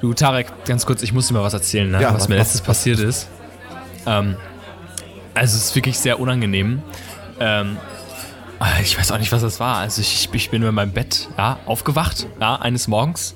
Du, 0.00 0.14
Tarek, 0.14 0.64
ganz 0.64 0.86
kurz, 0.86 1.02
ich 1.02 1.12
muss 1.12 1.28
dir 1.28 1.34
mal 1.34 1.42
was 1.42 1.52
erzählen, 1.52 1.90
ne? 1.90 2.00
Ja, 2.00 2.14
was 2.14 2.22
was- 2.22 2.28
mir 2.28 2.36
letztes 2.36 2.60
passiert 2.62 2.98
ist. 3.00 3.28
Ähm, 4.06 4.36
also 5.34 5.56
es 5.56 5.64
ist 5.66 5.74
wirklich 5.76 5.98
sehr 5.98 6.18
unangenehm. 6.18 6.82
Ähm, 7.38 7.76
ich 8.82 8.98
weiß 8.98 9.12
auch 9.12 9.18
nicht, 9.18 9.32
was 9.32 9.42
das 9.42 9.60
war. 9.60 9.76
Also 9.78 10.00
ich, 10.00 10.28
ich 10.32 10.50
bin 10.50 10.62
in 10.62 10.74
meinem 10.74 10.92
Bett 10.92 11.28
ja, 11.36 11.58
aufgewacht, 11.66 12.26
ja, 12.40 12.56
eines 12.56 12.88
Morgens. 12.88 13.34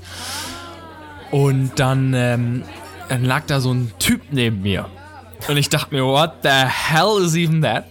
Und 1.31 1.73
dann, 1.77 2.14
ähm, 2.14 2.63
dann 3.09 3.25
lag 3.25 3.45
da 3.46 3.61
so 3.61 3.73
ein 3.73 3.93
Typ 3.99 4.23
neben 4.31 4.62
mir. 4.62 4.87
Und 5.49 5.57
ich 5.57 5.69
dachte 5.69 5.95
mir, 5.95 6.05
what 6.05 6.37
the 6.43 6.49
hell 6.49 7.23
is 7.23 7.35
even 7.35 7.62
that? 7.62 7.85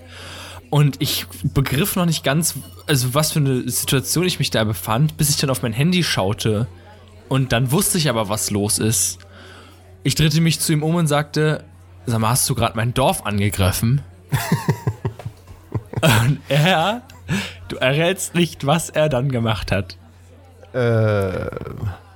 Und 0.70 0.96
ich 1.00 1.28
begriff 1.44 1.96
noch 1.96 2.06
nicht 2.06 2.24
ganz, 2.24 2.56
also 2.88 3.14
was 3.14 3.32
für 3.34 3.40
eine 3.40 3.70
Situation 3.70 4.26
ich 4.26 4.40
mich 4.40 4.50
da 4.50 4.64
befand, 4.64 5.18
bis 5.18 5.30
ich 5.30 5.38
dann 5.38 5.52
auf 5.52 5.62
mein 5.62 5.74
Handy 5.74 6.04
schaute. 6.04 6.68
Und 7.30 7.52
dann 7.52 7.72
wusste 7.72 7.98
ich 7.98 8.10
aber, 8.10 8.30
was 8.30 8.52
los 8.52 8.80
ist. 8.80 9.20
Ich 10.04 10.16
drehte 10.16 10.42
mich 10.42 10.60
zu 10.60 10.74
ihm 10.74 10.84
um 10.84 10.96
und 10.96 11.08
sagte, 11.08 11.64
sag 12.06 12.20
mal, 12.20 12.30
hast 12.30 12.50
du 12.50 12.56
gerade 12.56 12.76
mein 12.76 12.94
Dorf 12.94 13.26
angegriffen? 13.26 14.02
und 16.02 16.40
er, 16.50 17.02
du 17.70 17.78
errätst 17.78 18.36
nicht, 18.36 18.66
was 18.66 18.90
er 18.90 19.10
dann 19.10 19.32
gemacht 19.32 19.72
hat. 19.72 19.98
Äh, 20.74 21.48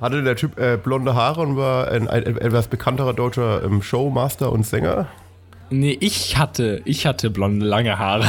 hatte 0.02 0.24
der 0.24 0.36
Typ 0.36 0.60
äh, 0.60 0.78
blonde 0.78 1.16
Haare 1.16 1.42
und 1.42 1.58
war 1.58 1.90
ein, 1.90 2.08
ein 2.08 2.24
etwas 2.26 2.68
bekannterer 2.68 3.14
deutscher 3.14 3.64
ähm, 3.64 3.82
Showmaster 3.82 4.52
und 4.52 4.66
Sänger? 4.66 5.08
Nee, 5.70 5.98
ich 6.00 6.38
hatte, 6.38 6.82
ich 6.86 7.06
hatte 7.06 7.30
blonde 7.30 7.66
lange 7.66 7.98
Haare. 8.00 8.26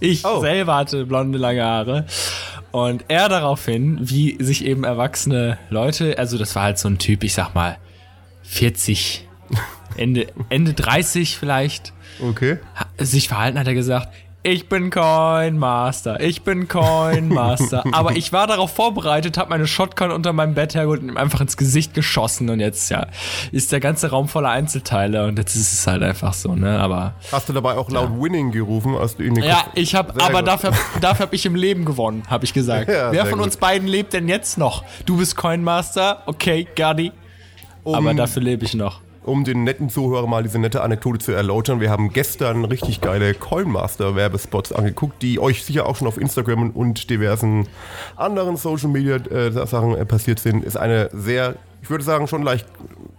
Ich 0.00 0.24
Oh. 0.24 0.40
selber 0.40 0.76
hatte 0.76 1.06
blonde 1.06 1.38
lange 1.38 1.64
Haare. 1.64 2.06
Und 2.74 3.04
er 3.06 3.28
daraufhin, 3.28 3.98
wie 4.00 4.36
sich 4.42 4.64
eben 4.64 4.82
erwachsene 4.82 5.58
Leute, 5.70 6.18
also 6.18 6.38
das 6.38 6.56
war 6.56 6.64
halt 6.64 6.76
so 6.76 6.88
ein 6.88 6.98
Typ, 6.98 7.22
ich 7.22 7.32
sag 7.32 7.54
mal, 7.54 7.78
40, 8.42 9.28
Ende, 9.96 10.26
Ende 10.48 10.74
30 10.74 11.38
vielleicht, 11.38 11.92
Okay. 12.18 12.58
sich 12.98 13.28
verhalten 13.28 13.60
hat 13.60 13.68
er 13.68 13.74
gesagt, 13.74 14.12
ich 14.46 14.68
bin 14.68 14.90
Coin 14.90 15.58
Master, 15.58 16.20
ich 16.20 16.42
bin 16.42 16.68
Coin 16.68 17.28
Master. 17.34 17.82
Aber 17.92 18.12
ich 18.14 18.30
war 18.30 18.46
darauf 18.46 18.70
vorbereitet, 18.74 19.38
habe 19.38 19.48
meine 19.48 19.66
Shotgun 19.66 20.10
unter 20.10 20.34
meinem 20.34 20.52
Bett 20.52 20.74
hergeholt 20.74 21.00
und 21.02 21.08
ihm 21.08 21.16
einfach 21.16 21.40
ins 21.40 21.56
Gesicht 21.56 21.94
geschossen 21.94 22.50
und 22.50 22.60
jetzt 22.60 22.90
ja 22.90 23.06
ist 23.52 23.72
der 23.72 23.80
ganze 23.80 24.10
Raum 24.10 24.28
voller 24.28 24.50
Einzelteile 24.50 25.26
und 25.26 25.38
jetzt 25.38 25.56
ist 25.56 25.72
es 25.72 25.86
halt 25.86 26.02
einfach 26.02 26.34
so, 26.34 26.54
ne? 26.54 26.78
Aber 26.78 27.14
Hast 27.32 27.48
du 27.48 27.54
dabei 27.54 27.74
auch 27.78 27.90
laut 27.90 28.10
Winning 28.20 28.52
gerufen, 28.52 28.94
als 28.96 29.16
du 29.16 29.22
ihn 29.22 29.34
ja, 29.36 29.64
ich 29.74 29.94
habe, 29.94 30.12
aber 30.22 30.40
gut. 30.40 30.48
dafür, 30.48 30.72
dafür 31.00 31.26
habe 31.26 31.34
ich 31.34 31.46
im 31.46 31.54
Leben 31.54 31.86
gewonnen, 31.86 32.22
habe 32.28 32.44
ich 32.44 32.52
gesagt. 32.52 32.88
Ja, 32.90 33.12
Wer 33.12 33.24
von 33.24 33.38
gut. 33.38 33.46
uns 33.46 33.56
beiden 33.56 33.88
lebt 33.88 34.12
denn 34.12 34.28
jetzt 34.28 34.58
noch? 34.58 34.84
Du 35.06 35.16
bist 35.16 35.36
Coin 35.36 35.64
Master, 35.64 36.22
okay, 36.26 36.68
Gadi. 36.76 37.12
aber 37.84 38.12
dafür 38.12 38.42
lebe 38.42 38.66
ich 38.66 38.74
noch. 38.74 39.00
Um 39.24 39.44
den 39.44 39.64
netten 39.64 39.88
Zuhörer 39.88 40.26
mal 40.26 40.42
diese 40.42 40.58
nette 40.58 40.82
Anekdote 40.82 41.18
zu 41.18 41.32
erläutern, 41.32 41.80
wir 41.80 41.90
haben 41.90 42.12
gestern 42.12 42.64
richtig 42.64 43.00
geile 43.00 43.34
Coinmaster-Werbespots 43.34 44.72
angeguckt, 44.72 45.22
die 45.22 45.40
euch 45.40 45.64
sicher 45.64 45.86
auch 45.86 45.96
schon 45.96 46.06
auf 46.06 46.18
Instagram 46.18 46.70
und 46.70 47.08
diversen 47.10 47.66
anderen 48.16 48.56
Social-Media-Sachen 48.56 49.96
äh, 49.96 50.04
passiert 50.04 50.40
sind. 50.40 50.64
Ist 50.64 50.76
eine 50.76 51.08
sehr, 51.12 51.56
ich 51.82 51.90
würde 51.90 52.04
sagen, 52.04 52.28
schon 52.28 52.42
leicht, 52.42 52.66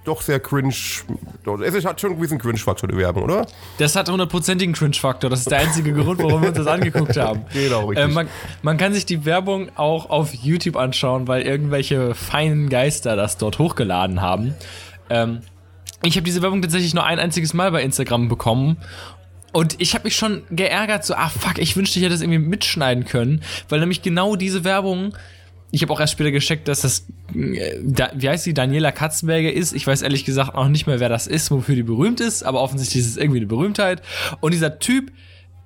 doch 0.03 0.22
sehr 0.22 0.39
cringe, 0.39 0.70
es 0.70 1.86
hat 1.86 2.00
schon 2.00 2.11
einen 2.11 2.20
gewissen 2.20 2.38
Cringe-Faktor, 2.38 2.88
die 2.88 2.98
Werbung, 2.98 3.23
oder? 3.23 3.48
Das 3.80 3.95
hat 3.95 4.08
hundertprozentigen 4.08 4.76
Cringe-Faktor. 4.76 5.31
Das 5.31 5.39
ist 5.39 5.50
der 5.50 5.59
einzige 5.59 5.94
Grund, 5.94 6.22
warum 6.22 6.42
wir 6.42 6.50
uns 6.50 6.58
das 6.58 6.67
angeguckt 6.67 7.17
haben. 7.17 7.42
Genau, 7.53 7.88
richtig. 7.88 8.06
Äh, 8.06 8.14
man, 8.14 8.28
man 8.61 8.78
kann 8.78 8.94
sich 8.94 9.06
die 9.06 9.26
Werbung 9.26 9.70
auch 9.76 10.09
auf 10.09 10.33
YouTube 10.33 10.76
anschauen, 10.76 11.28
weil 11.28 11.42
irgendwelche 11.42 12.14
feinen 12.14 12.70
Geister 12.70 13.16
das 13.16 13.38
dort 13.38 13.58
hochgeladen 13.58 14.22
haben. 14.22 14.53
Ähm, 15.09 15.42
ich 16.04 16.16
habe 16.16 16.24
diese 16.24 16.42
Werbung 16.42 16.62
tatsächlich 16.62 16.94
nur 16.94 17.06
ein 17.06 17.20
einziges 17.20 17.54
Mal 17.54 17.72
bei 17.72 17.82
Instagram 17.82 18.28
bekommen. 18.28 18.78
Und 19.54 19.76
ich 19.80 19.94
habe 19.94 20.04
mich 20.04 20.17
schon 20.17 20.44
geärgert, 20.50 21.06
so, 21.06 21.16
ah 21.16 21.30
fuck, 21.30 21.60
ich 21.60 21.78
wünschte, 21.78 21.98
ich 22.00 22.04
hätte 22.04 22.14
das 22.14 22.22
irgendwie 22.22 22.39
mitschneiden 22.39 23.06
können, 23.06 23.42
weil 23.70 23.80
nämlich 23.80 24.02
genau 24.02 24.36
diese 24.36 24.66
Werbung, 24.66 25.16
ich 25.72 25.82
habe 25.82 25.94
auch 25.94 26.00
erst 26.00 26.14
später 26.14 26.32
gecheckt, 26.32 26.67
dass 26.67 26.82
das, 26.82 27.05
äh, 27.34 27.80
wie 28.16 28.30
heißt 28.30 28.44
sie, 28.44 28.54
Daniela 28.54 28.92
Katzenberger 28.92 29.52
ist. 29.52 29.73
Ich 29.73 29.88
weiß 29.88 30.02
ehrlich 30.02 30.26
gesagt 30.26 30.55
noch 30.55 30.67
nicht 30.67 30.88
mehr, 30.88 31.00
wer 31.00 31.10
das 31.10 31.26
ist, 31.26 31.52
wofür 31.52 31.76
die 31.76 31.84
berühmt 31.84 32.20
ist, 32.20 32.44
aber 32.44 32.61
offensichtlich 32.61 33.04
ist 33.04 33.11
es 33.11 33.17
irgendwie 33.17 33.39
eine 33.39 33.48
Berühmtheit. 33.48 34.02
Und 34.42 34.54
dieser 34.54 34.80
Typ, 34.80 35.11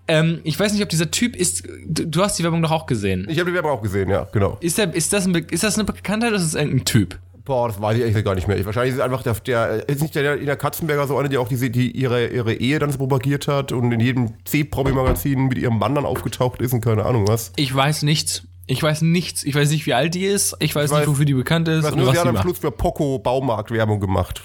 ähm, 0.07 0.41
ich 0.44 0.59
weiß 0.59 0.73
nicht, 0.73 0.84
ob 0.84 0.89
dieser 0.89 1.12
Typ 1.12 1.35
ist, 1.35 1.68
du, 1.88 2.22
hast 2.22 2.38
die 2.39 2.44
Werbung 2.44 2.62
doch 2.62 2.72
auch 2.72 2.85
gesehen. 2.85 3.28
Ich 3.29 3.39
habe 3.39 3.50
die 3.50 3.56
Werbung 3.56 3.72
auch 3.72 3.81
gesehen, 3.81 4.09
ja, 4.09 4.28
genau. 4.31 4.57
Ist, 4.62 4.78
der, 4.78 4.94
ist, 4.94 5.13
das, 5.13 5.25
ein, 5.25 5.34
ist 5.35 5.63
das 5.63 5.75
eine 5.75 5.85
Bekanntheit 5.85 6.29
oder 6.29 6.39
ist 6.39 6.53
das 6.53 6.62
irgendein 6.62 6.85
Typ? 6.85 7.19
Boah, 7.49 7.67
das 7.67 7.81
weiß 7.81 7.97
ich 7.97 8.03
eigentlich 8.03 8.23
gar 8.23 8.35
nicht 8.35 8.47
mehr. 8.47 8.57
Ich, 8.59 8.65
wahrscheinlich 8.67 8.91
ist 8.91 8.99
es 8.99 9.03
einfach 9.03 9.23
der, 9.23 9.33
der 9.33 9.89
ist 9.89 10.03
nicht 10.03 10.13
der, 10.13 10.37
der 10.37 10.55
Katzenberger 10.55 11.07
so 11.07 11.17
eine, 11.17 11.29
die 11.29 11.39
auch 11.39 11.47
diese, 11.47 11.71
die 11.71 11.89
ihre, 11.89 12.27
ihre 12.27 12.53
Ehe 12.53 12.77
dann 12.77 12.91
so 12.91 12.99
propagiert 12.99 13.47
hat 13.47 13.71
und 13.71 13.91
in 13.91 13.99
jedem 13.99 14.33
C-Promi-Magazin 14.45 15.47
mit 15.47 15.57
ihrem 15.57 15.79
Mann 15.79 15.95
dann 15.95 16.05
aufgetaucht 16.05 16.61
ist 16.61 16.73
und 16.73 16.81
keine 16.81 17.07
Ahnung 17.07 17.27
was. 17.27 17.51
Ich 17.55 17.73
weiß 17.73 18.03
nichts. 18.03 18.43
Ich 18.67 18.83
weiß 18.83 19.01
nichts. 19.01 19.43
Ich 19.43 19.55
weiß 19.55 19.71
nicht, 19.71 19.88
wie 19.88 19.95
alt 19.95 20.13
die 20.13 20.25
ist. 20.25 20.57
Ich 20.59 20.75
weiß, 20.75 20.91
weiß- 20.91 20.99
nicht, 20.99 21.07
wofür 21.07 21.25
die 21.25 21.33
bekannt 21.33 21.67
ist 21.69 21.85
Was 21.85 21.93
und 21.93 21.97
nur, 21.97 22.07
was 22.09 22.13
sie 22.13 22.19
hat 22.19 22.27
am. 22.27 22.38
Schluss 22.38 22.59
für 22.59 22.69
Poco 22.69 23.17
Baumarkt 23.17 23.71
Werbung 23.71 23.99
gemacht. 23.99 24.43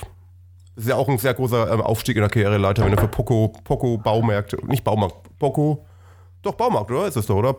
Das 0.74 0.84
ist 0.84 0.88
ja 0.88 0.96
auch 0.96 1.06
ein 1.10 1.18
sehr 1.18 1.34
großer 1.34 1.70
ähm, 1.74 1.82
Aufstieg 1.82 2.16
in 2.16 2.22
der 2.22 2.30
Karriereleiter, 2.30 2.86
wenn 2.86 2.92
du 2.92 2.98
für 2.98 3.08
Poco, 3.08 3.52
Poco 3.64 3.98
Baumärkte, 3.98 4.56
nicht 4.66 4.82
Baumarkt, 4.82 5.14
Poco, 5.38 5.84
doch 6.40 6.54
Baumarkt, 6.54 6.90
oder? 6.90 7.06
Ist 7.06 7.18
das 7.18 7.26
doch, 7.26 7.36
oder? 7.36 7.54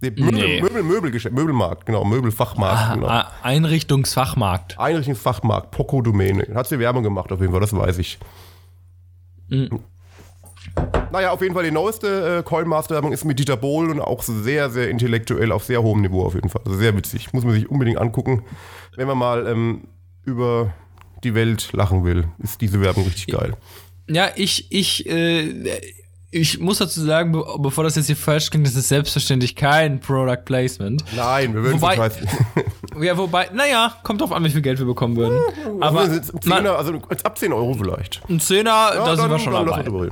Nee, 0.00 0.10
Möbel, 0.10 0.32
Nee. 0.32 0.60
Möbel, 0.62 0.82
Möbelgeschäft, 0.84 1.34
Möbelmarkt, 1.34 1.84
genau, 1.86 2.04
Möbelfachmarkt, 2.04 2.94
genau. 2.94 3.08
Ah, 3.08 3.32
Einrichtungsfachmarkt. 3.42 4.78
Einrichtungsfachmarkt, 4.78 5.72
Poco 5.72 6.02
Domäne. 6.02 6.46
Hat 6.54 6.68
sie 6.68 6.78
Werbung 6.78 7.02
gemacht 7.02 7.32
auf 7.32 7.40
jeden 7.40 7.52
Fall, 7.52 7.60
das 7.60 7.74
weiß 7.74 7.98
ich. 7.98 8.18
Mhm. 9.48 9.80
Naja, 11.10 11.32
auf 11.32 11.40
jeden 11.42 11.54
Fall 11.54 11.64
die 11.64 11.70
neueste 11.70 12.38
äh, 12.38 12.42
Coinmaster-Werbung 12.42 13.12
ist 13.12 13.24
mit 13.24 13.38
Dieter 13.38 13.56
Bohlen 13.56 13.90
und 13.90 14.00
auch 14.00 14.22
sehr, 14.22 14.70
sehr 14.70 14.90
intellektuell 14.90 15.50
auf 15.50 15.64
sehr 15.64 15.82
hohem 15.82 16.02
Niveau 16.02 16.24
auf 16.24 16.34
jeden 16.34 16.48
Fall. 16.48 16.62
Also 16.64 16.76
sehr 16.78 16.96
witzig. 16.96 17.32
Muss 17.32 17.44
man 17.44 17.54
sich 17.54 17.68
unbedingt 17.70 17.98
angucken. 17.98 18.44
Wenn 18.94 19.08
man 19.08 19.18
mal 19.18 19.46
ähm, 19.46 19.88
über 20.24 20.72
die 21.24 21.34
Welt 21.34 21.70
lachen 21.72 22.04
will, 22.04 22.28
ist 22.38 22.60
diese 22.60 22.80
Werbung 22.80 23.04
richtig 23.04 23.28
geil. 23.28 23.56
Ja, 24.08 24.28
ich, 24.36 24.70
ich, 24.70 25.08
äh, 25.08 25.80
ich 26.30 26.58
muss 26.58 26.78
dazu 26.78 27.00
sagen, 27.04 27.32
be 27.32 27.44
bevor 27.58 27.84
das 27.84 27.96
jetzt 27.96 28.06
hier 28.06 28.16
falsch 28.16 28.50
klingt, 28.50 28.66
das 28.66 28.74
ist 28.74 28.88
selbstverständlich 28.88 29.56
kein 29.56 30.00
Product 30.00 30.44
Placement. 30.44 31.02
Nein, 31.16 31.54
wir 31.54 31.62
würden 31.62 31.80
Wobei- 31.80 31.96
scheiße. 31.96 32.20
Ja, 33.00 33.16
wobei, 33.16 33.48
naja, 33.52 33.94
kommt 34.02 34.20
drauf 34.20 34.32
an, 34.32 34.42
wie 34.44 34.50
viel 34.50 34.60
Geld 34.62 34.78
wir 34.80 34.86
bekommen 34.86 35.14
würden. 35.16 35.38
Aber 35.80 36.00
Aber 36.02 36.22
Zehner, 36.40 36.76
also 36.76 36.94
ab 37.22 37.38
10 37.38 37.52
Euro 37.52 37.74
vielleicht. 37.74 38.20
ein 38.28 38.40
Zehner, 38.40 38.90
da 38.94 39.16
sind 39.16 39.30
wir 39.30 39.38
schon 39.38 39.52
dann 39.52 39.66
dabei. 39.66 40.08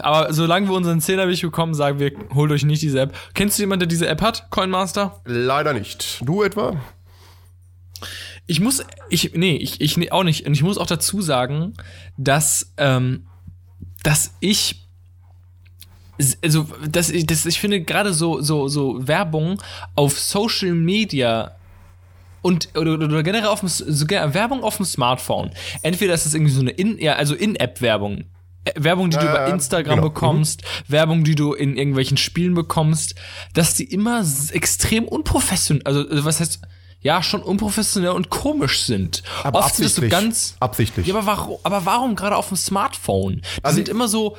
Aber 0.00 0.32
solange 0.32 0.66
wir 0.68 0.74
unseren 0.74 1.00
Zehner 1.00 1.26
nicht 1.26 1.42
bekommen, 1.42 1.74
sagen 1.74 2.00
wir, 2.00 2.12
holt 2.34 2.50
euch 2.50 2.64
nicht 2.64 2.82
diese 2.82 3.00
App. 3.00 3.14
Kennst 3.34 3.58
du 3.58 3.62
jemanden, 3.62 3.80
der 3.80 3.86
diese 3.88 4.08
App 4.08 4.22
hat, 4.22 4.50
Coinmaster? 4.50 5.20
Leider 5.24 5.72
nicht. 5.72 6.20
Du 6.24 6.42
etwa? 6.42 6.74
Ich 8.46 8.60
muss, 8.60 8.84
ich, 9.08 9.32
nee, 9.34 9.56
ich, 9.56 9.80
ich 9.80 9.96
nee, 9.96 10.10
auch 10.10 10.24
nicht. 10.24 10.46
Und 10.46 10.52
ich 10.54 10.62
muss 10.62 10.78
auch 10.78 10.86
dazu 10.86 11.20
sagen, 11.20 11.74
dass, 12.16 12.72
ähm, 12.76 13.26
dass 14.02 14.34
ich, 14.40 14.81
also, 16.42 16.66
dass 16.88 17.10
ich, 17.10 17.26
dass 17.26 17.46
ich 17.46 17.60
finde, 17.60 17.82
gerade 17.82 18.12
so, 18.12 18.40
so, 18.40 18.68
so 18.68 19.06
Werbung 19.06 19.60
auf 19.94 20.18
Social 20.18 20.72
Media 20.72 21.56
und 22.42 22.70
oder, 22.76 22.94
oder 22.94 23.22
generell 23.22 23.46
auf 23.46 23.60
dem, 23.60 23.68
so 23.68 24.06
generell 24.06 24.34
Werbung 24.34 24.62
auf 24.62 24.76
dem 24.76 24.86
Smartphone. 24.86 25.50
Entweder 25.82 26.14
ist 26.14 26.26
es 26.26 26.34
irgendwie 26.34 26.52
so 26.52 26.60
eine 26.60 26.70
in, 26.70 26.98
ja, 26.98 27.14
also 27.14 27.34
In-App-Werbung. 27.34 28.24
Äh, 28.64 28.72
Werbung, 28.76 29.10
die 29.10 29.16
du 29.16 29.24
über 29.24 29.46
Instagram 29.46 29.96
genau. 29.96 30.08
bekommst, 30.08 30.62
Werbung, 30.88 31.24
die 31.24 31.34
du 31.34 31.54
in 31.54 31.76
irgendwelchen 31.76 32.16
Spielen 32.16 32.54
bekommst, 32.54 33.14
dass 33.54 33.74
die 33.74 33.84
immer 33.84 34.24
extrem 34.52 35.04
unprofessionell, 35.06 35.84
also 35.84 36.08
also 36.08 36.24
was 36.24 36.40
heißt, 36.40 36.60
ja, 37.00 37.20
schon 37.22 37.42
unprofessionell 37.42 38.12
und 38.12 38.30
komisch 38.30 38.82
sind. 38.82 39.24
Oft 39.42 39.74
sind 39.74 39.84
das 39.84 39.96
so 39.96 40.02
absichtlich. 40.02 40.10
ganz. 40.10 40.56
Absichtlich. 40.60 41.06
Ja, 41.08 41.16
aber 41.16 41.26
warum, 41.26 41.58
aber 41.64 41.84
warum 41.84 42.14
gerade 42.14 42.36
auf 42.36 42.48
dem 42.48 42.56
Smartphone? 42.56 43.42
Die 43.56 43.64
Also 43.64 43.76
sind 43.76 43.88
immer 43.88 44.06
so 44.06 44.36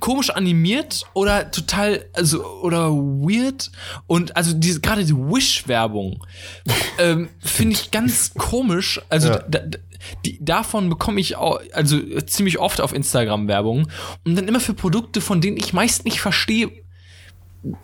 komisch 0.00 0.30
animiert 0.30 1.04
oder 1.14 1.50
total, 1.50 2.04
also, 2.12 2.44
oder 2.62 2.90
weird. 2.90 3.70
Und 4.06 4.36
also 4.36 4.52
diese, 4.52 4.80
gerade 4.80 5.04
die 5.04 5.16
Wish-Werbung 5.16 6.24
ähm, 6.98 7.28
finde 7.38 7.74
ich 7.74 7.90
ganz 7.90 8.34
komisch. 8.34 9.00
Also 9.08 9.28
Ja. 9.28 9.38
da, 9.48 9.60
die, 10.24 10.44
davon 10.44 10.88
bekomme 10.88 11.20
ich 11.20 11.36
auch, 11.36 11.60
also 11.72 12.00
ziemlich 12.26 12.58
oft 12.58 12.80
auf 12.80 12.92
Instagram 12.92 13.48
Werbung. 13.48 13.88
Und 14.24 14.36
dann 14.36 14.48
immer 14.48 14.60
für 14.60 14.74
Produkte, 14.74 15.20
von 15.20 15.40
denen 15.40 15.56
ich 15.56 15.72
meist 15.72 16.04
nicht 16.04 16.20
verstehe, 16.20 16.70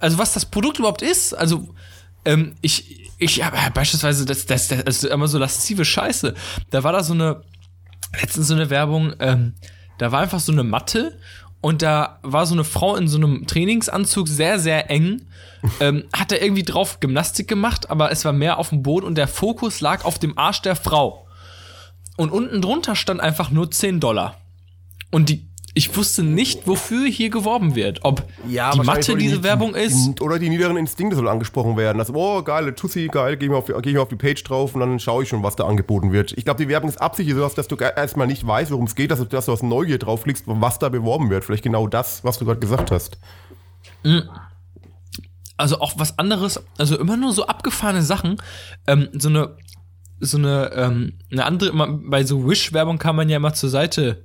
also 0.01 0.19
was 0.19 0.33
das 0.33 0.47
Produkt 0.47 0.79
überhaupt 0.79 1.03
ist. 1.03 1.33
Also 1.33 1.75
ähm, 2.25 2.55
ich, 2.61 3.11
ich 3.19 3.45
habe 3.45 3.57
beispielsweise 3.75 4.25
das, 4.25 4.47
das, 4.47 4.69
das, 4.69 4.87
also 4.87 5.09
immer 5.09 5.29
so 5.29 5.39
laszive 5.39 5.85
Scheiße. 5.85 6.35
Da 6.71 6.85
war 6.85 6.93
da 6.93 7.03
so 7.03 7.15
eine, 7.15 7.43
letztens 8.21 8.49
so 8.49 8.55
eine 8.55 8.71
Werbung, 8.71 9.15
ähm, 9.19 9.55
da 9.99 10.11
war 10.13 10.21
einfach 10.21 10.41
so 10.41 10.53
eine 10.53 10.65
Matte 10.65 11.19
und 11.63 11.81
da 11.81 12.19
war 12.23 12.45
so 12.45 12.55
eine 12.55 12.65
Frau 12.65 12.97
in 12.97 13.07
so 13.07 13.17
einem 13.17 13.47
Trainingsanzug 13.47 14.27
sehr, 14.27 14.59
sehr 14.59 14.91
eng. 14.91 15.23
Ähm, 15.79 16.05
hat 16.13 16.33
da 16.33 16.37
irgendwie 16.37 16.65
drauf 16.65 16.99
Gymnastik 16.99 17.47
gemacht, 17.47 17.89
aber 17.89 18.11
es 18.11 18.25
war 18.25 18.33
mehr 18.33 18.59
auf 18.59 18.71
dem 18.71 18.83
Boden 18.83 19.07
und 19.07 19.15
der 19.15 19.29
Fokus 19.29 19.81
lag 19.81 20.05
auf 20.05 20.19
dem 20.19 20.37
Arsch 20.37 20.61
der 20.63 20.77
Frau. 20.77 21.29
und 22.17 22.31
unten 22.31 22.61
drunter 22.61 22.97
stand 22.97 23.21
einfach 23.21 23.51
nur 23.51 23.71
10 23.71 24.01
Dollar. 24.01 24.37
Und 25.13 25.29
die, 25.29 25.49
ich 25.75 25.97
wusste 25.97 26.23
nicht, 26.23 26.67
wofür 26.67 27.07
hier 27.07 27.31
geworben 27.31 27.75
wird. 27.75 28.01
Ob 28.03 28.27
die 28.47 28.57
wahrscheinlich 28.57 28.87
Mathe 28.87 29.03
soll 29.05 29.19
diese 29.19 29.37
die- 29.39 29.43
Werbung 29.45 29.75
ist. 29.75 30.19
die- 30.19 30.21
Oder 30.23 30.39
die 30.39 30.51
niederen 30.51 30.77
Instinkte 30.77 31.17
sollen 31.17 31.29
angesprochen 31.29 31.77
werden. 31.79 31.97
Das, 31.99 32.13
oh, 32.15 32.43
geile 32.43 32.75
Tussi, 32.75 33.09
geil, 33.11 33.37
geh 33.39 33.47
ich, 33.47 33.51
mal 33.51 33.57
auf, 33.57 33.73
geh 33.81 33.91
ich 33.91 33.97
auf 33.99 34.09
die 34.09 34.17
Page 34.17 34.43
drauf 34.45 34.75
und 34.75 34.81
dann 34.81 35.01
schaue 35.01 35.23
ich 35.23 35.31
schon, 35.31 35.43
was 35.43 35.57
da 35.57 35.65
angeboten 35.65 36.13
wird. 36.13 36.33
Ich 36.37 36.45
glaube, 36.45 36.63
die 36.63 36.69
Werbung 36.69 36.91
ist 36.91 36.99
absichtlich 37.01 37.35
so, 37.37 37.49
dass 37.49 37.69
du 37.69 37.77
erstmal 37.77 38.27
nicht 38.27 38.47
weißt, 38.47 38.71
worum 38.71 38.85
es 38.85 38.95
geht, 38.95 39.11
dass 39.11 39.19
du, 39.21 39.25
dass 39.25 39.47
du 39.47 39.53
aus 39.53 39.63
Neugier 39.63 39.99
draufklickst, 39.99 40.45
was 40.47 40.79
da 40.79 40.91
beworben 40.91 41.31
wird. 41.31 41.45
Vielleicht 41.45 41.63
genau 41.65 41.87
das, 41.87 42.23
was 42.23 42.39
du 42.39 42.45
gerade 42.45 42.61
gesagt 42.61 42.91
hast. 42.91 43.17
also 45.57 45.81
auch 45.81 45.95
was 45.97 46.19
anderes, 46.19 46.61
also 46.79 46.99
immer 46.99 47.17
nur 47.17 47.33
so 47.33 47.47
abgefahrene 47.47 48.03
Sachen. 48.03 48.37
Ähm, 48.87 49.09
so 49.13 49.29
eine, 49.29 49.57
so 50.21 50.37
eine, 50.39 50.71
ähm, 50.75 51.19
eine 51.31 51.45
andere, 51.45 51.73
bei 52.05 52.25
so 52.25 52.49
Wish-Werbung 52.49 52.99
kann 52.99 53.17
man 53.17 53.29
ja 53.29 53.37
immer 53.37 53.55
zur 53.55 53.71
Seite 53.71 54.25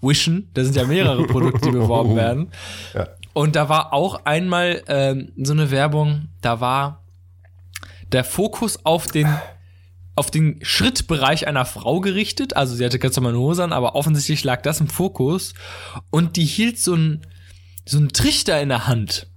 wischen. 0.00 0.50
Da 0.54 0.64
sind 0.64 0.76
ja 0.76 0.84
mehrere 0.84 1.26
Produkte, 1.26 1.70
die 1.70 1.76
beworben 1.76 2.16
werden. 2.16 2.50
Ja. 2.94 3.08
Und 3.32 3.56
da 3.56 3.68
war 3.68 3.92
auch 3.92 4.24
einmal 4.24 4.82
ähm, 4.88 5.32
so 5.36 5.52
eine 5.52 5.70
Werbung, 5.70 6.28
da 6.40 6.60
war 6.60 7.04
der 8.12 8.24
Fokus 8.24 8.84
auf 8.84 9.06
den 9.06 9.28
auf 10.16 10.30
den 10.30 10.58
Schrittbereich 10.62 11.46
einer 11.46 11.64
Frau 11.64 12.00
gerichtet. 12.00 12.54
Also 12.54 12.74
sie 12.74 12.84
hatte 12.84 12.98
ganz 12.98 13.16
normal 13.16 13.32
eine 13.32 13.40
Hose 13.40 13.64
an, 13.64 13.72
aber 13.72 13.94
offensichtlich 13.94 14.44
lag 14.44 14.60
das 14.60 14.80
im 14.80 14.88
Fokus. 14.88 15.54
Und 16.10 16.36
die 16.36 16.44
hielt 16.44 16.78
so 16.78 16.92
einen 16.92 17.22
so 17.86 17.98
einen 17.98 18.12
Trichter 18.12 18.60
in 18.60 18.68
der 18.68 18.86
Hand. 18.86 19.28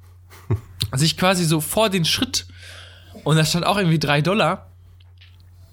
Sich 0.92 1.16
quasi 1.16 1.46
so 1.46 1.62
vor 1.62 1.90
den 1.90 2.06
Schritt. 2.06 2.48
Und 3.24 3.38
da 3.38 3.46
stand 3.46 3.66
auch 3.66 3.78
irgendwie 3.78 4.00
drei 4.00 4.22
Dollar. 4.22 4.72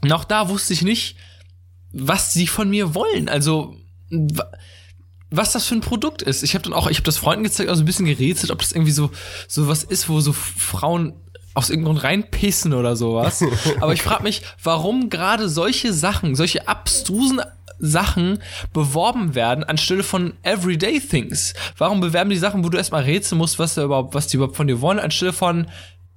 Und 0.00 0.12
auch 0.12 0.24
da 0.24 0.48
wusste 0.48 0.72
ich 0.72 0.82
nicht, 0.82 1.16
was 1.92 2.32
sie 2.32 2.46
von 2.46 2.70
mir 2.70 2.94
wollen. 2.94 3.28
Also, 3.28 3.76
was 5.30 5.52
das 5.52 5.66
für 5.66 5.76
ein 5.76 5.80
Produkt 5.80 6.22
ist. 6.22 6.42
Ich 6.42 6.54
habe 6.54 6.64
dann 6.64 6.72
auch, 6.72 6.88
ich 6.88 6.98
habe 6.98 7.04
das 7.04 7.18
Freunden 7.18 7.44
gezeigt, 7.44 7.70
also 7.70 7.82
ein 7.82 7.86
bisschen 7.86 8.06
gerätselt, 8.06 8.50
ob 8.50 8.58
das 8.58 8.72
irgendwie 8.72 8.92
so, 8.92 9.10
so 9.48 9.68
was 9.68 9.84
ist, 9.84 10.08
wo 10.08 10.20
so 10.20 10.32
Frauen 10.32 11.14
aus 11.54 11.70
irgendeinem 11.70 11.94
Grund 11.94 12.04
reinpissen 12.04 12.72
oder 12.74 12.96
sowas. 12.96 13.44
Aber 13.80 13.92
ich 13.92 14.02
frage 14.02 14.22
mich, 14.22 14.42
warum 14.62 15.10
gerade 15.10 15.48
solche 15.48 15.92
Sachen, 15.92 16.34
solche 16.34 16.68
abstrusen 16.68 17.40
Sachen 17.80 18.42
beworben 18.72 19.34
werden 19.34 19.64
anstelle 19.64 20.02
von 20.02 20.34
Everyday 20.42 21.00
Things. 21.00 21.54
Warum 21.78 22.00
bewerben 22.00 22.30
die 22.30 22.36
Sachen, 22.36 22.62
wo 22.62 22.68
du 22.68 22.76
erstmal 22.76 23.04
rätseln 23.04 23.38
musst, 23.38 23.58
was 23.58 23.74
da 23.74 23.84
überhaupt, 23.84 24.14
was 24.14 24.26
die 24.26 24.36
überhaupt 24.36 24.56
von 24.56 24.66
dir 24.66 24.80
wollen, 24.80 24.98
anstelle 24.98 25.32
von 25.32 25.66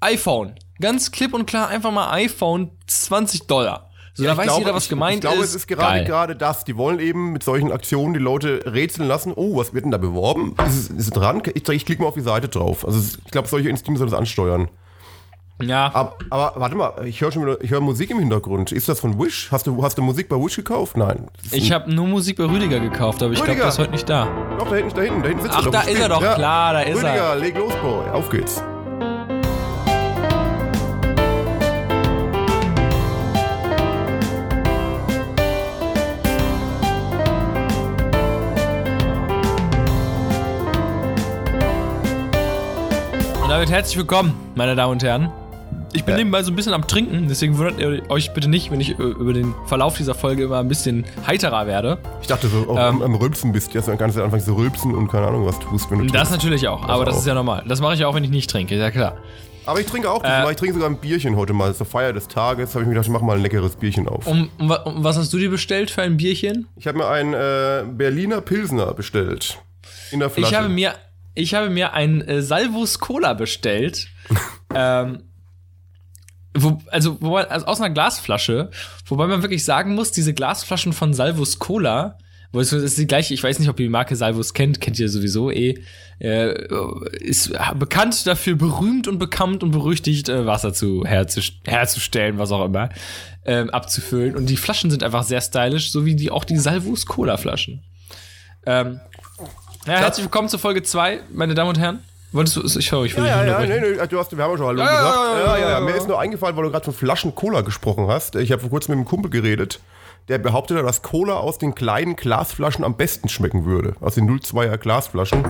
iPhone. 0.01 0.55
Ganz 0.81 1.11
klipp 1.11 1.33
und 1.33 1.45
klar, 1.45 1.69
einfach 1.69 1.91
mal 1.91 2.11
iPhone 2.11 2.71
20 2.87 3.47
Dollar. 3.47 3.89
So, 4.15 4.23
da 4.23 4.33
Ich 4.33 4.37
weiß 4.37 4.45
glaube, 4.45 4.61
jeder, 4.61 4.75
was 4.75 4.83
ich, 4.83 4.89
gemeint 4.89 5.15
Ich 5.15 5.21
glaube, 5.21 5.37
ist. 5.43 5.49
es 5.49 5.55
ist 5.55 5.67
gerade 5.67 5.99
Geil. 5.99 6.05
gerade 6.05 6.35
das. 6.35 6.65
Die 6.65 6.77
wollen 6.77 6.99
eben 6.99 7.33
mit 7.33 7.43
solchen 7.43 7.71
Aktionen 7.71 8.13
die 8.13 8.19
Leute 8.19 8.61
rätseln 8.65 9.07
lassen. 9.07 9.33
Oh, 9.35 9.57
was 9.57 9.73
wird 9.73 9.85
denn 9.85 9.91
da 9.91 9.97
beworben? 9.97 10.53
Ist 10.67 10.75
es, 10.75 10.87
ist 10.89 10.99
es 10.99 11.09
dran? 11.09 11.41
Ich, 11.55 11.67
ich 11.67 11.85
klicke 11.85 12.01
mal 12.01 12.09
auf 12.09 12.13
die 12.13 12.21
Seite 12.21 12.47
drauf. 12.47 12.85
Also 12.85 12.99
ich 12.99 13.31
glaube, 13.31 13.47
solche 13.47 13.69
Instinkte 13.69 13.97
sollen 13.99 14.11
das 14.11 14.19
ansteuern. 14.19 14.67
Ja, 15.61 15.91
Aber, 15.93 16.17
aber 16.29 16.53
warte 16.59 16.75
mal, 16.75 17.05
ich 17.05 17.21
höre 17.21 17.31
schon 17.31 17.43
wieder, 17.43 17.61
ich 17.61 17.71
höre 17.71 17.79
Musik 17.79 18.09
im 18.09 18.19
Hintergrund. 18.19 18.71
Ist 18.71 18.89
das 18.89 18.99
von 18.99 19.17
Wish? 19.19 19.49
Hast 19.51 19.65
du, 19.67 19.81
hast 19.83 19.97
du 19.97 20.01
Musik 20.01 20.27
bei 20.27 20.35
Wish 20.35 20.55
gekauft? 20.57 20.97
Nein. 20.97 21.27
Ich 21.51 21.71
habe 21.71 21.93
nur 21.93 22.05
Musik 22.07 22.37
bei 22.37 22.45
Rüdiger 22.45 22.79
gekauft, 22.79 23.21
aber 23.23 23.31
ich 23.33 23.37
glaube, 23.37 23.51
Rüdiger! 23.51 23.63
der 23.65 23.69
ist 23.69 23.79
heute 23.79 23.91
nicht 23.91 24.09
da. 24.09 24.27
Doch, 24.59 24.67
da 24.69 24.75
hinten, 24.75 24.95
da 24.95 25.01
hinten, 25.03 25.21
da 25.21 25.27
hinten 25.29 25.43
sitzt 25.43 25.55
Ach, 25.55 25.59
er 25.59 25.65
doch. 25.65 25.71
da 25.71 25.81
ist 25.81 25.99
er 25.99 26.09
doch, 26.09 26.19
klar, 26.35 26.73
da 26.73 26.81
ist 26.81 26.95
Rüdiger, 26.97 27.13
er. 27.13 27.35
leg 27.37 27.57
los, 27.57 27.73
Boy. 27.81 28.09
Auf 28.11 28.29
geht's. 28.29 28.61
Damit 43.63 43.75
herzlich 43.77 43.97
willkommen, 43.97 44.33
meine 44.55 44.75
Damen 44.75 44.91
und 44.91 45.03
Herren. 45.03 45.31
Ich 45.93 46.03
bin 46.03 46.15
Ja. 46.15 46.17
nebenbei 46.17 46.43
so 46.43 46.51
ein 46.51 46.55
bisschen 46.57 46.73
am 46.73 46.85
Trinken, 46.85 47.29
deswegen 47.29 47.57
wundert 47.57 47.79
ihr 47.79 48.01
euch 48.11 48.33
bitte 48.33 48.49
nicht, 48.49 48.71
wenn 48.71 48.81
ich 48.81 48.99
äh, 48.99 49.03
über 49.03 49.31
den 49.31 49.55
Verlauf 49.67 49.95
dieser 49.95 50.15
Folge 50.15 50.43
immer 50.43 50.59
ein 50.59 50.67
bisschen 50.67 51.05
heiterer 51.25 51.65
werde. 51.65 51.97
Ich 52.21 52.27
dachte 52.27 52.49
so, 52.49 52.65
ob 52.67 52.77
Ähm. 52.77 52.99
du 52.99 53.05
am 53.05 53.15
Rülpsen 53.15 53.53
bist. 53.53 53.73
Jetzt 53.73 53.89
kannst 53.97 54.17
du 54.17 54.21
anfangen 54.23 54.43
zu 54.43 54.53
rülpsen 54.57 54.93
und 54.93 55.07
keine 55.07 55.27
Ahnung 55.27 55.45
was 55.45 55.57
tust, 55.59 55.89
wenn 55.89 55.99
du 55.99 56.05
Das 56.07 56.27
trinkst. 56.27 56.31
natürlich 56.33 56.67
auch, 56.67 56.83
aber 56.89 57.05
das 57.05 57.15
auch. 57.15 57.19
ist 57.19 57.25
ja 57.27 57.35
normal. 57.35 57.63
Das 57.65 57.79
mache 57.79 57.93
ich 57.93 58.03
auch, 58.03 58.13
wenn 58.15 58.25
ich 58.25 58.31
nicht 58.31 58.49
trinke, 58.49 58.75
ist 58.75 58.81
ja 58.81 58.91
klar. 58.91 59.17
Aber 59.65 59.79
ich 59.79 59.85
trinke 59.85 60.11
auch, 60.11 60.21
Äh. 60.25 60.51
ich 60.51 60.57
trinke 60.57 60.73
sogar 60.73 60.89
ein 60.89 60.97
Bierchen 60.97 61.37
heute 61.37 61.53
mal. 61.53 61.73
Zur 61.73 61.85
Feier 61.85 62.11
des 62.11 62.27
Tages 62.27 62.71
habe 62.75 62.81
ich 62.81 62.87
mir 62.89 62.95
gedacht, 62.95 63.05
ich 63.05 63.13
mache 63.13 63.23
mal 63.23 63.37
ein 63.37 63.41
leckeres 63.43 63.77
Bierchen 63.77 64.09
auf. 64.09 64.27
Um, 64.27 64.49
um, 64.59 64.71
um 64.71 65.03
was 65.05 65.17
hast 65.17 65.31
du 65.31 65.37
dir 65.37 65.49
bestellt 65.49 65.89
für 65.89 66.01
ein 66.01 66.17
Bierchen? 66.17 66.67
Ich 66.75 66.85
habe 66.85 66.97
mir 66.97 67.07
einen 67.07 67.33
äh, 67.33 67.85
Berliner 67.89 68.41
Pilsner 68.41 68.93
bestellt. 68.93 69.59
In 70.11 70.19
der 70.19 70.29
Flasche. 70.29 70.51
Ich 70.51 70.57
habe 70.59 70.67
mir, 70.67 70.95
ich 71.35 71.53
habe 71.53 71.69
mir 71.69 71.93
ein 71.93 72.21
äh, 72.21 72.41
Salvus 72.41 72.99
Cola 72.99 73.33
bestellt. 73.33 74.07
ähm, 74.75 75.23
wo, 76.55 76.79
also, 76.91 77.17
wo 77.19 77.31
man, 77.31 77.45
also 77.45 77.65
aus 77.65 77.81
einer 77.81 77.93
Glasflasche, 77.93 78.69
wobei 79.07 79.27
man 79.27 79.41
wirklich 79.41 79.65
sagen 79.65 79.95
muss, 79.95 80.11
diese 80.11 80.33
Glasflaschen 80.33 80.93
von 80.93 81.13
Salvus 81.13 81.57
Cola, 81.57 82.17
wo 82.51 82.59
es 82.59 82.71
ist 82.71 82.99
die 82.99 83.07
gleiche, 83.07 83.33
ich 83.33 83.41
weiß 83.41 83.57
nicht, 83.57 83.69
ob 83.69 83.79
ihr 83.79 83.87
die 83.87 83.91
Marke 83.91 84.15
Salvus 84.15 84.53
kennt, 84.53 84.79
kennt 84.79 84.99
ihr 84.99 85.09
sowieso 85.09 85.49
eh, 85.49 85.83
äh, 86.19 86.53
ist 87.19 87.51
bekannt 87.79 88.27
dafür, 88.27 88.55
berühmt 88.55 89.07
und 89.07 89.17
bekannt 89.17 89.63
und 89.63 89.71
berüchtigt, 89.71 90.29
äh, 90.29 90.45
Wasser 90.45 90.73
zu 90.73 91.03
herzust 91.03 91.55
herzustellen, 91.65 92.37
was 92.37 92.51
auch 92.51 92.65
immer, 92.65 92.89
ähm, 93.45 93.71
abzufüllen. 93.71 94.35
Und 94.35 94.47
die 94.47 94.57
Flaschen 94.57 94.91
sind 94.91 95.03
einfach 95.03 95.23
sehr 95.23 95.41
stylisch, 95.41 95.91
so 95.91 96.05
wie 96.05 96.15
die 96.15 96.29
auch 96.29 96.43
die 96.43 96.57
Salvus 96.57 97.07
Cola 97.07 97.37
Flaschen. 97.37 97.83
Ähm, 98.67 98.99
ja, 99.85 99.93
herzlich 99.93 100.25
willkommen 100.25 100.49
zur 100.49 100.59
Folge 100.59 100.83
2, 100.83 101.21
meine 101.33 101.53
Damen 101.55 101.69
und 101.69 101.79
Herren. 101.79 101.99
Wolltest 102.31 102.55
du, 102.57 102.79
ich 102.79 102.91
höre, 102.91 103.03
ich 103.05 103.15
will 103.15 103.25
Ja, 103.25 103.45
ja, 103.45 103.61
ja, 103.63 103.67
nee, 103.67 103.79
nee, 103.79 104.07
du 104.07 104.17
hast, 104.17 104.35
wir 104.35 104.43
haben 104.43 104.51
ja 104.51 104.57
schon 104.57 104.65
Hallo 104.65 104.79
Ja, 104.81 104.87
gesagt. 104.87 105.15
ja, 105.15 105.39
ja, 105.45 105.57
ja, 105.57 105.69
ja. 105.71 105.79
Mir 105.81 105.95
ist 105.95 106.07
nur 106.07 106.19
eingefallen, 106.19 106.55
weil 106.55 106.63
du 106.63 106.71
gerade 106.71 106.85
von 106.85 106.93
Flaschen 106.93 107.35
Cola 107.35 107.61
gesprochen 107.61 108.07
hast. 108.07 108.35
Ich 108.35 108.51
habe 108.51 108.61
vor 108.61 108.71
kurzem 108.71 108.93
mit 108.93 108.97
einem 108.97 109.05
Kumpel 109.05 109.29
geredet, 109.29 109.79
der 110.29 110.39
behauptete, 110.39 110.81
dass 110.81 111.03
Cola 111.03 111.33
aus 111.33 111.59
den 111.59 111.75
kleinen 111.75 112.15
Glasflaschen 112.15 112.83
am 112.83 112.97
besten 112.97 113.29
schmecken 113.29 113.65
würde. 113.65 113.95
Aus 113.99 114.15
den 114.15 114.27
02er 114.27 114.77
Glasflaschen 114.77 115.43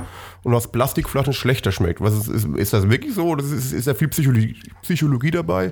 und 0.44 0.54
aus 0.54 0.72
Plastikflaschen 0.74 1.32
schlechter 1.32 1.72
schmeckt. 1.72 2.02
Was 2.02 2.14
ist, 2.16 2.28
ist, 2.28 2.46
ist 2.48 2.74
das 2.74 2.90
wirklich 2.90 3.14
so? 3.14 3.28
Oder 3.28 3.44
ist, 3.44 3.72
ist 3.72 3.88
da 3.88 3.94
viel 3.94 4.10
Psychologie, 4.10 4.58
Psychologie 4.82 5.32
dabei? 5.32 5.72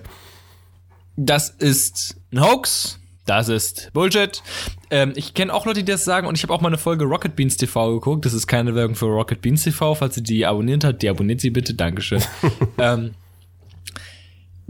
Das 1.18 1.50
ist 1.50 2.16
ein 2.32 2.42
Hoax. 2.42 3.00
Das 3.26 3.50
ist 3.50 3.92
Bullshit. 3.94 4.42
Ähm, 4.90 5.14
ich 5.16 5.34
kenne 5.34 5.54
auch 5.54 5.66
Leute, 5.66 5.84
die 5.84 5.92
das 5.92 6.04
sagen 6.04 6.28
und 6.28 6.38
ich 6.38 6.44
habe 6.44 6.54
auch 6.54 6.62
mal 6.62 6.70
eine 6.70 6.78
Folge 6.78 7.06
Rocket 7.06 7.36
Beans 7.36 7.58
TV 7.58 7.94
geguckt. 7.94 8.26
Das 8.26 8.34
ist 8.34 8.48
keine 8.48 8.76
Werbung 8.76 8.96
für 8.96 9.06
Rocket 9.06 9.42
Beans 9.42 9.64
TV. 9.64 9.96
Falls 9.96 10.18
ihr 10.18 10.24
die 10.24 10.46
abonniert 10.46 10.84
habt, 10.84 11.02
die 11.02 11.10
abonniert 11.10 11.42
sie 11.42 11.52
bitte. 11.52 11.74
Dankeschön. 11.74 12.22
ähm, 12.78 13.12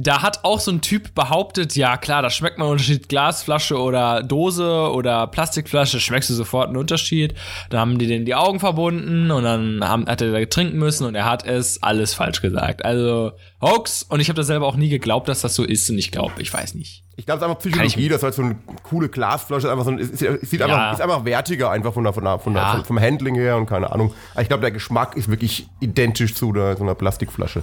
da 0.02 0.22
hat 0.22 0.44
auch 0.44 0.60
so 0.60 0.72
ein 0.72 0.82
Typ 0.82 1.14
behauptet, 1.14 1.76
ja 1.76 1.98
klar, 1.98 2.22
da 2.22 2.30
schmeckt 2.30 2.58
man 2.58 2.66
einen 2.66 2.72
Unterschied, 2.74 3.08
Glasflasche 3.10 3.78
oder 3.78 4.24
Dose 4.24 4.90
oder 4.92 5.28
Plastikflasche, 5.28 6.00
schmeckst 6.00 6.30
du 6.30 6.34
sofort 6.34 6.68
einen 6.68 6.78
Unterschied. 6.78 7.36
Dann 7.70 7.80
haben 7.80 8.00
die 8.00 8.08
den 8.08 8.26
die 8.26 8.36
Augen 8.36 8.60
verbunden 8.60 9.30
und 9.32 9.44
dann 9.44 9.80
haben, 9.88 10.08
hat 10.08 10.22
er 10.22 10.32
da 10.32 10.46
trinken 10.46 10.78
müssen 10.80 11.06
und 11.06 11.16
er 11.16 11.26
hat 11.26 11.46
es 11.46 11.84
alles 11.84 12.14
falsch 12.14 12.42
gesagt. 12.42 12.84
Also 12.84 13.34
Hoax 13.62 14.04
und 14.04 14.20
ich 14.20 14.30
habe 14.30 14.38
das 14.38 14.48
selber 14.48 14.66
auch 14.66 14.76
nie 14.76 14.90
geglaubt, 14.90 15.28
dass 15.30 15.42
das 15.42 15.56
so 15.56 15.64
ist 15.64 15.90
und 15.90 15.98
ich 15.98 16.12
glaube, 16.12 16.34
ich 16.40 16.54
weiß 16.54 16.74
nicht. 16.76 17.04
Ich 17.18 17.26
glaube, 17.26 17.38
es 17.38 17.44
ist 17.44 17.50
einfach 17.50 17.60
Psychologie, 17.60 18.08
das 18.10 18.18
ist 18.18 18.24
halt 18.24 18.34
so 18.34 18.42
eine 18.42 18.56
coole 18.84 19.08
Glasflasche, 19.10 19.68
ist 19.68 19.72
einfach 19.72 19.86
so 19.86 19.92
ein, 19.92 20.00
ist, 20.00 20.22
ist, 20.22 20.50
sieht 20.50 20.62
einfach, 20.62 20.76
Ja. 20.78 20.92
ist 20.94 21.02
einfach 21.02 21.26
wertiger 21.26 21.70
einfach 21.70 21.94
von 21.94 22.04
der, 22.04 22.14
von 22.14 22.24
der, 22.24 22.40
von 22.40 22.54
der, 22.54 22.64
Ja. 22.64 22.72
vom, 22.76 22.86
vom 22.86 23.00
Handling 23.00 23.36
her 23.36 23.58
und 23.58 23.68
keine 23.68 23.92
Ahnung. 23.92 24.14
Aber 24.34 24.42
ich 24.42 24.48
glaube, 24.48 24.62
der 24.62 24.72
Geschmack 24.72 25.16
ist 25.16 25.30
wirklich 25.30 25.68
identisch 25.80 26.34
zu 26.34 26.52
der, 26.54 26.76
so 26.78 26.84
einer 26.84 26.96
Plastikflasche. 26.96 27.62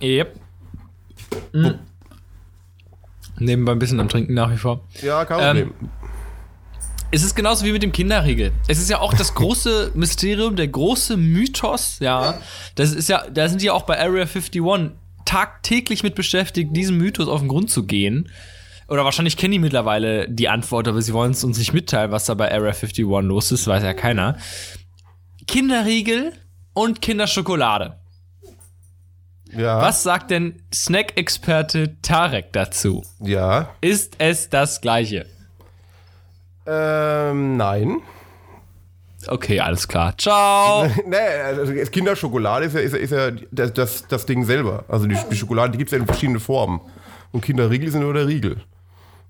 Yep. 0.00 0.36
Mhm. 1.52 1.78
Nebenbei 3.38 3.72
ein 3.72 3.78
bisschen 3.78 4.00
am 4.00 4.08
Trinken 4.08 4.34
nach 4.34 4.50
wie 4.52 4.56
vor. 4.56 4.84
Ja, 5.02 5.24
kein 5.24 5.56
Ähm, 5.56 5.68
Problem. 5.70 5.90
Es 7.14 7.22
ist 7.22 7.34
genauso 7.34 7.66
wie 7.66 7.72
mit 7.72 7.82
dem 7.82 7.92
Kinderriegel. 7.92 8.52
Es 8.68 8.78
ist 8.78 8.88
ja 8.88 9.00
auch 9.00 9.12
das 9.12 9.34
große 9.34 9.92
Mysterium, 9.94 10.56
der 10.56 10.68
große 10.68 11.16
Mythos, 11.16 11.98
ja. 12.00 12.40
Das 12.74 12.92
ist 12.92 13.08
ja, 13.08 13.24
da 13.30 13.48
sind 13.48 13.60
die 13.60 13.66
ja 13.66 13.72
auch 13.74 13.82
bei 13.82 13.98
Area 13.98 14.22
51 14.22 14.62
tagtäglich 15.24 16.02
mit 16.02 16.14
beschäftigt, 16.14 16.74
diesem 16.76 16.96
Mythos 16.98 17.28
auf 17.28 17.40
den 17.40 17.48
Grund 17.48 17.70
zu 17.70 17.84
gehen. 17.84 18.30
Oder 18.88 19.04
wahrscheinlich 19.04 19.36
kennen 19.36 19.52
die 19.52 19.58
mittlerweile 19.58 20.28
die 20.28 20.48
Antwort, 20.48 20.88
aber 20.88 21.00
sie 21.00 21.12
wollen 21.12 21.32
es 21.32 21.44
uns 21.44 21.58
nicht 21.58 21.72
mitteilen, 21.72 22.10
was 22.10 22.26
da 22.26 22.34
bei 22.34 22.50
Area 22.50 22.72
51 22.72 23.04
los 23.06 23.52
ist, 23.52 23.66
weiß 23.66 23.82
ja 23.82 23.94
keiner. 23.94 24.36
Kinderriegel 25.46 26.32
und 26.74 27.02
Kinderschokolade. 27.02 27.98
Ja. 29.56 29.80
Was 29.80 30.02
sagt 30.02 30.30
denn 30.30 30.62
Snack-Experte 30.72 32.00
Tarek 32.02 32.52
dazu? 32.52 33.04
Ja. 33.20 33.70
Ist 33.80 34.14
es 34.18 34.48
das 34.50 34.80
gleiche? 34.80 35.26
Ähm, 36.66 37.56
nein. 37.56 37.98
Okay, 39.26 39.60
alles 39.60 39.86
klar. 39.86 40.16
Ciao. 40.18 40.86
nee, 41.06 41.16
also 41.16 41.72
Kinderschokolade 41.90 42.66
ist 42.66 42.74
ja, 42.74 42.80
ist 42.80 42.92
ja, 42.92 42.98
ist 42.98 43.12
ja 43.12 43.30
das, 43.50 43.72
das, 43.72 44.08
das 44.08 44.26
Ding 44.26 44.44
selber. 44.44 44.84
Also 44.88 45.06
die, 45.06 45.16
die 45.30 45.36
Schokolade, 45.36 45.72
die 45.72 45.78
gibt 45.78 45.88
es 45.88 45.92
ja 45.92 45.98
in 45.98 46.06
verschiedenen 46.06 46.40
Formen. 46.40 46.80
Und 47.30 47.42
Kinderriegel 47.42 47.90
sind 47.90 48.02
nur 48.02 48.14
der 48.14 48.26
Riegel. 48.26 48.62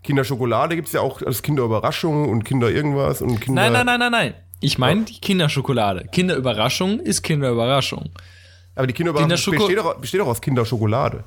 Kinderschokolade 0.02 0.75
gibt 0.75 0.88
es 0.88 0.95
ja 0.95 1.00
auch 1.00 1.23
als 1.23 1.43
Kinderüberraschung 1.43 2.29
und 2.29 2.45
Kinder 2.45 2.71
irgendwas 2.71 3.23
und 3.23 3.41
Kinder. 3.41 3.62
Nein, 3.62 3.73
nein, 3.73 3.87
nein, 3.87 4.00
nein, 4.00 4.12
nein. 4.12 4.35
Ich 4.61 4.79
meine 4.79 5.05
die 5.05 5.21
Kinderschokolade. 5.21 6.09
Kinderüberraschung 6.11 7.00
ist 7.00 7.23
Kinderüberraschung. 7.23 8.11
Aber 8.75 8.87
die 8.87 8.95
Kinderüberraschung 8.95 9.55
Kinderschoko- 9.55 9.67
besteht, 9.67 9.79
doch, 9.79 9.97
besteht 9.99 10.21
doch 10.21 10.26
aus 10.29 10.41
Kinderschokolade. 10.41 11.25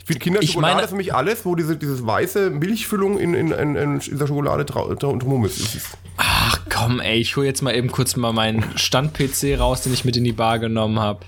Ich 0.00 0.06
finde 0.06 0.18
Kinderschokolade 0.20 0.74
meine- 0.74 0.84
ist 0.84 0.90
für 0.90 0.96
mich 0.96 1.14
alles, 1.14 1.44
wo 1.44 1.54
diese, 1.54 1.76
diese 1.76 2.04
weiße 2.04 2.50
Milchfüllung 2.50 3.18
in, 3.18 3.34
in, 3.34 3.52
in, 3.52 3.76
in 3.76 4.00
der 4.18 4.26
Schokolade 4.26 4.64
drumherum 4.64 5.44
ist. 5.44 5.78
Ach 6.16 6.58
komm, 6.68 6.98
ey, 7.00 7.18
ich 7.18 7.36
hole 7.36 7.46
jetzt 7.46 7.62
mal 7.62 7.74
eben 7.74 7.92
kurz 7.92 8.16
mal 8.16 8.32
meinen 8.32 8.64
Stand-PC 8.76 9.58
raus, 9.60 9.82
den 9.82 9.92
ich 9.92 10.04
mit 10.04 10.16
in 10.16 10.24
die 10.24 10.32
Bar 10.32 10.58
genommen 10.58 10.98
habe. 10.98 11.20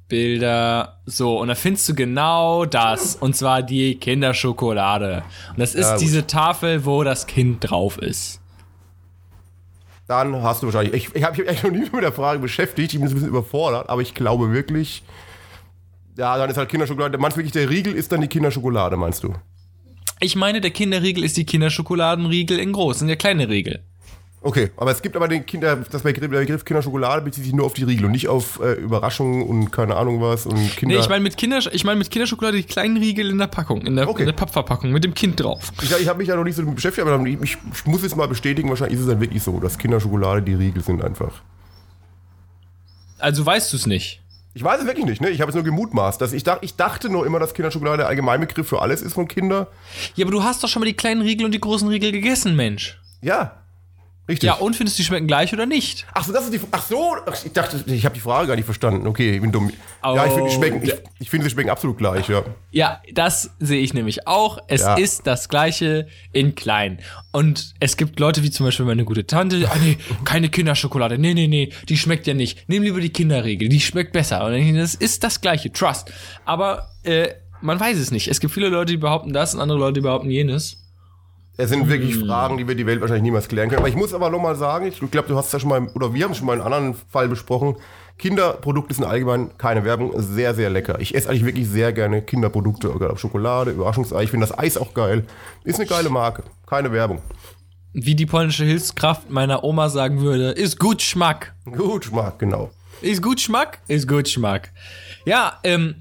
Bilder. 0.08 0.98
So, 1.06 1.40
und 1.40 1.48
da 1.48 1.56
findest 1.56 1.88
du 1.88 1.96
genau 1.96 2.66
das. 2.66 3.16
Und 3.16 3.36
zwar 3.36 3.64
die 3.64 3.96
Kinderschokolade. 3.96 5.24
Und 5.52 5.60
das 5.60 5.74
ist 5.74 5.90
Ja, 5.92 5.98
diese 5.98 6.28
Tafel, 6.28 6.86
wo 6.86 7.04
das 7.04 7.28
Kind 7.28 7.70
drauf 7.70 7.98
ist. 7.98 8.41
Dann 10.12 10.44
hast 10.44 10.62
du 10.62 10.68
wahrscheinlich. 10.68 10.94
Ich, 10.94 11.16
ich 11.16 11.24
habe 11.24 11.38
mich 11.38 11.48
eigentlich 11.48 11.64
noch 11.64 11.72
nie 11.72 11.90
mit 11.94 12.04
der 12.04 12.12
Frage 12.12 12.40
beschäftigt. 12.40 12.94
Ich 12.94 13.00
bin 13.00 13.08
ein 13.08 13.14
bisschen 13.14 13.30
überfordert, 13.30 13.90
aber 13.90 14.02
ich 14.02 14.14
glaube 14.14 14.52
wirklich. 14.52 15.04
Ja, 16.18 16.38
dann 16.38 16.50
ist 16.50 16.58
halt 16.58 16.68
Kinderschokolade. 16.68 17.18
Meinst 17.18 17.38
du 17.38 17.40
wirklich, 17.40 17.54
der 17.54 17.70
Riegel 17.70 17.94
ist 17.94 18.12
dann 18.12 18.20
die 18.20 18.28
Kinderschokolade, 18.28 18.98
meinst 18.98 19.24
du? 19.24 19.34
Ich 20.20 20.36
meine, 20.36 20.60
der 20.60 20.72
Kinderriegel 20.72 21.24
ist 21.24 21.38
die 21.38 21.46
Kinderschokoladenriegel 21.46 22.60
in 22.60 22.74
groß 22.74 23.04
und 23.04 23.08
der 23.08 23.16
kleine 23.16 23.48
Riegel. 23.48 23.86
Okay, 24.44 24.72
aber 24.76 24.90
es 24.90 25.04
gibt 25.04 25.16
aber 25.16 25.28
den 25.28 25.46
Kinder, 25.46 25.76
das 25.76 26.02
Begriff, 26.02 26.28
der 26.32 26.40
Begriff 26.40 26.66
Kinderschokolade 26.66 27.22
bezieht 27.22 27.44
sich 27.44 27.54
nur 27.54 27.64
auf 27.68 27.74
die 27.74 27.84
Riegel 27.84 28.06
und 28.06 28.12
nicht 28.12 28.28
auf 28.28 28.60
äh, 28.60 28.74
Überraschungen 28.74 29.44
und 29.44 29.70
keine 29.72 29.96
Ahnung 29.96 30.20
was 30.20 30.48
und 30.48 30.56
Kinder. 30.76 30.96
Nee, 30.96 31.02
ich 31.02 31.10
meine 31.10 31.22
mit, 31.22 31.38
Kinder, 31.38 31.60
ich 31.72 31.84
mein 31.84 32.00
mit 32.00 32.10
Kinderschokolade 32.10 32.58
die 32.58 32.64
kleinen 32.64 32.98
Riegel 32.98 33.30
in 33.30 33.38
der 33.38 33.46
Packung, 33.46 33.82
in 33.86 33.96
der, 33.96 34.10
Okay. 34.10 34.22
in 34.22 34.26
der 34.26 34.34
Pappverpackung 34.34 34.92
mit 34.92 35.04
dem 35.04 35.14
Kind 35.14 35.40
drauf. 35.40 35.72
Ich, 35.84 35.92
ich 35.96 36.08
habe 36.08 36.18
mich 36.18 36.28
ja 36.28 36.36
noch 36.36 36.44
nicht 36.44 36.56
so 36.56 36.64
damit 36.64 36.76
beschäftigt, 36.76 37.08
aber 37.08 37.24
ich, 37.24 37.40
ich, 37.40 37.58
ich 37.74 37.86
muss 37.86 38.02
jetzt 38.02 38.16
mal 38.16 38.28
bestätigen, 38.28 38.68
wahrscheinlich 38.70 38.96
ist 38.96 39.02
es 39.06 39.10
dann 39.12 39.22
wirklich 39.22 39.44
so, 39.44 39.60
dass 39.60 39.78
Kinderschokolade 39.78 40.42
die 40.42 40.56
Riegel 40.56 40.84
sind 40.84 41.04
einfach. 41.04 41.34
Also 43.20 43.46
weißt 43.46 43.72
du 43.74 43.78
es 43.78 43.86
nicht. 43.86 44.22
Ich 44.54 44.64
weiß 44.64 44.82
es 44.82 44.88
wirklich 44.88 45.06
nicht, 45.06 45.22
ne? 45.22 45.30
Ich 45.30 45.40
habe 45.40 45.50
es 45.50 45.56
nur 45.56 45.64
gemutmaßt. 45.64 46.20
Dass 46.20 46.34
ich, 46.34 46.44
dach, 46.44 46.58
ich 46.62 46.76
dachte 46.76 47.10
nur 47.10 47.26
immer, 47.28 47.40
dass 47.40 47.54
Kinderschokolade 47.54 47.98
der 47.98 48.08
Allgemeinbegriff 48.08 48.68
für 48.68 48.82
alles 48.82 49.02
ist 49.04 49.14
von 49.14 49.28
Kindern. 49.28 49.68
Ja, 50.16 50.26
aber 50.26 50.32
du 50.32 50.44
hast 50.44 50.64
doch 50.64 50.68
schon 50.68 50.82
mal 50.82 50.88
die 50.88 50.94
kleinen 50.96 51.22
Riegel 51.22 51.46
und 51.46 51.52
die 51.54 51.62
großen 51.62 51.88
Riegel 51.88 52.12
gegessen, 52.12 52.56
Mensch. 52.56 53.00
Ja. 53.22 53.61
Richtig. 54.30 54.48
Ja, 54.48 54.54
und 54.54 54.76
findest 54.76 54.98
du, 54.98 55.02
die 55.02 55.08
schmecken 55.08 55.28
gleich 55.28 55.52
oder 55.52 55.66
nicht? 55.66 56.06
Ach 56.14 56.24
so, 56.24 56.32
das 56.32 56.46
ist 56.46 56.54
die. 56.54 56.60
Ach 56.72 56.86
so, 56.86 57.16
ich 57.44 57.52
dachte, 57.52 57.84
ich 57.88 58.06
habe 58.06 58.16
die 58.16 58.22
Frage 58.22 58.48
gar 58.48 58.56
nicht 58.56 58.66
verstanden. 58.66 59.06
Okay, 59.08 59.36
ich 59.36 59.42
bin 59.42 59.52
dumm. 59.52 59.72
ja, 60.04 60.26
ich 60.26 60.32
finde, 60.32 60.50
die 60.50 60.56
Oh, 60.56 60.58
schmecken, 60.60 60.84
ich, 60.84 60.90
der- 60.92 61.00
ich 61.20 61.30
finde, 61.30 61.44
sie 61.46 61.50
schmecken 61.50 61.70
absolut 61.72 61.98
gleich, 61.98 62.30
ja. 62.30 62.44
Ja, 62.72 63.02
das 63.14 63.50
sehe 63.60 63.82
ich 63.82 63.94
nämlich 63.94 64.28
auch. 64.28 64.60
Es 64.68 64.82
Ja. 64.82 64.94
ist 64.94 65.28
das 65.28 65.50
gleiche 65.50 66.08
in 66.32 66.56
klein. 66.56 67.00
Und 67.32 67.74
es 67.80 67.98
gibt 67.98 68.20
Leute 68.20 68.44
wie 68.44 68.52
zum 68.52 68.66
Beispiel 68.68 68.86
meine 68.86 69.04
gute 69.06 69.26
Tante, 69.26 69.68
ah 69.70 69.76
nee, 69.82 69.98
keine 70.24 70.50
Kinderschokolade, 70.50 71.18
nee, 71.18 71.34
nee, 71.34 71.48
nee, 71.48 71.72
die 71.90 71.98
schmeckt 71.98 72.28
ja 72.28 72.34
nicht. 72.34 72.70
Nimm 72.70 72.84
lieber 72.84 73.02
die 73.02 73.10
Kinderriegel, 73.10 73.68
die 73.70 73.82
schmeckt 73.82 74.14
besser. 74.14 74.46
Und 74.46 74.76
das 74.76 74.96
ist 74.96 75.24
das 75.24 75.42
gleiche, 75.42 75.72
trust. 75.74 76.12
Aber 76.46 76.90
äh, 77.04 77.30
man 77.60 77.80
weiß 77.80 77.98
es 77.98 78.12
nicht. 78.12 78.28
Es 78.28 78.40
gibt 78.40 78.54
viele 78.54 78.70
Leute, 78.70 78.92
die 78.94 78.98
behaupten 78.98 79.34
das 79.34 79.54
und 79.56 79.62
andere 79.62 79.78
Leute, 79.80 79.94
die 79.94 80.02
behaupten 80.02 80.30
jenes. 80.30 80.78
Es 81.58 81.70
sind 81.70 81.90
wirklich 81.90 82.16
Hm. 82.16 82.26
Fragen, 82.28 82.58
die 82.58 82.68
wir 82.68 82.76
die 82.76 82.86
Welt 82.86 83.02
wahrscheinlich 83.02 83.24
niemals 83.24 83.48
klären 83.48 83.70
können. 83.70 83.80
Aber 83.80 83.90
ich 83.90 83.96
muss 83.96 84.14
aber 84.14 84.30
nochmal 84.30 84.56
sagen, 84.56 84.88
ich 84.88 85.00
glaube, 85.12 85.28
du 85.28 85.36
hast 85.38 85.52
ja 85.54 85.60
schon 85.60 85.70
mal, 85.70 85.88
oder 85.94 86.14
wir 86.14 86.24
haben 86.26 86.34
schon 86.34 86.46
mal 86.48 86.54
in 86.56 86.62
einem 86.62 86.74
anderen 86.74 86.96
Fall 87.10 87.28
besprochen. 87.28 87.76
Kinderprodukte 88.18 88.94
sind 88.94 89.04
allgemein 89.04 89.58
keine 89.58 89.84
Werbung, 89.84 90.14
sehr, 90.16 90.54
sehr 90.54 90.70
lecker. 90.70 91.00
Ich 91.00 91.16
esse 91.16 91.30
eigentlich 91.30 91.46
wirklich 91.46 91.68
sehr 91.68 91.92
gerne 91.92 92.22
Kinderprodukte, 92.22 92.90
gerade 92.90 93.18
Schokolade, 93.18 93.72
Überraschungsei. 93.72 94.24
Ich 94.24 94.32
finde 94.32 94.48
das 94.48 94.58
Eis 94.58 94.78
auch 94.78 94.94
geil. 94.94 95.26
Ist 95.64 95.80
eine 95.80 95.88
geile 95.90 96.10
Marke, 96.10 96.44
keine 96.68 96.92
Werbung. 96.92 97.20
Wie 97.94 98.16
die 98.16 98.26
polnische 98.26 98.64
Hilfskraft 98.64 99.30
meiner 99.30 99.64
Oma 99.64 99.90
sagen 99.90 100.22
würde, 100.22 100.52
ist 100.52 100.80
gut 100.80 101.02
Schmack. 101.02 101.54
Gut, 101.66 102.06
Schmack, 102.06 102.40
genau. 102.40 102.70
Ist 103.02 103.22
gut 103.22 103.42
Schmack? 103.42 103.80
Ist 103.88 104.08
gut 104.08 104.30
Schmack. 104.30 104.72
Ja, 105.26 105.60
ähm, 105.64 105.96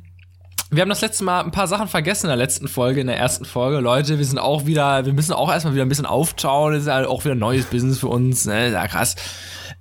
wir 0.71 0.83
haben 0.83 0.89
das 0.89 1.01
letzte 1.01 1.25
Mal 1.25 1.43
ein 1.43 1.51
paar 1.51 1.67
Sachen 1.67 1.89
vergessen 1.89 2.27
in 2.27 2.31
der 2.31 2.37
letzten 2.37 2.69
Folge, 2.69 3.01
in 3.01 3.09
der 3.09 3.19
ersten 3.19 3.45
Folge. 3.45 3.81
Leute, 3.81 4.19
wir 4.19 4.25
sind 4.25 4.39
auch 4.39 4.67
wieder, 4.67 5.05
wir 5.05 5.13
müssen 5.13 5.33
auch 5.33 5.51
erstmal 5.51 5.75
wieder 5.75 5.85
ein 5.85 5.89
bisschen 5.89 6.07
auftauen. 6.07 6.73
Das 6.73 6.83
ist 6.83 6.89
ja 6.89 7.07
auch 7.07 7.25
wieder 7.25 7.35
neues 7.35 7.67
Business 7.67 7.99
für 7.99 8.09
uns. 8.09 8.45
Ne? 8.47 8.71
Ja, 8.71 8.87
krass. 8.87 9.17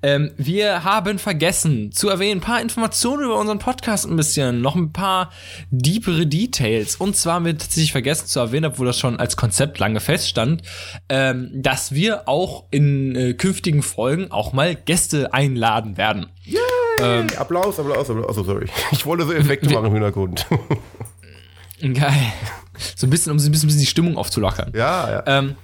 Ähm, 0.01 0.31
wir 0.37 0.83
haben 0.83 1.19
vergessen 1.19 1.91
zu 1.91 2.09
erwähnen, 2.09 2.39
ein 2.39 2.43
paar 2.43 2.61
Informationen 2.61 3.25
über 3.25 3.37
unseren 3.37 3.59
Podcast 3.59 4.07
ein 4.07 4.15
bisschen, 4.15 4.61
noch 4.61 4.75
ein 4.75 4.93
paar 4.93 5.29
deepere 5.71 6.25
Details. 6.25 6.95
Und 6.95 7.17
zwar 7.17 7.35
haben 7.35 7.45
wir 7.45 7.57
tatsächlich 7.57 7.91
vergessen 7.91 8.27
zu 8.27 8.39
erwähnen, 8.39 8.65
obwohl 8.65 8.87
das 8.87 8.97
schon 8.97 9.19
als 9.19 9.35
Konzept 9.35 9.77
lange 9.77 9.99
feststand, 9.99 10.63
ähm, 11.09 11.51
dass 11.53 11.91
wir 11.91 12.27
auch 12.29 12.63
in 12.71 13.15
äh, 13.15 13.33
künftigen 13.33 13.83
Folgen 13.83 14.31
auch 14.31 14.53
mal 14.53 14.73
Gäste 14.73 15.33
einladen 15.33 15.97
werden. 15.97 16.27
Ähm, 17.01 17.27
Applaus, 17.37 17.79
Applaus, 17.79 18.09
Applaus. 18.09 18.29
Achso, 18.29 18.43
sorry. 18.43 18.67
Ich 18.91 19.05
wollte 19.05 19.25
so 19.25 19.33
Effekte 19.33 19.69
machen 19.69 19.85
im 19.85 19.93
Hintergrund. 19.93 20.45
Geil. 21.81 22.33
So 22.95 23.07
ein 23.07 23.09
bisschen, 23.09 23.31
um 23.31 23.39
so 23.39 23.47
ein 23.47 23.51
bisschen, 23.51 23.69
die 23.69 23.85
Stimmung 23.85 24.17
aufzulockern. 24.17 24.71
ja, 24.75 25.09
ja. 25.09 25.23
Ähm, 25.25 25.55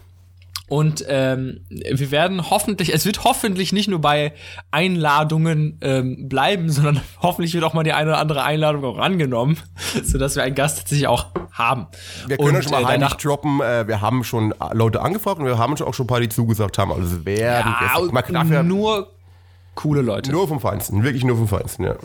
und 0.68 1.06
ähm, 1.08 1.60
wir 1.70 2.10
werden 2.10 2.50
hoffentlich, 2.50 2.92
es 2.92 3.06
wird 3.06 3.24
hoffentlich 3.24 3.72
nicht 3.72 3.88
nur 3.88 4.02
bei 4.02 4.34
Einladungen 4.72 5.78
ähm, 5.82 6.28
bleiben, 6.28 6.70
sondern 6.72 7.02
hoffentlich 7.22 7.54
wird 7.54 7.64
auch 7.64 7.74
mal 7.74 7.84
die 7.84 7.94
eine 7.94 8.12
oder 8.12 8.20
andere 8.20 8.44
Einladung 8.44 8.84
auch 8.84 8.98
angenommen, 8.98 9.58
sodass 10.04 10.36
wir 10.36 10.44
einen 10.44 10.56
Gast 10.56 10.80
tatsächlich 10.80 11.08
auch 11.08 11.28
haben. 11.52 11.88
Wir 12.28 12.38
können 12.38 12.56
und, 12.56 12.64
schon 12.64 12.72
mal 12.72 12.82
äh, 12.82 12.94
danach- 12.94 13.16
droppen. 13.16 13.62
Äh, 13.62 13.88
wir 13.88 14.02
haben 14.02 14.24
schon 14.24 14.56
Leute 14.74 15.02
angefragt 15.02 15.40
und 15.40 15.46
wir 15.46 15.58
haben 15.58 15.78
schon 15.78 15.88
auch 15.88 15.94
schon 15.94 16.06
ein 16.06 16.08
paar, 16.08 16.20
die 16.20 16.30
zugesagt 16.30 16.80
haben. 16.80 16.92
Also 16.92 17.16
es 17.18 17.26
werden 17.26 17.76
ja, 17.80 18.22
darf 18.32 18.50
ja 18.50 18.64
nur 18.64 19.15
coole 19.76 20.02
Leute. 20.02 20.32
nur 20.32 20.48
vom 20.48 20.60
Feinsten. 20.60 21.04
Wirklich 21.04 21.24
nur 21.24 21.38
vom 21.38 21.48
Feinsten, 21.48 21.84
ja. 21.84 21.96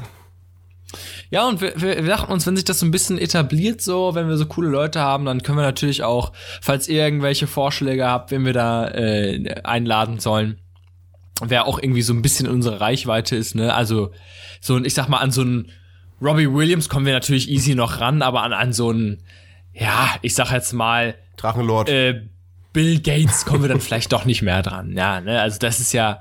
Ja, 1.30 1.46
und 1.46 1.60
wir, 1.60 1.80
wir, 1.80 2.02
dachten 2.02 2.32
uns, 2.32 2.46
wenn 2.46 2.56
sich 2.56 2.64
das 2.64 2.80
so 2.80 2.86
ein 2.86 2.90
bisschen 2.90 3.16
etabliert, 3.16 3.80
so, 3.80 4.16
wenn 4.16 4.28
wir 4.28 4.36
so 4.36 4.46
coole 4.46 4.68
Leute 4.68 5.00
haben, 5.00 5.24
dann 5.24 5.42
können 5.42 5.58
wir 5.58 5.62
natürlich 5.62 6.02
auch, 6.02 6.32
falls 6.60 6.88
ihr 6.88 7.04
irgendwelche 7.04 7.46
Vorschläge 7.46 8.06
habt, 8.08 8.32
wen 8.32 8.44
wir 8.44 8.52
da 8.52 8.88
äh, 8.88 9.60
einladen 9.62 10.18
sollen, 10.18 10.58
wer 11.40 11.66
auch 11.66 11.80
irgendwie 11.80 12.02
so 12.02 12.12
ein 12.12 12.22
bisschen 12.22 12.46
in 12.46 12.52
unserer 12.52 12.80
Reichweite 12.80 13.36
ist, 13.36 13.54
ne? 13.54 13.72
Also, 13.72 14.10
so 14.60 14.74
ein, 14.74 14.84
ich 14.84 14.94
sag 14.94 15.08
mal, 15.08 15.18
an 15.18 15.30
so 15.30 15.42
einen 15.42 15.70
Robbie 16.20 16.52
Williams 16.52 16.88
kommen 16.88 17.06
wir 17.06 17.12
natürlich 17.12 17.48
easy 17.48 17.76
noch 17.76 18.00
ran, 18.00 18.22
aber 18.22 18.42
an, 18.42 18.52
an 18.52 18.72
so 18.72 18.90
einen, 18.90 19.22
ja, 19.72 20.10
ich 20.22 20.34
sag 20.34 20.50
jetzt 20.50 20.72
mal, 20.72 21.14
Drachenlord. 21.36 21.88
äh, 21.88 22.22
Bill 22.72 23.00
Gates 23.00 23.44
kommen 23.44 23.62
wir 23.62 23.68
dann 23.68 23.80
vielleicht 23.80 24.12
doch 24.12 24.24
nicht 24.24 24.42
mehr 24.42 24.62
dran. 24.62 24.96
Ja, 24.96 25.20
ne? 25.20 25.40
Also 25.40 25.58
das 25.58 25.80
ist 25.80 25.92
ja, 25.92 26.20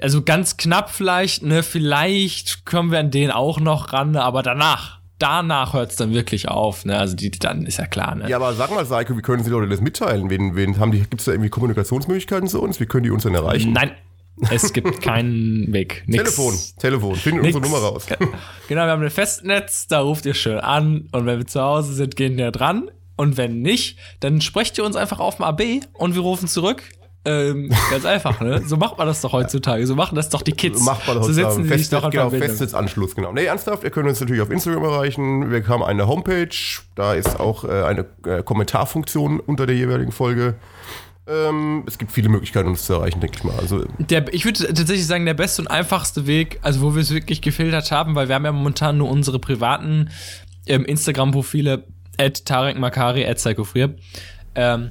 also 0.00 0.22
ganz 0.22 0.56
knapp 0.56 0.90
vielleicht, 0.90 1.42
ne? 1.42 1.62
Vielleicht 1.62 2.66
kommen 2.66 2.90
wir 2.90 2.98
an 2.98 3.10
den 3.10 3.30
auch 3.30 3.60
noch 3.60 3.92
ran, 3.92 4.12
ne? 4.12 4.22
aber 4.22 4.42
danach, 4.42 5.00
danach 5.18 5.72
hört's 5.72 5.96
dann 5.96 6.12
wirklich 6.12 6.48
auf, 6.48 6.84
ne? 6.84 6.98
Also 6.98 7.16
die, 7.16 7.30
dann 7.30 7.64
ist 7.66 7.78
ja 7.78 7.86
klar, 7.86 8.14
ne? 8.14 8.28
ja, 8.28 8.36
aber 8.36 8.54
sag 8.54 8.70
mal, 8.70 8.84
Seiko, 8.84 9.16
wie 9.16 9.22
können 9.22 9.44
Sie 9.44 9.50
Leute 9.50 9.68
das 9.68 9.80
mitteilen? 9.80 10.30
Wen, 10.30 10.56
wen 10.56 10.78
haben 10.78 10.92
die, 10.92 11.00
gibt 11.00 11.20
es 11.20 11.26
da 11.26 11.32
irgendwie 11.32 11.50
Kommunikationsmöglichkeiten 11.50 12.48
zu 12.48 12.60
uns? 12.60 12.80
Wie 12.80 12.86
können 12.86 13.04
die 13.04 13.10
uns 13.10 13.22
denn 13.22 13.34
erreichen? 13.34 13.72
Nein, 13.72 13.92
es 14.50 14.72
gibt 14.72 15.00
keinen 15.02 15.72
Weg. 15.72 16.04
Nix. 16.06 16.22
Telefon, 16.22 16.58
Telefon, 16.78 17.16
finden 17.16 17.42
Nix. 17.42 17.54
unsere 17.54 17.72
Nummer 17.72 17.86
raus. 17.86 18.06
Genau, 18.68 18.84
wir 18.84 18.90
haben 18.90 19.02
ein 19.02 19.10
Festnetz, 19.10 19.86
da 19.86 20.00
ruft 20.00 20.26
ihr 20.26 20.34
schön 20.34 20.58
an 20.58 21.08
und 21.12 21.26
wenn 21.26 21.38
wir 21.38 21.46
zu 21.46 21.60
Hause 21.60 21.94
sind, 21.94 22.16
gehen 22.16 22.36
wir 22.36 22.50
dran. 22.50 22.90
Und 23.16 23.36
wenn 23.36 23.62
nicht, 23.62 23.98
dann 24.18 24.40
sprecht 24.40 24.76
ihr 24.76 24.84
uns 24.84 24.96
einfach 24.96 25.20
auf 25.20 25.36
dem 25.36 25.44
AB 25.44 25.62
und 25.92 26.16
wir 26.16 26.22
rufen 26.22 26.48
zurück. 26.48 26.82
Ähm, 27.26 27.70
ganz 27.90 28.04
einfach, 28.04 28.40
ne? 28.40 28.62
So 28.66 28.76
macht 28.76 28.98
man 28.98 29.06
das 29.06 29.20
doch 29.22 29.32
heutzutage. 29.32 29.86
So 29.86 29.94
machen 29.94 30.14
das 30.14 30.28
doch 30.28 30.42
die 30.42 30.52
Kids. 30.52 30.82
Macht 30.82 31.06
man 31.06 31.16
so 31.16 31.22
heutzutage. 31.22 31.54
setzen 31.54 31.64
sie 31.64 31.78
sich 31.78 31.88
doch 31.88 32.10
genau. 32.10 32.30
Festnetzanschluss, 32.30 33.14
genau. 33.14 33.32
Nee, 33.32 33.44
ernsthaft, 33.44 33.82
ihr 33.82 33.90
könnt 33.90 34.08
uns 34.08 34.20
natürlich 34.20 34.42
auf 34.42 34.50
Instagram 34.50 34.84
erreichen. 34.84 35.50
Wir 35.50 35.66
haben 35.66 35.82
eine 35.82 36.06
Homepage, 36.06 36.54
da 36.94 37.14
ist 37.14 37.40
auch 37.40 37.64
äh, 37.64 37.82
eine 37.84 38.04
äh, 38.26 38.42
Kommentarfunktion 38.42 39.40
unter 39.40 39.66
der 39.66 39.76
jeweiligen 39.76 40.12
Folge. 40.12 40.56
Ähm, 41.26 41.84
es 41.86 41.96
gibt 41.96 42.12
viele 42.12 42.28
Möglichkeiten, 42.28 42.68
uns 42.68 42.84
zu 42.84 42.92
erreichen, 42.92 43.20
denke 43.20 43.38
ich 43.38 43.44
mal. 43.44 43.56
Also, 43.58 43.84
Der, 43.98 44.32
ich 44.34 44.44
würde 44.44 44.66
tatsächlich 44.66 45.06
sagen, 45.06 45.24
der 45.24 45.32
beste 45.32 45.62
und 45.62 45.68
einfachste 45.68 46.26
Weg, 46.26 46.58
also 46.60 46.82
wo 46.82 46.94
wir 46.94 47.00
es 47.00 47.14
wirklich 47.14 47.40
gefiltert 47.40 47.90
haben, 47.90 48.14
weil 48.14 48.28
wir 48.28 48.34
haben 48.34 48.44
ja 48.44 48.52
momentan 48.52 48.98
nur 48.98 49.08
unsere 49.08 49.38
privaten 49.38 50.10
ähm, 50.66 50.84
Instagram-Profile, 50.84 51.84
at 52.18 52.44
Tarek 52.44 52.78
Makari, 52.78 53.26
at 53.26 53.38
Psychofrier, 53.38 53.94
ähm, 54.54 54.90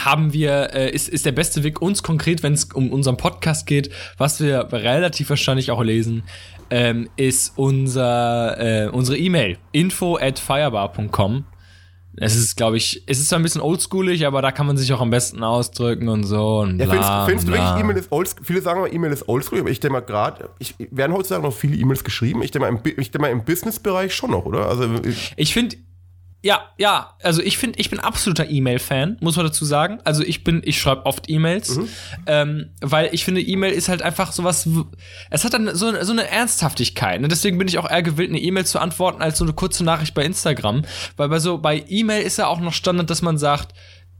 haben 0.00 0.32
wir, 0.32 0.74
äh, 0.74 0.90
ist, 0.90 1.08
ist 1.08 1.26
der 1.26 1.32
beste 1.32 1.62
Weg 1.64 1.80
uns 1.82 2.02
konkret, 2.02 2.42
wenn 2.42 2.54
es 2.54 2.64
um 2.64 2.90
unseren 2.90 3.16
Podcast 3.16 3.66
geht, 3.66 3.90
was 4.18 4.40
wir 4.40 4.68
relativ 4.72 5.28
wahrscheinlich 5.30 5.70
auch 5.70 5.82
lesen, 5.82 6.22
ähm, 6.70 7.08
ist 7.16 7.52
unser, 7.56 8.58
äh, 8.58 8.88
unsere 8.88 9.18
E-Mail, 9.18 9.58
info 9.72 10.16
at 10.16 10.38
firebar.com. 10.38 11.44
es 12.16 12.34
ist, 12.36 12.56
glaube 12.56 12.76
ich, 12.76 13.02
es 13.06 13.18
ist 13.20 13.28
zwar 13.28 13.38
ein 13.38 13.42
bisschen 13.42 13.60
oldschoolig, 13.62 14.26
aber 14.26 14.42
da 14.42 14.52
kann 14.52 14.66
man 14.66 14.76
sich 14.76 14.92
auch 14.92 15.00
am 15.00 15.10
besten 15.10 15.42
ausdrücken 15.42 16.08
und 16.08 16.24
so. 16.24 16.60
Und 16.60 16.78
Ja, 16.78 16.86
bla, 16.86 16.92
findest, 16.94 17.24
findest 17.26 17.48
du 17.48 17.52
bla. 17.52 17.60
wirklich 17.70 17.84
E-Mail 17.84 17.96
ist 17.96 18.12
oldschool? 18.12 18.44
Viele 18.44 18.60
sagen 18.62 18.80
mal, 18.80 18.92
E-Mail 18.94 19.12
ist 19.12 19.28
oldschool, 19.28 19.60
aber 19.60 19.70
ich 19.70 19.80
denke 19.80 19.92
mal 19.94 20.00
gerade, 20.00 20.50
ich 20.58 20.74
werden 20.90 21.12
heutzutage 21.14 21.42
noch 21.42 21.54
viele 21.54 21.76
E-Mails 21.76 22.04
geschrieben. 22.04 22.42
Ich 22.42 22.50
denke 22.50 22.66
mal, 22.70 22.76
im, 22.76 22.82
Bi- 22.82 22.90
ich 22.98 23.10
denke 23.10 23.20
mal 23.20 23.30
im 23.30 23.44
Business-Bereich 23.44 24.14
schon 24.14 24.30
noch, 24.32 24.44
oder? 24.46 24.68
Also 24.68 24.88
ich- 25.04 25.32
Ich 25.36 25.52
finde, 25.54 25.76
ja, 26.44 26.60
ja, 26.76 27.14
also 27.22 27.40
ich 27.40 27.56
finde, 27.56 27.78
ich 27.78 27.88
bin 27.88 28.00
absoluter 28.00 28.50
E-Mail-Fan, 28.50 29.18
muss 29.20 29.36
man 29.36 29.46
dazu 29.46 29.64
sagen. 29.64 30.00
Also 30.02 30.24
ich 30.24 30.42
bin, 30.42 30.60
ich 30.64 30.80
schreibe 30.80 31.06
oft 31.06 31.30
E-Mails, 31.30 31.78
ähm, 32.26 32.70
weil 32.80 33.10
ich 33.12 33.24
finde, 33.24 33.40
E-Mail 33.40 33.72
ist 33.72 33.88
halt 33.88 34.02
einfach 34.02 34.32
sowas, 34.32 34.68
es 35.30 35.44
hat 35.44 35.54
dann 35.54 35.72
so, 35.76 35.92
so 36.02 36.12
eine 36.12 36.28
Ernsthaftigkeit. 36.28 37.20
Ne? 37.20 37.28
Deswegen 37.28 37.58
bin 37.58 37.68
ich 37.68 37.78
auch 37.78 37.88
eher 37.88 38.02
gewillt, 38.02 38.30
eine 38.30 38.40
E-Mail 38.40 38.66
zu 38.66 38.80
antworten, 38.80 39.22
als 39.22 39.38
so 39.38 39.44
eine 39.44 39.52
kurze 39.52 39.84
Nachricht 39.84 40.14
bei 40.14 40.24
Instagram. 40.24 40.82
Weil 41.16 41.28
bei 41.28 41.38
so, 41.38 41.58
bei 41.58 41.84
E-Mail 41.88 42.22
ist 42.22 42.38
ja 42.38 42.48
auch 42.48 42.58
noch 42.58 42.72
Standard, 42.72 43.08
dass 43.08 43.22
man 43.22 43.38
sagt, 43.38 43.72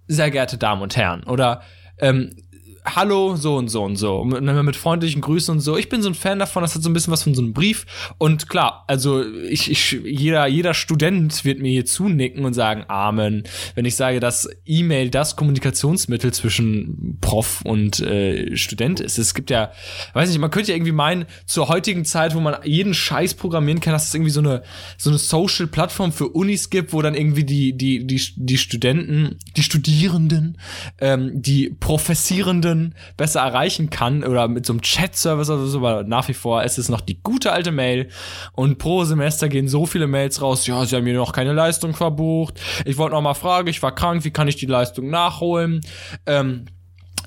sehr 0.06 0.30
geehrte 0.30 0.58
Damen 0.58 0.82
und 0.82 0.96
Herren, 0.96 1.24
oder 1.24 1.62
ähm, 1.98 2.36
Hallo, 2.84 3.36
so 3.36 3.56
und 3.56 3.68
so 3.68 3.84
und 3.84 3.94
so. 3.94 4.16
Und 4.18 4.44
dann 4.44 4.64
mit 4.64 4.74
freundlichen 4.74 5.22
Grüßen 5.22 5.54
und 5.54 5.60
so. 5.60 5.76
Ich 5.76 5.88
bin 5.88 6.02
so 6.02 6.08
ein 6.08 6.16
Fan 6.16 6.40
davon, 6.40 6.62
das 6.62 6.74
hat 6.74 6.82
so 6.82 6.90
ein 6.90 6.92
bisschen 6.92 7.12
was 7.12 7.22
von 7.22 7.32
so 7.32 7.40
einem 7.40 7.52
Brief. 7.52 7.86
Und 8.18 8.48
klar, 8.48 8.82
also 8.88 9.24
ich, 9.24 9.70
ich, 9.70 9.92
jeder, 10.04 10.48
jeder 10.48 10.74
Student 10.74 11.44
wird 11.44 11.60
mir 11.60 11.70
hier 11.70 11.84
zunicken 11.84 12.44
und 12.44 12.54
sagen 12.54 12.84
Amen, 12.88 13.44
wenn 13.76 13.84
ich 13.84 13.94
sage, 13.94 14.18
dass 14.18 14.48
E-Mail 14.66 15.10
das 15.10 15.36
Kommunikationsmittel 15.36 16.32
zwischen 16.32 17.18
Prof 17.20 17.60
und 17.62 18.00
äh, 18.00 18.56
Student 18.56 18.98
ist. 18.98 19.16
Es 19.16 19.34
gibt 19.34 19.50
ja, 19.50 19.70
weiß 20.14 20.28
nicht, 20.28 20.40
man 20.40 20.50
könnte 20.50 20.72
ja 20.72 20.76
irgendwie 20.76 20.90
meinen, 20.90 21.26
zur 21.46 21.68
heutigen 21.68 22.04
Zeit, 22.04 22.34
wo 22.34 22.40
man 22.40 22.56
jeden 22.64 22.94
Scheiß 22.94 23.34
programmieren 23.34 23.80
kann, 23.80 23.92
dass 23.92 24.08
es 24.08 24.14
irgendwie 24.14 24.32
so 24.32 24.40
eine, 24.40 24.64
so 24.98 25.10
eine 25.10 25.20
Social-Plattform 25.20 26.10
für 26.10 26.26
Unis 26.28 26.68
gibt, 26.68 26.92
wo 26.92 27.00
dann 27.00 27.14
irgendwie 27.14 27.44
die, 27.44 27.76
die, 27.76 28.04
die, 28.08 28.20
die 28.34 28.58
Studenten, 28.58 29.38
die 29.56 29.62
Studierenden, 29.62 30.58
ähm, 31.00 31.30
die 31.40 31.70
Professierenden 31.70 32.71
besser 33.16 33.40
erreichen 33.40 33.90
kann 33.90 34.24
oder 34.24 34.48
mit 34.48 34.66
so 34.66 34.72
einem 34.72 34.82
Chat-Service 34.82 35.50
oder 35.50 35.66
so, 35.66 35.78
aber 35.78 36.04
nach 36.04 36.28
wie 36.28 36.34
vor 36.34 36.62
ist 36.62 36.78
es 36.78 36.88
noch 36.88 37.00
die 37.00 37.22
gute 37.22 37.52
alte 37.52 37.72
Mail 37.72 38.08
und 38.52 38.78
pro 38.78 39.04
Semester 39.04 39.48
gehen 39.48 39.68
so 39.68 39.86
viele 39.86 40.06
Mails 40.06 40.42
raus, 40.42 40.66
ja, 40.66 40.84
sie 40.84 40.96
haben 40.96 41.04
mir 41.04 41.14
noch 41.14 41.32
keine 41.32 41.52
Leistung 41.52 41.94
verbucht, 41.94 42.60
ich 42.84 42.98
wollte 42.98 43.14
noch 43.14 43.22
mal 43.22 43.34
fragen, 43.34 43.68
ich 43.68 43.82
war 43.82 43.94
krank, 43.94 44.24
wie 44.24 44.30
kann 44.30 44.48
ich 44.48 44.56
die 44.56 44.66
Leistung 44.66 45.10
nachholen, 45.10 45.80
ähm, 46.26 46.66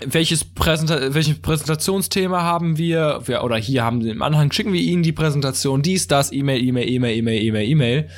welches, 0.04 0.44
Präsenta 0.44 1.14
welches 1.14 1.40
Präsentationsthema 1.40 2.42
haben 2.42 2.78
wir? 2.78 3.22
wir? 3.26 3.44
Oder 3.44 3.58
hier 3.58 3.84
haben 3.84 4.04
wir 4.04 4.12
im 4.12 4.22
Anhang, 4.22 4.52
schicken 4.52 4.74
wir 4.74 4.82
Ihnen 4.82 5.04
die 5.04 5.14
Präsentation, 5.14 5.82
dies, 5.82 6.08
das, 6.08 6.32
E-Mail, 6.32 6.62
E-Mail, 6.62 6.90
E-Mail, 6.90 7.18
E-Mail, 7.18 7.44
E-Mail, 7.44 7.70
E-Mail. 7.70 8.10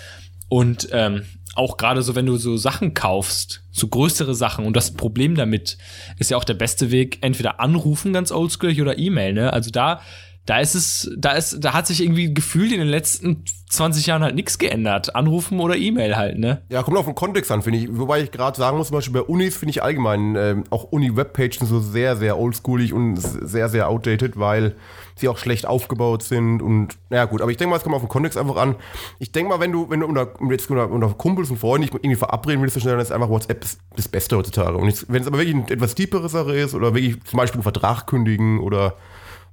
Und 0.50 0.90
ähm, 0.92 1.24
auch 1.58 1.78
gerade 1.78 2.02
so, 2.02 2.16
wenn 2.16 2.26
du 2.26 2.38
so 2.38 2.58
Sachen 2.58 2.94
kaufst, 2.94 3.64
so 3.72 3.88
größere 3.88 4.36
Sachen 4.36 4.66
und 4.66 4.76
das 4.76 4.94
Problem 4.94 5.36
damit 5.36 5.78
ist 6.20 6.32
ja 6.32 6.38
auch 6.38 6.44
der 6.44 6.54
beste 6.54 6.92
Weg, 6.92 7.20
entweder 7.22 7.60
anrufen, 7.60 8.14
ganz 8.14 8.32
oldschoolig, 8.32 8.82
oder 8.82 8.98
E-Mail, 8.98 9.34
ne? 9.34 9.54
Also 9.54 9.72
da, 9.72 10.02
da 10.48 10.60
ist 10.60 10.76
es, 10.76 11.12
da 11.18 11.34
ist, 11.34 11.60
da 11.60 11.74
hat 11.74 11.88
sich 11.88 12.02
irgendwie 12.02 12.34
gefühlt 12.34 12.72
in 12.72 12.80
den 12.80 12.88
letzten 12.88 13.44
20 13.70 14.06
Jahren 14.06 14.24
halt 14.24 14.34
nichts 14.34 14.58
geändert. 14.58 15.14
Anrufen 15.14 15.60
oder 15.60 15.76
E-Mail 15.76 16.16
halt, 16.16 16.40
ne? 16.40 16.62
Ja, 16.70 16.84
kommt 16.84 16.98
auf 16.98 17.06
den 17.06 17.16
Kontext 17.16 17.52
an, 17.52 17.62
finde 17.62 17.80
ich. 17.80 17.90
Wobei 17.92 18.22
ich 18.22 18.32
gerade 18.32 18.58
sagen 18.58 18.78
muss, 18.78 18.88
zum 18.88 18.96
Beispiel 18.96 19.14
bei 19.14 19.28
Unis 19.28 19.58
finde 19.58 19.72
ich 19.72 19.84
allgemein 19.84 20.38
ähm, 20.38 20.64
auch 20.70 20.86
Uni-Webpages 20.86 21.68
so 21.68 21.82
sehr, 21.82 22.16
sehr 22.16 22.40
oldschoolig 22.40 22.94
und 22.94 23.18
sehr, 23.18 23.68
sehr 23.68 23.90
outdated, 23.90 24.40
weil 24.40 24.76
sie 25.16 25.28
auch 25.28 25.38
schlecht 25.38 25.66
aufgebaut 25.66 26.24
sind 26.24 26.62
und 26.62 26.98
naja 27.10 27.26
gut, 27.26 27.42
aber 27.42 27.52
ich 27.52 27.58
denke 27.58 27.72
mal, 27.72 27.78
es 27.78 27.84
kommt 27.84 27.96
auf 27.96 28.02
den 28.02 28.08
Kontext 28.08 28.38
einfach 28.38 28.56
an. 28.56 28.76
Ich 29.20 29.34
denke 29.34 29.50
mal, 29.50 29.60
wenn 29.60 29.74
du, 29.74 29.90
wenn 29.90 30.00
du 30.00 30.06
unter, 30.06 30.30
jetzt 30.50 30.70
unter, 30.70 30.90
unter 30.90 31.10
Kumpels 31.10 31.50
und 31.50 31.58
Freunden 31.58 31.88
dich 31.88 31.94
irgendwie 31.94 32.16
verabreden 32.16 32.62
willst, 32.62 32.86
dann 32.86 33.00
ist 33.00 33.12
einfach 33.12 33.30
WhatsApp 33.30 33.66
das, 33.96 34.08
Beste 34.08 34.38
heutzutage. 34.38 34.78
Und 34.78 35.06
wenn 35.10 35.22
es 35.22 35.28
aber 35.28 35.40
wirklich 35.40 35.56
eine 35.56 35.70
etwas 35.70 35.94
tiefere 35.94 36.30
Sache 36.30 36.56
ist 36.56 36.74
oder 36.74 36.94
wirklich 36.94 37.22
zum 37.26 37.36
Beispiel 37.36 37.58
einen 37.58 37.64
Vertrag 37.64 38.08
kündigen 38.08 38.62
oder 38.62 38.94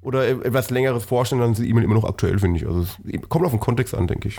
oder 0.04 0.28
etwas 0.28 0.70
längeres 0.70 1.04
vorstellen, 1.04 1.40
dann 1.40 1.52
ist 1.52 1.62
die 1.62 1.68
E-Mail 1.68 1.84
immer 1.84 1.94
noch 1.94 2.04
aktuell, 2.04 2.38
finde 2.38 2.58
ich. 2.58 2.66
Also 2.66 2.82
es 2.82 3.28
kommt 3.28 3.44
auf 3.44 3.52
den 3.52 3.60
Kontext 3.60 3.94
an, 3.94 4.06
denke 4.06 4.28
ich. 4.28 4.38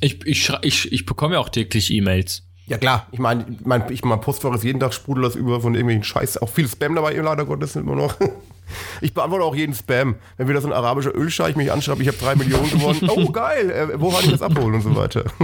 Ich, 0.00 0.26
ich, 0.26 0.50
ich, 0.62 0.92
ich 0.92 1.06
bekomme 1.06 1.34
ja 1.34 1.40
auch 1.40 1.50
täglich 1.50 1.90
E-Mails. 1.90 2.49
Ja 2.70 2.78
klar, 2.78 3.08
ich 3.10 3.18
meine, 3.18 3.44
mein, 3.64 3.82
ich, 3.90 4.04
mein 4.04 4.20
Postfach 4.20 4.54
ist 4.54 4.62
jeden 4.62 4.78
Tag 4.78 4.94
sprudelt 4.94 5.26
das 5.26 5.34
über 5.34 5.60
von 5.60 5.74
irgendwelchen 5.74 6.04
Scheiß. 6.04 6.40
Auch 6.40 6.48
viel 6.48 6.68
Spam 6.68 6.94
dabei, 6.94 7.14
leider 7.14 7.44
Gottes 7.44 7.74
immer 7.76 7.96
noch. 7.96 8.14
Ich 9.00 9.14
beantworte 9.14 9.44
auch 9.44 9.56
jeden 9.56 9.74
Spam. 9.74 10.14
Wenn 10.36 10.46
wieder 10.46 10.60
so 10.60 10.68
ein 10.68 10.72
arabischer 10.72 11.12
Ölscheich 11.12 11.56
mich 11.56 11.72
anschreibt, 11.72 12.00
ich 12.00 12.06
habe 12.06 12.18
drei 12.18 12.36
Millionen 12.36 12.70
gewonnen. 12.70 13.10
Oh 13.10 13.28
geil, 13.32 13.68
äh, 13.68 14.00
wo 14.00 14.10
kann 14.10 14.20
ich 14.22 14.30
das 14.30 14.42
abholen 14.42 14.74
und 14.74 14.82
so 14.82 14.94
weiter. 14.94 15.24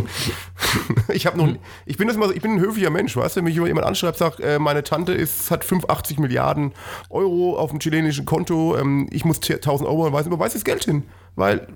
Ich 1.12 1.26
habe 1.26 1.36
noch, 1.36 1.48
ich 1.86 1.96
bin 1.96 2.06
das 2.06 2.16
mal, 2.16 2.30
ich 2.30 2.40
bin 2.40 2.52
ein 2.52 2.60
höflicher 2.60 2.90
Mensch, 2.90 3.16
weißt 3.16 3.34
du, 3.34 3.38
wenn 3.38 3.44
mich 3.46 3.56
jemand 3.56 3.84
anschreibt, 3.84 4.18
sagt, 4.18 4.38
äh, 4.38 4.60
meine 4.60 4.84
Tante 4.84 5.12
ist, 5.12 5.50
hat 5.50 5.64
85 5.64 6.20
Milliarden 6.20 6.72
Euro 7.10 7.56
auf 7.58 7.70
dem 7.70 7.80
chilenischen 7.80 8.26
Konto, 8.26 8.76
ähm, 8.76 9.08
ich 9.10 9.24
muss 9.24 9.40
1000 9.40 9.88
Euro 9.88 10.06
überweisen, 10.06 10.30
überweise 10.30 10.54
das 10.54 10.64
Geld 10.64 10.84
hin, 10.84 11.02
weil 11.34 11.66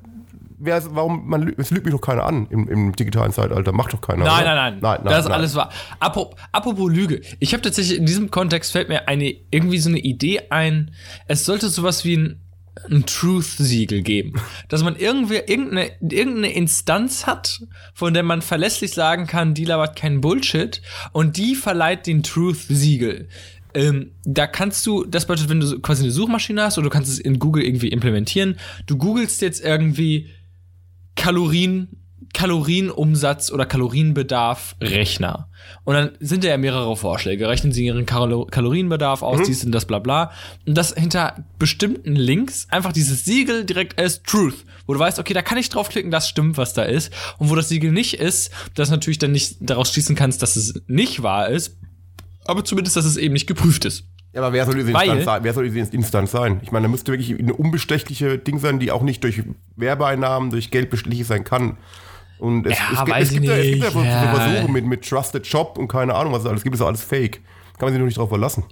wer, 0.60 0.82
warum, 0.94 1.26
man, 1.28 1.52
es 1.56 1.70
lügt 1.70 1.84
mich 1.86 1.94
doch 1.94 2.00
keiner 2.00 2.24
an 2.24 2.46
im, 2.50 2.68
im 2.68 2.92
digitalen 2.94 3.32
Zeitalter, 3.32 3.72
macht 3.72 3.92
doch 3.92 4.00
keiner. 4.00 4.24
Nein, 4.24 4.44
nein, 4.44 4.56
nein, 4.56 4.78
nein, 4.80 5.00
nein 5.02 5.12
Das 5.12 5.24
ist 5.24 5.30
alles 5.30 5.54
wahr. 5.54 5.70
Apro- 6.00 6.34
Apropos 6.52 6.90
Lüge. 6.92 7.20
Ich 7.38 7.52
habe 7.52 7.62
tatsächlich 7.62 7.98
in 7.98 8.06
diesem 8.06 8.30
Kontext 8.30 8.72
fällt 8.72 8.88
mir 8.88 9.08
eine 9.08 9.34
irgendwie 9.50 9.78
so 9.78 9.88
eine 9.88 9.98
Idee 9.98 10.42
ein. 10.50 10.92
Es 11.26 11.44
sollte 11.44 11.68
sowas 11.68 12.04
wie 12.04 12.16
ein, 12.16 12.40
ein 12.90 13.04
Truth-Siegel 13.04 14.02
geben. 14.02 14.34
Dass 14.68 14.82
man 14.84 14.96
irgendwie 14.96 15.36
irgendeine, 15.36 15.90
irgendeine 16.00 16.52
Instanz 16.52 17.26
hat, 17.26 17.60
von 17.94 18.14
der 18.14 18.22
man 18.22 18.42
verlässlich 18.42 18.92
sagen 18.92 19.26
kann, 19.26 19.54
die 19.54 19.64
labert 19.64 19.96
keinen 19.96 20.20
Bullshit 20.20 20.80
und 21.12 21.36
die 21.36 21.54
verleiht 21.56 22.06
den 22.06 22.22
Truth-Siegel. 22.22 23.28
Ähm, 23.72 24.12
da 24.24 24.46
kannst 24.48 24.84
du, 24.86 25.04
das 25.04 25.26
bedeutet, 25.26 25.48
wenn 25.48 25.60
du 25.60 25.78
quasi 25.80 26.02
eine 26.02 26.10
Suchmaschine 26.10 26.62
hast 26.62 26.76
oder 26.78 26.86
du 26.86 26.90
kannst 26.90 27.08
es 27.08 27.18
in 27.20 27.38
Google 27.38 27.62
irgendwie 27.62 27.88
implementieren, 27.88 28.58
du 28.86 28.96
googelst 28.96 29.42
jetzt 29.42 29.64
irgendwie 29.64 30.28
Kalorien, 31.20 31.88
Kalorienumsatz 32.32 33.52
oder 33.52 33.66
Kalorienbedarf 33.66 34.74
Rechner. 34.80 35.50
Und 35.84 35.94
dann 35.94 36.12
sind 36.18 36.44
ja 36.44 36.56
mehrere 36.56 36.96
Vorschläge. 36.96 37.46
Rechnen 37.46 37.72
Sie 37.72 37.84
Ihren 37.84 38.06
Kalo 38.06 38.46
Kalorienbedarf 38.46 39.20
aus, 39.22 39.46
dies 39.46 39.62
und 39.62 39.72
das, 39.72 39.84
bla 39.84 39.98
bla. 39.98 40.32
Und 40.66 40.78
das 40.78 40.94
hinter 40.94 41.44
bestimmten 41.58 42.16
Links 42.16 42.68
einfach 42.70 42.94
dieses 42.94 43.26
Siegel 43.26 43.66
direkt 43.66 43.98
als 43.98 44.22
Truth, 44.22 44.64
wo 44.86 44.94
du 44.94 44.98
weißt, 44.98 45.18
okay, 45.18 45.34
da 45.34 45.42
kann 45.42 45.58
ich 45.58 45.68
draufklicken, 45.68 46.10
das 46.10 46.26
stimmt, 46.26 46.56
was 46.56 46.72
da 46.72 46.84
ist. 46.84 47.12
Und 47.36 47.50
wo 47.50 47.54
das 47.54 47.68
Siegel 47.68 47.92
nicht 47.92 48.14
ist, 48.14 48.50
dass 48.74 48.88
natürlich 48.88 49.18
dann 49.18 49.32
nicht 49.32 49.56
daraus 49.60 49.92
schließen 49.92 50.16
kannst, 50.16 50.40
dass 50.40 50.56
es 50.56 50.80
nicht 50.86 51.22
wahr 51.22 51.50
ist, 51.50 51.76
aber 52.46 52.64
zumindest, 52.64 52.96
dass 52.96 53.04
es 53.04 53.18
eben 53.18 53.34
nicht 53.34 53.46
geprüft 53.46 53.84
ist. 53.84 54.04
Ja, 54.32 54.42
aber 54.42 54.52
wer 54.52 54.64
soll 54.64 54.76
diese 54.76 54.90
Instanz 54.92 55.24
sein? 55.24 55.44
Wer 55.44 55.52
soll 55.54 55.68
diese 55.68 55.92
Instanz 55.94 56.30
sein? 56.30 56.60
Ich 56.62 56.70
meine, 56.70 56.84
da 56.84 56.90
müsste 56.90 57.12
wirklich 57.12 57.36
eine 57.38 57.52
unbestechliche 57.52 58.38
Ding 58.38 58.58
sein, 58.58 58.78
die 58.78 58.92
auch 58.92 59.02
nicht 59.02 59.24
durch 59.24 59.42
Werbeeinnahmen, 59.76 60.50
durch 60.50 60.70
Geld 60.70 60.88
bestechlich 60.90 61.26
sein 61.26 61.42
kann. 61.44 61.76
Und 62.38 62.66
es, 62.66 62.78
Ja, 62.78 62.84
es, 62.92 63.04
gibt, 63.04 63.18
es, 63.18 63.30
gibt, 63.32 63.44
ja, 63.46 63.56
es 63.56 63.66
gibt 63.66 63.94
ja 63.94 64.04
Ja. 64.04 64.34
Versuche 64.34 64.70
mit, 64.70 64.86
mit 64.86 65.08
Trusted 65.08 65.46
Shop 65.46 65.76
und 65.78 65.88
keine 65.88 66.14
Ahnung, 66.14 66.32
was 66.32 66.42
es 66.42 66.48
alles 66.48 66.62
gibt, 66.62 66.74
ist 66.74 66.80
ja 66.80 66.86
alles 66.86 67.02
fake. 67.02 67.40
Kann 67.78 67.86
man 67.86 67.90
sich 67.92 67.98
nur 67.98 68.06
nicht 68.06 68.18
drauf 68.18 68.28
verlassen. 68.28 68.64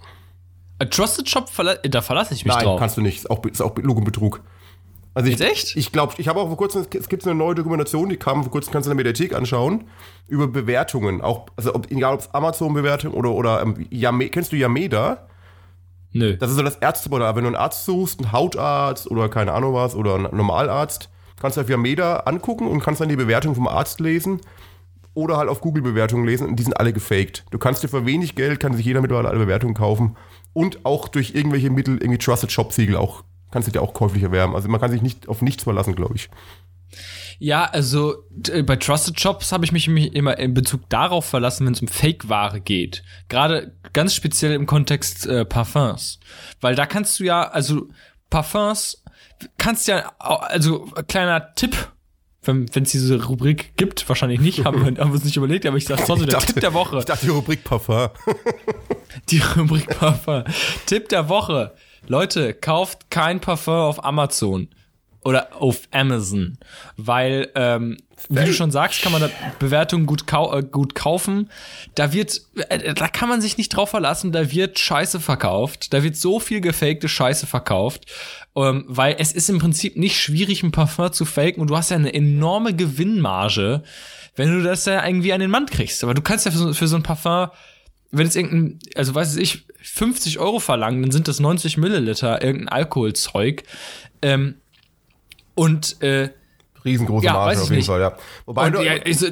A 0.79 0.85
Trusted 0.85 1.29
Shop, 1.29 1.49
verla 1.51 1.75
da 1.75 2.03
verlasse 2.03 2.35
ich 2.35 2.45
mich 2.45 2.55
Nein, 2.55 2.65
drauf. 2.65 2.79
kannst 2.79 2.97
du 2.97 3.01
nicht. 3.01 3.19
Ist 3.19 3.31
auch, 3.31 3.45
ist 3.45 3.61
auch 3.61 3.77
Lug 3.79 3.99
und 3.99 4.05
Betrug. 4.05 4.41
Also 5.15 5.29
ich, 5.29 5.41
echt? 5.41 5.75
Ich 5.75 5.91
glaube, 5.91 6.15
ich 6.19 6.29
habe 6.29 6.39
auch 6.41 6.47
vor 6.47 6.57
kurzem, 6.57 6.87
es 6.97 7.09
gibt 7.09 7.27
eine 7.27 7.35
neue 7.35 7.57
Dokumentation, 7.57 8.09
die 8.09 8.17
kam 8.17 8.45
vor 8.45 8.53
kurzem, 8.53 8.73
kannst 8.73 8.87
du 8.87 8.93
in 8.93 8.97
der 8.97 9.05
Mediathek 9.05 9.35
anschauen, 9.35 9.85
über 10.29 10.47
Bewertungen. 10.47 11.21
Auch, 11.21 11.47
also 11.57 11.75
ob, 11.75 11.91
egal 11.91 12.15
ob 12.15 12.21
es 12.21 12.33
Amazon-Bewertung 12.33 13.13
oder, 13.15 13.33
oder 13.33 13.61
ähm, 13.63 13.87
Yame, 13.91 14.29
kennst 14.29 14.53
du 14.53 14.57
Yameda? 14.57 15.28
Nö. 16.13 16.37
Das 16.37 16.51
ist 16.51 16.57
so 16.57 16.63
das 16.63 16.77
Ärzteportal. 16.77 17.37
Wenn 17.37 17.45
du 17.45 17.49
einen 17.49 17.57
Arzt 17.57 17.85
suchst, 17.85 18.21
einen 18.21 18.33
Hautarzt 18.33 19.11
oder 19.11 19.29
keine 19.29 19.53
Ahnung 19.53 19.75
was 19.75 19.95
oder 19.95 20.15
einen 20.15 20.37
Normalarzt, 20.37 21.11
kannst 21.41 21.57
du 21.57 21.61
auf 21.61 21.69
Yameda 21.69 22.21
angucken 22.21 22.67
und 22.67 22.81
kannst 22.81 23.01
dann 23.01 23.09
die 23.09 23.17
Bewertung 23.17 23.55
vom 23.55 23.69
Arzt 23.69 24.01
lesen 24.01 24.41
oder 25.15 25.37
halt 25.37 25.49
auf 25.49 25.61
Google 25.61 25.83
Bewertungen 25.83 26.25
lesen 26.25 26.47
und 26.49 26.57
die 26.57 26.63
sind 26.63 26.79
alle 26.79 26.93
gefaked. 26.93 27.45
Du 27.51 27.59
kannst 27.59 27.83
dir 27.83 27.89
für 27.89 28.07
wenig 28.07 28.35
Geld, 28.35 28.61
kann 28.61 28.75
sich 28.75 28.87
jeder 28.87 29.01
mittlerweile 29.01 29.29
alle 29.29 29.39
Bewertungen 29.39 29.75
kaufen 29.75 30.17
und 30.53 30.85
auch 30.85 31.09
durch 31.09 31.35
irgendwelche 31.35 31.71
Mittel, 31.71 31.99
irgendwie 31.99 32.19
Trusted 32.19 32.53
Shop 32.53 32.73
Siegel 32.73 32.97
auch, 32.97 33.25
kannst 33.51 33.69
du 33.69 33.73
dir 33.73 33.83
auch 33.83 33.95
käuflich 33.95 34.23
erwerben. 34.23 34.55
Also 34.55 34.69
man 34.69 34.81
kann 34.81 34.91
sich 34.91 35.03
nicht 35.03 35.29
auf 35.29 35.43
nichts 35.43 35.65
verlassen, 35.65 35.95
glaube 35.95 36.17
ich. 36.17 36.31
Ja, 37.41 37.65
also 37.67 38.25
t- 38.43 38.63
bei 38.63 38.77
Trusted 38.77 39.19
Shops 39.21 39.53
habe 39.53 39.65
ich 39.65 39.73
mich 39.73 39.87
immer 39.89 40.39
in 40.39 40.55
Bezug 40.55 40.89
darauf 40.89 41.25
verlassen, 41.25 41.67
wenn 41.67 41.73
es 41.75 41.81
um 41.81 41.89
Fake-Ware 41.89 42.61
geht. 42.61 43.05
Gerade 43.29 43.77
ganz 43.93 44.15
speziell 44.15 44.53
im 44.55 44.67
Kontext 44.67 45.27
äh, 45.27 45.45
Parfums. 45.45 46.19
Weil 46.61 46.75
da 46.75 46.87
kannst 46.87 47.21
du 47.21 47.25
ja, 47.25 47.43
also 47.49 47.89
Parfums 48.31 49.05
kannst 49.57 49.87
ja, 49.87 50.13
also 50.19 50.87
kleiner 51.07 51.55
Tipp, 51.55 51.77
wenn 52.43 52.65
es 52.75 52.91
diese 52.91 53.23
Rubrik 53.27 53.77
gibt, 53.77 54.09
wahrscheinlich 54.09 54.41
nicht, 54.41 54.65
haben 54.65 54.81
wir, 54.81 54.87
haben 55.01 55.11
wir 55.11 55.15
uns 55.15 55.25
nicht 55.25 55.37
überlegt, 55.37 55.65
aber 55.67 55.77
ich 55.77 55.85
sag 55.85 56.05
trotzdem, 56.05 56.29
der 56.29 56.41
Tipp 56.41 56.61
der 56.61 56.75
Woche. 56.75 56.99
Ich 56.99 57.05
dachte, 57.05 57.27
die 57.27 57.33
Rubrik 57.33 57.63
Parfum. 57.63 58.09
Die 59.31 59.39
Rubrik 59.57 59.87
Parfum. 59.99 60.45
Tipp 60.87 61.09
der 61.09 61.29
Woche. 61.29 61.75
Leute, 62.07 62.53
kauft 62.55 63.11
kein 63.11 63.41
Parfum 63.41 63.75
auf 63.75 64.05
Amazon. 64.05 64.69
Oder 65.29 65.61
auf 65.61 65.83
Amazon, 65.91 66.57
weil, 66.97 67.51
ähm, 67.55 67.99
wie 68.31 68.47
du 68.47 68.55
schon 68.55 68.71
sagst, 68.71 69.03
kann 69.03 69.13
man 69.13 69.21
da 69.21 69.31
Bewertungen 69.59 70.07
gut, 70.07 70.27
kau 70.27 70.57
äh, 70.57 70.63
gut 70.63 70.95
kaufen. 70.95 71.51
Da 71.95 72.15
wird, 72.15 72.41
äh, 72.71 72.95
da 72.95 73.09
kann 73.09 73.29
man 73.29 73.43
sich 73.43 73.59
nicht 73.59 73.69
drauf 73.69 73.91
verlassen, 73.91 74.33
da 74.33 74.51
wird 74.51 74.79
Scheiße 74.79 75.21
verkauft. 75.21 75.93
Da 75.93 76.03
wird 76.03 76.17
so 76.17 76.41
viel 76.41 76.63
gefakte 76.63 77.11
Scheiße 77.11 77.47
verkauft, 77.47 78.07
ähm, 78.57 78.87
weil 78.89 79.17
es 79.19 79.33
ist 79.33 79.51
im 79.51 79.59
Prinzip 79.59 79.99
nicht 79.99 80.19
schwierig, 80.19 80.63
ein 80.63 80.73
Parfum 80.73 81.13
zu 81.13 81.27
faken 81.27 81.61
und 81.61 81.69
du 81.69 81.77
hast 81.77 81.91
ja 81.91 81.97
eine 81.97 82.15
enorme 82.15 82.75
Gewinnmarge, 82.75 83.83
wenn 84.35 84.51
du 84.51 84.63
das 84.63 84.87
ja 84.87 85.07
irgendwie 85.07 85.35
an 85.35 85.41
den 85.41 85.51
Mann 85.51 85.67
kriegst. 85.67 86.03
Aber 86.05 86.15
du 86.15 86.23
kannst 86.23 86.47
ja 86.47 86.53
für 86.53 86.59
so, 86.59 86.73
für 86.73 86.89
so 86.89 86.97
ein 86.97 87.03
Parfum 87.03 87.51
wenn 88.11 88.27
es 88.27 88.37
irgendein, 88.37 88.79
also 88.95 89.15
weiß 89.15 89.37
ich, 89.37 89.67
50 89.83 90.39
Euro 90.39 90.61
verlangen, 90.61 91.03
dann 91.03 91.11
sind 91.11 91.29
das 91.29 91.41
90 91.41 91.77
Milliliter 91.77 92.43
irgendein 92.43 92.69
Alkoholzeug. 92.69 93.65
Ähm, 94.23 94.55
und 95.59 96.01
äh, 96.03 96.31
Riesengroße 96.85 97.27
Ja, 97.27 97.33
Marge 97.33 97.55
ich 97.55 97.59
auf 97.59 97.65
jeden 97.65 97.77
nicht. 97.77 97.87
Fall, 97.87 98.01
ja. 98.01 98.17
Wobei 98.47 98.67
und, 98.67 98.73
du, 98.77 98.83
ja, 98.83 98.93
also, 99.05 99.27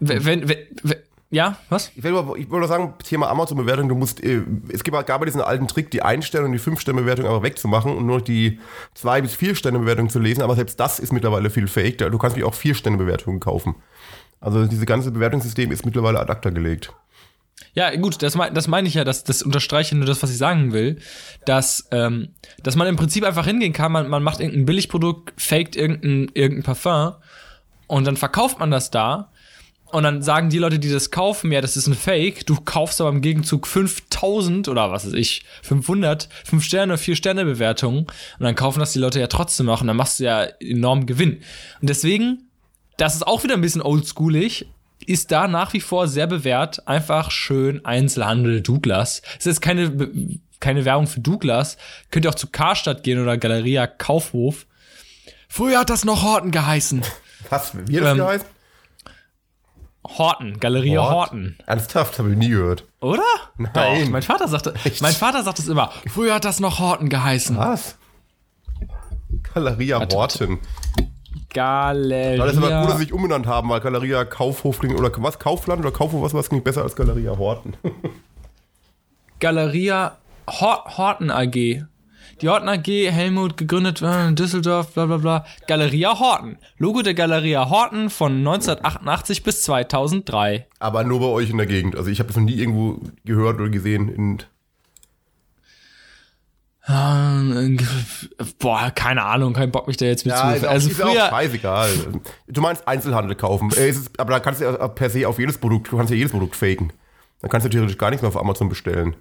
wenn, 0.00 0.24
wenn, 0.24 0.48
wenn, 0.48 0.58
wenn, 0.82 0.96
ja, 1.30 1.56
was? 1.68 1.90
ich 1.94 2.02
will, 2.02 2.16
aber- 2.16 2.36
ich 2.36 2.48
nur 2.48 2.66
sagen, 2.66 2.94
Thema 3.04 3.28
Amazon-Bewertung, 3.30 3.88
du 3.88 3.94
musst, 3.94 4.22
äh, 4.22 4.42
es 4.72 4.82
gibt, 4.84 4.96
gab 5.06 5.20
ja 5.20 5.24
diesen 5.24 5.40
alten 5.40 5.68
Trick, 5.68 5.90
die 5.90 6.02
Ein-Sterne- 6.02 6.46
und 6.46 6.52
die 6.52 6.58
Fünf-Sterne-Bewertung 6.58 7.26
einfach 7.26 7.42
wegzumachen 7.42 7.96
und 7.96 8.06
nur 8.06 8.18
noch 8.18 8.24
die 8.24 8.58
Zwei- 8.94 9.20
bis 9.20 9.34
Vier-Sterne-Bewertung 9.34 10.08
zu 10.10 10.18
lesen, 10.18 10.42
aber 10.42 10.54
selbst 10.56 10.80
das 10.80 10.98
ist 10.98 11.12
mittlerweile 11.12 11.50
viel 11.50 11.68
fake. 11.68 11.98
Du 11.98 12.18
kannst 12.18 12.36
mich 12.36 12.44
auch 12.44 12.54
Vier-Sterne-Bewertungen 12.54 13.40
kaufen. 13.40 13.74
Also 14.40 14.66
dieses 14.66 14.86
ganze 14.86 15.10
Bewertungssystem 15.10 15.70
ist 15.70 15.84
mittlerweile 15.84 16.18
ad 16.20 16.30
acta 16.32 16.50
gelegt. 16.50 16.92
Ja, 17.74 17.94
gut, 17.96 18.22
das, 18.22 18.34
mein, 18.34 18.54
das 18.54 18.68
meine 18.68 18.88
ich 18.88 18.94
ja, 18.94 19.04
das, 19.04 19.24
das 19.24 19.42
unterstreiche 19.42 19.96
nur 19.96 20.06
das, 20.06 20.22
was 20.22 20.30
ich 20.30 20.38
sagen 20.38 20.72
will, 20.72 20.98
dass, 21.44 21.88
ähm, 21.90 22.30
dass 22.62 22.76
man 22.76 22.86
im 22.86 22.96
Prinzip 22.96 23.24
einfach 23.24 23.46
hingehen 23.46 23.72
kann, 23.72 23.92
man, 23.92 24.08
man 24.08 24.22
macht 24.22 24.40
irgendein 24.40 24.66
Billigprodukt, 24.66 25.32
faked 25.40 25.76
irgendein, 25.76 26.30
irgendein 26.34 26.62
Parfum 26.64 27.14
und 27.86 28.06
dann 28.06 28.16
verkauft 28.16 28.58
man 28.58 28.70
das 28.70 28.90
da 28.90 29.30
und 29.92 30.04
dann 30.04 30.22
sagen 30.22 30.48
die 30.48 30.58
Leute, 30.58 30.78
die 30.78 30.90
das 30.90 31.10
kaufen, 31.10 31.52
ja, 31.52 31.60
das 31.60 31.76
ist 31.76 31.86
ein 31.86 31.94
Fake, 31.94 32.46
du 32.46 32.56
kaufst 32.56 33.00
aber 33.00 33.10
im 33.10 33.20
Gegenzug 33.20 33.66
5000 33.66 34.68
oder 34.68 34.90
was 34.90 35.06
weiß 35.06 35.12
ich, 35.12 35.44
500, 35.62 36.30
5 36.44 36.64
Sterne, 36.64 36.96
4 36.96 37.14
Sterne 37.14 37.44
Bewertungen 37.44 38.06
und 38.06 38.40
dann 38.40 38.54
kaufen 38.54 38.80
das 38.80 38.92
die 38.92 38.98
Leute 38.98 39.20
ja 39.20 39.26
trotzdem 39.26 39.66
noch 39.66 39.82
und 39.82 39.88
dann 39.88 39.96
machst 39.96 40.18
du 40.18 40.24
ja 40.24 40.44
enormen 40.60 41.04
Gewinn. 41.04 41.42
Und 41.80 41.90
deswegen, 41.90 42.48
das 42.96 43.14
ist 43.14 43.26
auch 43.26 43.44
wieder 43.44 43.54
ein 43.54 43.60
bisschen 43.60 43.82
oldschoolig, 43.82 44.66
ist 45.06 45.30
da 45.32 45.48
nach 45.48 45.72
wie 45.72 45.80
vor 45.80 46.08
sehr 46.08 46.26
bewährt. 46.26 46.86
Einfach 46.88 47.30
schön 47.30 47.84
Einzelhandel 47.84 48.60
Douglas. 48.60 49.22
Es 49.38 49.46
ist 49.46 49.60
keine, 49.60 50.08
keine 50.60 50.84
Werbung 50.84 51.06
für 51.06 51.20
Douglas. 51.20 51.76
Könnt 52.10 52.24
ihr 52.24 52.30
auch 52.30 52.34
zu 52.34 52.46
Karstadt 52.48 53.02
gehen 53.02 53.20
oder 53.22 53.36
Galeria 53.38 53.86
Kaufhof. 53.86 54.66
Früher 55.48 55.80
hat 55.80 55.90
das 55.90 56.04
noch 56.04 56.22
Horten 56.22 56.50
geheißen. 56.50 57.02
Was, 57.50 57.72
wie 57.88 57.96
hat 57.98 58.04
das 58.04 58.12
Ähm, 58.12 58.18
geheißen? 58.18 58.46
Horten, 60.04 60.58
Galeria 60.58 61.00
Hort? 61.02 61.12
Horten. 61.30 61.56
Ernsthaft, 61.66 62.18
habe 62.18 62.30
ich 62.32 62.36
nie 62.36 62.48
gehört. 62.48 62.84
Oder? 63.00 63.22
Nein. 63.56 63.72
Doch, 64.04 64.10
mein 64.10 64.22
Vater 64.22 64.48
sagte, 64.48 64.74
mein 65.00 65.12
Vater 65.14 65.42
sagt 65.44 65.58
es 65.60 65.68
immer. 65.68 65.92
Früher 66.12 66.34
hat 66.34 66.44
das 66.44 66.58
noch 66.58 66.80
Horten 66.80 67.08
geheißen. 67.08 67.56
Was? 67.56 67.96
Galeria 69.54 70.00
Horten. 70.00 70.58
Galeria. 71.52 72.38
Weil 72.40 72.46
das 72.48 72.56
ist 72.56 72.62
aber 72.62 72.80
gut, 72.80 72.90
dass 72.90 72.98
sie 72.98 73.04
sich 73.04 73.12
umbenannt 73.12 73.46
haben, 73.46 73.68
weil 73.68 73.80
Galeria 73.80 74.24
Kaufhof 74.24 74.78
klingt, 74.78 74.98
oder 74.98 75.10
was, 75.18 75.38
Kaufland 75.38 75.80
oder 75.80 75.92
Kaufhof, 75.92 76.22
was, 76.22 76.34
was 76.34 76.48
klingt 76.48 76.64
besser 76.64 76.82
als 76.82 76.96
Galeria 76.96 77.36
Horten. 77.36 77.74
Galeria 79.40 80.18
Hor 80.48 80.84
Horten 80.96 81.30
AG. 81.30 81.84
Die 82.40 82.48
Horten 82.48 82.68
AG, 82.68 82.86
Helmut, 82.86 83.56
gegründet 83.56 84.02
äh, 84.02 84.28
in 84.28 84.36
Düsseldorf, 84.36 84.94
bla 84.94 85.06
bla 85.06 85.16
bla. 85.18 85.44
Galeria 85.68 86.18
Horten. 86.18 86.58
Logo 86.78 87.02
der 87.02 87.14
Galeria 87.14 87.68
Horten 87.70 88.10
von 88.10 88.38
1988 88.38 89.42
bis 89.42 89.62
2003. 89.62 90.66
Aber 90.80 91.04
nur 91.04 91.20
bei 91.20 91.26
euch 91.26 91.50
in 91.50 91.58
der 91.58 91.66
Gegend. 91.66 91.96
Also 91.96 92.10
ich 92.10 92.18
habe 92.18 92.28
das 92.28 92.36
noch 92.36 92.44
nie 92.44 92.54
irgendwo 92.54 93.00
gehört 93.24 93.60
oder 93.60 93.68
gesehen. 93.68 94.42
Ähm, 96.88 97.78
Boah, 98.58 98.90
keine 98.90 99.22
Ahnung, 99.24 99.52
kein 99.52 99.70
Bock 99.70 99.86
mich 99.86 99.96
da 99.96 100.06
jetzt 100.06 100.26
mit 100.26 100.34
ja, 100.34 100.50
zu. 100.50 100.56
ist, 100.56 100.64
auch, 100.64 100.70
Also 100.70 100.90
ist 100.90 101.02
auch 101.02 101.10
früher, 101.10 101.28
scheißegal. 101.28 101.90
Du 102.48 102.60
meinst 102.60 102.88
Einzelhandel 102.88 103.36
kaufen. 103.36 103.70
Äh, 103.76 103.90
ist, 103.90 104.18
aber 104.18 104.32
da 104.32 104.40
kannst 104.40 104.60
du 104.60 104.64
ja 104.64 104.88
per 104.88 105.08
se 105.08 105.28
auf 105.28 105.38
jedes 105.38 105.58
Produkt, 105.58 105.92
du 105.92 105.96
kannst 105.96 106.10
ja 106.10 106.16
jedes 106.16 106.32
Produkt 106.32 106.56
faken. 106.56 106.92
Dann 107.40 107.50
kannst 107.50 107.66
du 107.66 107.70
theoretisch 107.70 107.98
gar 107.98 108.10
nichts 108.10 108.22
mehr 108.22 108.28
auf 108.28 108.36
Amazon 108.36 108.68
bestellen. 108.68 109.16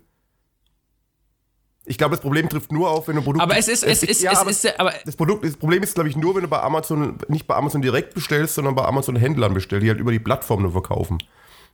Ich 1.85 1.97
glaube, 1.97 2.11
das 2.15 2.21
Problem 2.21 2.47
trifft 2.47 2.71
nur 2.71 2.89
auf, 2.89 3.07
wenn 3.07 3.15
du 3.15 3.21
ein 3.21 3.25
Produkt. 3.25 3.43
aber 3.43 3.57
es 3.57 3.67
ist, 3.67 3.83
es 3.83 4.03
ist, 4.03 4.21
ja, 4.21 4.31
es 4.31 4.39
aber 4.39 4.51
ist, 4.51 4.79
aber 4.79 4.93
das 5.03 5.15
Produkt, 5.15 5.43
das 5.43 5.57
Problem 5.57 5.81
ist, 5.81 5.95
glaube 5.95 6.09
ich, 6.09 6.15
nur, 6.15 6.35
wenn 6.35 6.43
du 6.43 6.47
bei 6.47 6.61
Amazon, 6.61 7.17
nicht 7.27 7.47
bei 7.47 7.55
Amazon 7.55 7.81
direkt 7.81 8.13
bestellst, 8.13 8.55
sondern 8.55 8.75
bei 8.75 8.85
Amazon 8.85 9.15
Händlern 9.15 9.53
bestellst, 9.53 9.83
die 9.83 9.89
halt 9.89 9.99
über 9.99 10.11
die 10.11 10.19
Plattform 10.19 10.61
nur 10.61 10.71
verkaufen. 10.71 11.17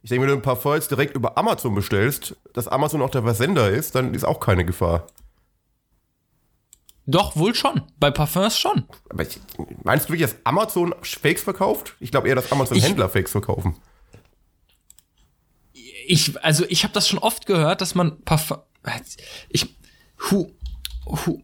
Ich 0.03 0.09
denke, 0.09 0.23
wenn 0.23 0.29
du 0.29 0.35
ein 0.35 0.41
Parfum 0.41 0.75
jetzt 0.75 0.91
direkt 0.91 1.15
über 1.15 1.37
Amazon 1.37 1.75
bestellst, 1.75 2.35
dass 2.53 2.67
Amazon 2.67 3.01
auch 3.01 3.09
der 3.09 3.23
Versender 3.23 3.69
ist, 3.69 3.95
dann 3.95 4.13
ist 4.13 4.23
auch 4.23 4.39
keine 4.39 4.63
Gefahr. 4.63 5.07
Doch 7.07 7.35
wohl 7.37 7.55
schon. 7.55 7.81
Bei 7.99 8.11
Parfums 8.11 8.59
schon. 8.59 8.83
Aber 9.09 9.23
ich, 9.23 9.39
meinst 9.83 10.05
du 10.07 10.13
wirklich, 10.13 10.29
dass 10.29 10.39
Amazon 10.45 10.93
Fakes 11.01 11.41
verkauft? 11.41 11.95
Ich 11.99 12.11
glaube 12.11 12.27
eher, 12.27 12.35
dass 12.35 12.51
Amazon 12.51 12.77
Ich- 12.77 12.83
Händler 12.83 13.09
Fakes 13.09 13.31
verkaufen. 13.31 13.75
Ich, 16.09 16.41
also 16.43 16.65
ich 16.69 16.83
habe 16.83 16.93
das 16.93 17.07
schon 17.07 17.19
oft 17.19 17.45
gehört, 17.45 17.81
dass 17.81 17.93
man 17.95 18.21
Parfum, 18.21 18.59
ich, 19.49 19.75
hu, 20.31 20.51
hu, 21.05 21.41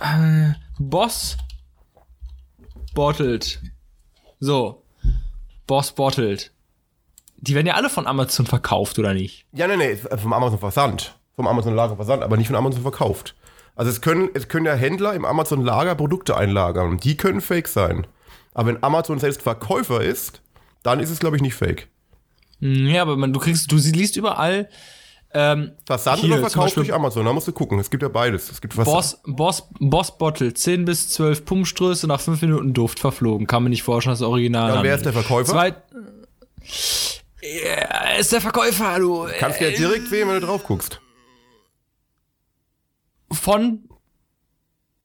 äh, 0.00 0.52
Boss 0.78 1.36
bottled, 2.94 3.60
so, 4.40 4.82
Boss 5.66 5.92
bottled. 5.94 6.52
Die 7.36 7.54
werden 7.54 7.66
ja 7.66 7.74
alle 7.74 7.90
von 7.90 8.06
Amazon 8.06 8.46
verkauft, 8.46 8.98
oder 8.98 9.12
nicht? 9.14 9.44
Ja, 9.52 9.66
nee, 9.66 9.76
nee, 9.76 9.96
vom 9.96 10.32
Amazon 10.32 10.58
Versand. 10.58 11.18
Vom 11.36 11.46
Amazon 11.46 11.74
Lager 11.74 11.96
Versand, 11.96 12.22
aber 12.22 12.36
nicht 12.36 12.46
von 12.46 12.56
Amazon 12.56 12.82
verkauft. 12.82 13.34
Also 13.74 13.90
es 13.90 14.00
können, 14.00 14.28
es 14.34 14.48
können 14.48 14.66
ja 14.66 14.74
Händler 14.74 15.14
im 15.14 15.24
Amazon 15.24 15.64
Lager 15.64 15.94
Produkte 15.94 16.36
einlagern. 16.36 16.98
Die 16.98 17.16
können 17.16 17.40
fake 17.40 17.68
sein. 17.68 18.06
Aber 18.54 18.68
wenn 18.68 18.82
Amazon 18.82 19.18
selbst 19.18 19.42
Verkäufer 19.42 20.02
ist, 20.02 20.42
dann 20.82 21.00
ist 21.00 21.10
es, 21.10 21.18
glaube 21.18 21.36
ich, 21.36 21.42
nicht 21.42 21.54
fake. 21.54 21.88
Hm, 22.60 22.86
Ja, 22.88 23.02
aber 23.02 23.16
man, 23.16 23.32
du 23.32 23.40
kriegst, 23.40 23.70
du 23.72 23.76
liest 23.76 24.16
überall 24.16 24.68
ähm, 25.34 25.72
Versand 25.86 26.20
Hier, 26.20 26.34
oder 26.34 26.50
Verkauf 26.50 26.74
durch 26.74 26.92
Amazon, 26.92 27.24
da 27.24 27.32
musst 27.32 27.48
du 27.48 27.52
gucken. 27.52 27.78
Es 27.78 27.88
gibt 27.88 28.02
ja 28.02 28.10
beides. 28.10 28.50
Es 28.50 28.60
gibt. 28.60 28.76
Boss, 28.76 29.18
Boss, 29.24 29.66
Boss 29.80 30.18
Bottle, 30.18 30.52
10 30.52 30.84
bis 30.84 31.08
12 31.10 31.46
Pumpströße, 31.46 32.06
nach 32.06 32.20
5 32.20 32.42
Minuten 32.42 32.74
Duft 32.74 32.98
verflogen. 32.98 33.46
Kann 33.46 33.62
man 33.62 33.70
nicht 33.70 33.82
forschen, 33.82 34.10
das 34.10 34.20
Original. 34.20 34.74
Ja, 34.74 34.82
wer 34.82 34.94
ist 34.94 35.06
der 35.06 35.14
Verkäufer? 35.14 35.52
Zweit, 35.52 35.76
ja, 37.42 38.18
ist 38.18 38.32
der 38.32 38.42
Verkäufer, 38.42 38.98
du. 38.98 39.26
Kannst 39.38 39.60
du 39.60 39.70
ja 39.70 39.76
direkt 39.76 40.08
sehen, 40.08 40.28
wenn 40.28 40.40
du 40.40 40.46
drauf 40.46 40.64
guckst. 40.64 41.00
Von, 43.32 43.88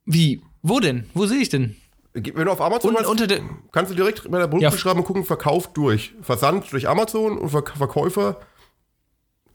wie? 0.05 0.41
Wo 0.61 0.79
denn? 0.79 1.09
Wo 1.13 1.25
sehe 1.25 1.39
ich 1.39 1.49
denn? 1.49 1.75
Wenn 2.13 2.45
du 2.45 2.51
auf 2.51 2.61
Amazon 2.61 2.95
Und, 2.95 3.05
unter 3.05 3.27
der, 3.27 3.41
kannst 3.71 3.91
du 3.91 3.95
direkt 3.95 4.29
bei 4.29 4.39
der 4.39 4.47
Produktbeschreibung 4.47 5.03
gucken, 5.03 5.23
Verkauf 5.23 5.71
durch. 5.73 6.13
Versand 6.21 6.71
durch 6.71 6.87
Amazon 6.87 7.37
und 7.37 7.49
Ver 7.49 7.63
Verkäufer. 7.75 8.39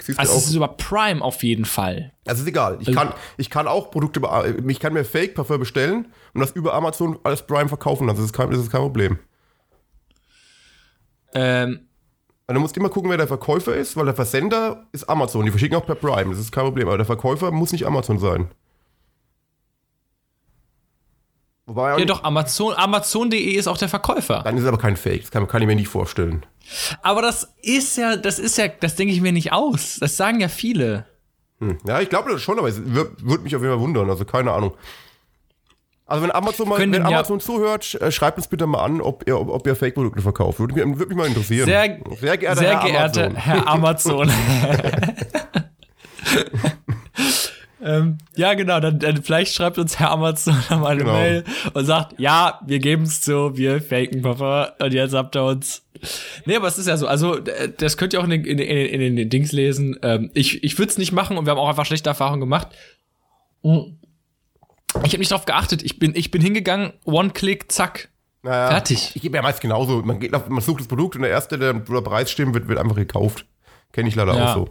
Siehst 0.00 0.18
also 0.18 0.34
es 0.36 0.46
ist 0.46 0.54
über 0.54 0.68
Prime 0.68 1.22
auf 1.22 1.42
jeden 1.42 1.64
Fall. 1.64 2.12
Also 2.26 2.42
ist 2.42 2.48
egal. 2.48 2.78
Ich 2.80 2.92
kann, 2.92 3.12
ich 3.36 3.50
kann 3.50 3.68
auch 3.68 3.90
Produkte, 3.90 4.20
ich 4.68 4.80
kann 4.80 4.92
mir 4.92 5.04
Fake 5.04 5.34
Parfum 5.34 5.60
bestellen 5.60 6.08
und 6.34 6.40
das 6.40 6.52
über 6.52 6.74
Amazon 6.74 7.18
als 7.22 7.46
Prime 7.46 7.68
verkaufen. 7.68 8.06
lassen. 8.06 8.18
Das 8.18 8.26
ist 8.26 8.32
kein, 8.32 8.50
das 8.50 8.60
ist 8.60 8.70
kein 8.70 8.80
Problem. 8.80 9.18
Ähm, 11.34 11.86
Also 12.46 12.54
du 12.54 12.60
musst 12.60 12.76
immer 12.76 12.88
gucken, 12.88 13.10
wer 13.10 13.16
der 13.16 13.28
Verkäufer 13.28 13.74
ist, 13.74 13.96
weil 13.96 14.04
der 14.06 14.14
Versender 14.14 14.86
ist 14.92 15.08
Amazon. 15.08 15.44
Die 15.44 15.50
verschicken 15.50 15.76
auch 15.76 15.86
per 15.86 15.94
Prime. 15.94 16.30
Das 16.30 16.38
ist 16.40 16.52
kein 16.52 16.64
Problem. 16.64 16.88
Aber 16.88 16.96
der 16.96 17.06
Verkäufer 17.06 17.50
muss 17.50 17.72
nicht 17.72 17.86
Amazon 17.86 18.18
sein. 18.18 18.48
Wobei, 21.74 21.98
ja 21.98 22.04
doch, 22.04 22.22
Amazon, 22.24 22.74
Amazon.de 22.76 23.38
ist 23.40 23.66
auch 23.66 23.78
der 23.78 23.88
Verkäufer. 23.88 24.42
dann 24.44 24.56
ist 24.56 24.62
es 24.62 24.68
aber 24.68 24.78
kein 24.78 24.96
Fake. 24.96 25.22
Das 25.22 25.30
kann, 25.30 25.48
kann 25.48 25.62
ich 25.62 25.66
mir 25.66 25.74
nicht 25.74 25.88
vorstellen. 25.88 26.44
Aber 27.02 27.22
das 27.22 27.48
ist 27.62 27.96
ja, 27.96 28.16
das 28.16 28.38
ist 28.38 28.58
ja, 28.58 28.68
das 28.68 28.94
denke 28.94 29.14
ich 29.14 29.20
mir 29.22 29.32
nicht 29.32 29.52
aus. 29.52 29.96
Das 30.00 30.16
sagen 30.16 30.40
ja 30.40 30.48
viele. 30.48 31.06
Hm. 31.60 31.78
Ja, 31.86 32.00
ich 32.00 32.10
glaube 32.10 32.30
das 32.30 32.42
schon, 32.42 32.58
aber 32.58 32.68
es 32.68 32.76
würde 32.84 33.12
würd 33.22 33.42
mich 33.42 33.56
auf 33.56 33.62
jeden 33.62 33.72
Fall 33.74 33.80
wundern. 33.80 34.10
Also 34.10 34.24
keine 34.26 34.52
Ahnung. 34.52 34.74
Also 36.04 36.24
wenn 36.24 36.30
Amazon, 36.32 36.68
mal, 36.68 36.76
Können 36.76 36.92
wenn 36.92 37.02
ja- 37.02 37.08
Amazon 37.08 37.40
zuhört, 37.40 37.84
sch- 37.84 37.98
äh, 38.00 38.12
schreibt 38.12 38.36
uns 38.36 38.48
bitte 38.48 38.66
mal 38.66 38.84
an, 38.84 39.00
ob 39.00 39.26
ihr, 39.26 39.40
ob, 39.40 39.48
ob 39.48 39.66
ihr 39.66 39.74
Fake-Produkte 39.74 40.20
verkauft. 40.20 40.60
Würde 40.60 40.74
mich, 40.74 40.84
würde 40.98 41.06
mich 41.08 41.16
mal 41.16 41.26
interessieren. 41.26 41.64
Sehr, 41.64 41.98
sehr 42.20 42.36
geehrter 42.36 42.60
sehr 42.60 42.80
Herr 42.82 42.86
geehrter 42.86 43.24
Amazon. 43.24 43.36
Herr 43.36 43.66
Amazon. 43.68 44.30
ähm, 47.84 48.18
ja, 48.36 48.54
genau, 48.54 48.80
dann, 48.80 48.98
dann 48.98 49.22
vielleicht 49.22 49.54
schreibt 49.54 49.78
uns 49.78 49.98
Herr 49.98 50.10
Amazon 50.12 50.56
mal 50.70 50.86
eine 50.92 51.00
Genau. 51.00 51.12
Mail 51.12 51.44
und 51.74 51.84
sagt, 51.84 52.18
ja, 52.20 52.60
wir 52.66 52.78
geben 52.78 53.02
es 53.04 53.20
zu, 53.20 53.56
wir 53.56 53.80
faken 53.82 54.22
Papa 54.22 54.72
und 54.80 54.92
jetzt 54.94 55.14
habt 55.14 55.36
ihr 55.36 55.42
uns. 55.44 55.82
Nee, 56.46 56.56
aber 56.56 56.68
es 56.68 56.78
ist 56.78 56.88
ja 56.88 56.96
so, 56.96 57.06
also 57.06 57.38
das 57.78 57.96
könnt 57.96 58.12
ihr 58.12 58.20
auch 58.20 58.24
in 58.24 58.30
den, 58.30 58.44
in, 58.44 58.56
den- 58.58 58.68
in, 58.68 59.00
in 59.00 59.16
den 59.16 59.30
Dings 59.30 59.52
lesen. 59.52 59.98
Ähm, 60.02 60.30
ich 60.34 60.64
ich 60.64 60.78
würde 60.78 60.90
es 60.90 60.98
nicht 60.98 61.12
machen 61.12 61.36
und 61.38 61.46
wir 61.46 61.50
haben 61.52 61.58
auch 61.58 61.68
einfach 61.68 61.86
schlechte 61.86 62.08
Erfahrungen 62.10 62.40
gemacht. 62.40 62.68
Ich 63.62 65.12
habe 65.12 65.18
nicht 65.18 65.30
drauf 65.32 65.44
geachtet. 65.46 65.82
Ich 65.82 65.98
bin, 65.98 66.12
ich 66.14 66.30
bin 66.30 66.42
hingegangen, 66.42 66.92
One-Click, 67.04 67.70
zack. 67.72 68.08
Naja, 68.42 68.68
Fertig. 68.68 69.12
Ich 69.14 69.22
gebe 69.22 69.36
ja 69.36 69.42
meist 69.42 69.60
genauso. 69.60 70.02
Man, 70.02 70.18
geht 70.18 70.34
auf, 70.34 70.48
man 70.48 70.60
sucht 70.60 70.80
das 70.80 70.88
Produkt 70.88 71.14
und 71.16 71.22
der 71.22 71.30
erste, 71.30 71.58
der 71.58 71.72
der 71.74 72.00
Preis 72.00 72.30
stimmt, 72.30 72.54
wird, 72.54 72.68
wird 72.68 72.78
einfach 72.78 72.96
gekauft. 72.96 73.46
Kenne 73.92 74.08
ich 74.08 74.14
leider 74.16 74.34
Ja. 74.34 74.50
auch 74.50 74.54
so. 74.54 74.68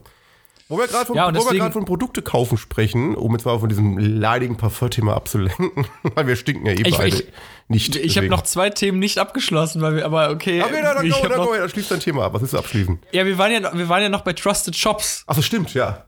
Wo 0.72 0.78
wir 0.80 0.88
gerade 0.88 1.06
von, 1.06 1.16
Ja, 1.18 1.30
deswegen- 1.32 1.72
von 1.74 1.84
Produkte 1.86 2.22
kaufen 2.22 2.58
sprechen, 2.58 3.14
um 3.16 3.34
jetzt 3.34 3.46
mal 3.46 3.60
von 3.60 3.68
diesem 3.68 3.98
leidigen 3.98 4.56
Parfum-Thema 4.56 5.16
abzulenken, 5.16 5.86
weil 6.16 6.28
wir 6.28 6.36
stinken 6.38 6.66
ja 6.66 6.72
eh 6.72 6.82
Ich- 6.86 6.98
beide 6.98 7.18
ich- 7.18 7.28
nicht. 7.68 7.96
Ich 7.98 8.18
habe 8.18 8.28
noch 8.30 8.44
zwei 8.44 8.70
Themen 8.70 8.98
nicht 9.00 9.18
abgeschlossen, 9.18 9.82
weil 9.82 9.98
wir, 9.98 10.06
aber 10.06 10.30
okay. 10.30 10.62
Okay, 10.64 10.82
dann, 10.82 10.96
dann, 10.96 11.06
ich 11.06 11.14
go, 11.14 11.28
dann, 11.28 11.38
noch, 11.38 11.48
go, 11.48 11.54
dann 11.56 11.70
schließt 11.70 11.92
dein 11.92 12.00
Thema 12.00 12.26
ab. 12.26 12.34
Was 12.34 12.42
ist 12.42 12.56
abschließen? 12.56 13.00
ja, 13.12 13.26
wir 13.26 13.38
waren 13.38 13.52
ja, 13.52 13.78
wir 13.78 13.90
waren 13.90 14.02
ja 14.02 14.10
noch 14.10 14.22
bei 14.22 14.34
Trusted 14.34 14.76
Shops. 14.76 15.24
Achso, 15.28 15.42
stimmt, 15.42 15.74
ja. 15.74 16.06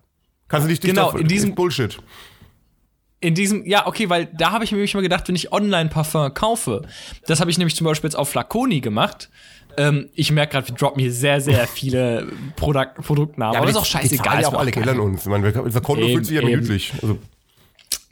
Kannst 0.48 0.66
du 0.66 0.70
dich 0.70 0.80
Genau, 0.82 1.08
auf- 1.10 1.16
in 1.20 1.28
diesem- 1.28 1.56
Bullshit. 1.56 1.98
In 3.20 3.36
diesem, 3.36 3.66
ja, 3.66 3.88
okay, 3.88 4.10
weil 4.10 4.26
da 4.34 4.52
habe 4.52 4.66
ich 4.66 4.72
mir 4.72 4.78
nämlich 4.78 4.94
mal 4.94 5.02
gedacht, 5.02 5.28
wenn 5.30 5.36
ich 5.36 5.54
Online-Parfum 5.54 6.34
kaufe, 6.34 6.82
das 7.26 7.40
habe 7.40 7.50
ich 7.50 7.58
nämlich 7.58 7.76
zum 7.76 7.86
Beispiel 7.86 8.10
jetzt 8.10 8.16
auf 8.18 8.30
Flaconi 8.30 8.82
gemacht. 8.82 9.30
Ähm, 9.78 10.10
ich 10.14 10.32
merke 10.32 10.54
gerade, 10.54 10.68
wir 10.68 10.76
droppen 10.76 11.02
hier 11.02 11.12
sehr, 11.12 11.42
sehr 11.42 11.68
viele 11.68 12.28
Produkt, 12.56 12.96
Produktnamen. 12.96 13.56
aber 13.58 13.66
das 13.66 13.76
ist 13.76 13.82
auch 13.82 13.86
scheißegal. 13.86 14.42
ja 14.42 14.48
auch 14.48 14.54
alle 14.54 14.72
an 14.90 15.00
uns. 15.00 15.26
Wir- 15.26 15.64
unser 15.64 15.82
Konto 15.82 16.06
fühlt 16.08 16.26
sich 16.26 16.36
ja 16.36 16.42
gemütlich. 16.42 16.94
Also, 17.02 17.18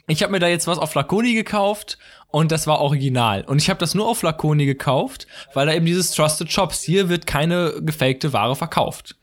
Ich 0.08 0.22
habe 0.22 0.32
mir 0.32 0.40
da 0.40 0.48
jetzt 0.48 0.66
was 0.66 0.78
auf 0.78 0.90
Flaconi 0.90 1.34
gekauft 1.34 1.96
und 2.28 2.50
das 2.50 2.66
war 2.66 2.80
original. 2.80 3.44
Und 3.44 3.62
ich 3.62 3.70
habe 3.70 3.78
das 3.78 3.94
nur 3.94 4.08
auf 4.08 4.18
Flaconi 4.18 4.66
gekauft, 4.66 5.26
weil 5.54 5.66
da 5.66 5.74
eben 5.74 5.86
dieses 5.86 6.10
Trusted 6.10 6.50
Shops, 6.50 6.82
hier 6.82 7.08
wird 7.08 7.26
keine 7.26 7.74
gefakte 7.80 8.32
Ware 8.32 8.56
verkauft. 8.56 9.14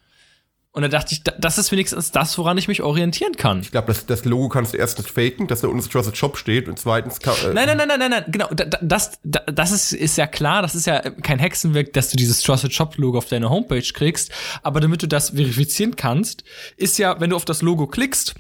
Und 0.72 0.84
da 0.84 0.88
dachte 0.88 1.14
ich, 1.16 1.24
da- 1.24 1.34
das 1.40 1.58
ist 1.58 1.72
wenigstens 1.72 2.12
das, 2.12 2.38
woran 2.38 2.58
ich 2.60 2.68
mich 2.68 2.84
orientieren 2.84 3.34
kann. 3.36 3.62
ich 3.62 3.72
glaube, 3.72 3.88
das, 3.88 4.06
das 4.06 4.24
Logo 4.26 4.50
kannst 4.50 4.74
du 4.74 4.78
erstens 4.78 5.08
faken, 5.08 5.48
dass 5.48 5.62
da 5.62 5.68
unten 5.68 5.80
das 5.82 5.90
Trusted 5.90 6.16
Shop 6.16 6.38
steht 6.38 6.68
und 6.68 6.78
zweitens 6.78 7.20
kann, 7.20 7.34
äh, 7.44 7.54
Nein, 7.54 7.68
nein, 7.68 7.78
nein, 7.78 7.88
nein, 7.88 8.00
nein, 8.00 8.12
nein, 8.12 8.26
genau, 8.28 8.48
da, 8.54 8.66
da, 8.66 8.78
das, 8.82 9.20
da, 9.24 9.40
das 9.52 9.72
ist, 9.72 9.94
ist 9.94 10.16
ja 10.18 10.28
klar, 10.28 10.62
das 10.62 10.76
ist 10.76 10.86
ja 10.86 11.00
kein 11.10 11.40
Hexenwerk, 11.40 11.92
dass 11.94 12.12
du 12.12 12.18
dieses 12.18 12.42
Trusted 12.44 12.72
Shop 12.72 12.96
Logo 12.98 13.18
auf 13.18 13.26
deine 13.26 13.50
Homepage 13.50 13.82
kriegst, 13.82 14.32
aber 14.62 14.80
damit 14.80 15.02
du 15.02 15.08
das 15.08 15.32
verifizieren 15.32 15.96
kannst, 15.96 16.44
ist 16.78 17.00
ja, 17.00 17.20
wenn 17.20 17.32
du 17.32 17.36
auf 17.36 17.46
das 17.46 17.64
Logo 17.64 17.88
klickst, 17.88 18.36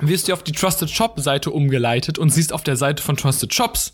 wirst 0.00 0.28
du 0.28 0.32
auf 0.32 0.42
die 0.42 0.52
Trusted 0.52 0.88
Shop 0.88 1.20
Seite 1.20 1.50
umgeleitet 1.50 2.18
und 2.18 2.30
siehst 2.30 2.54
auf 2.54 2.62
der 2.64 2.76
Seite 2.76 3.02
von 3.02 3.18
Trusted 3.18 3.52
Shops 3.52 3.92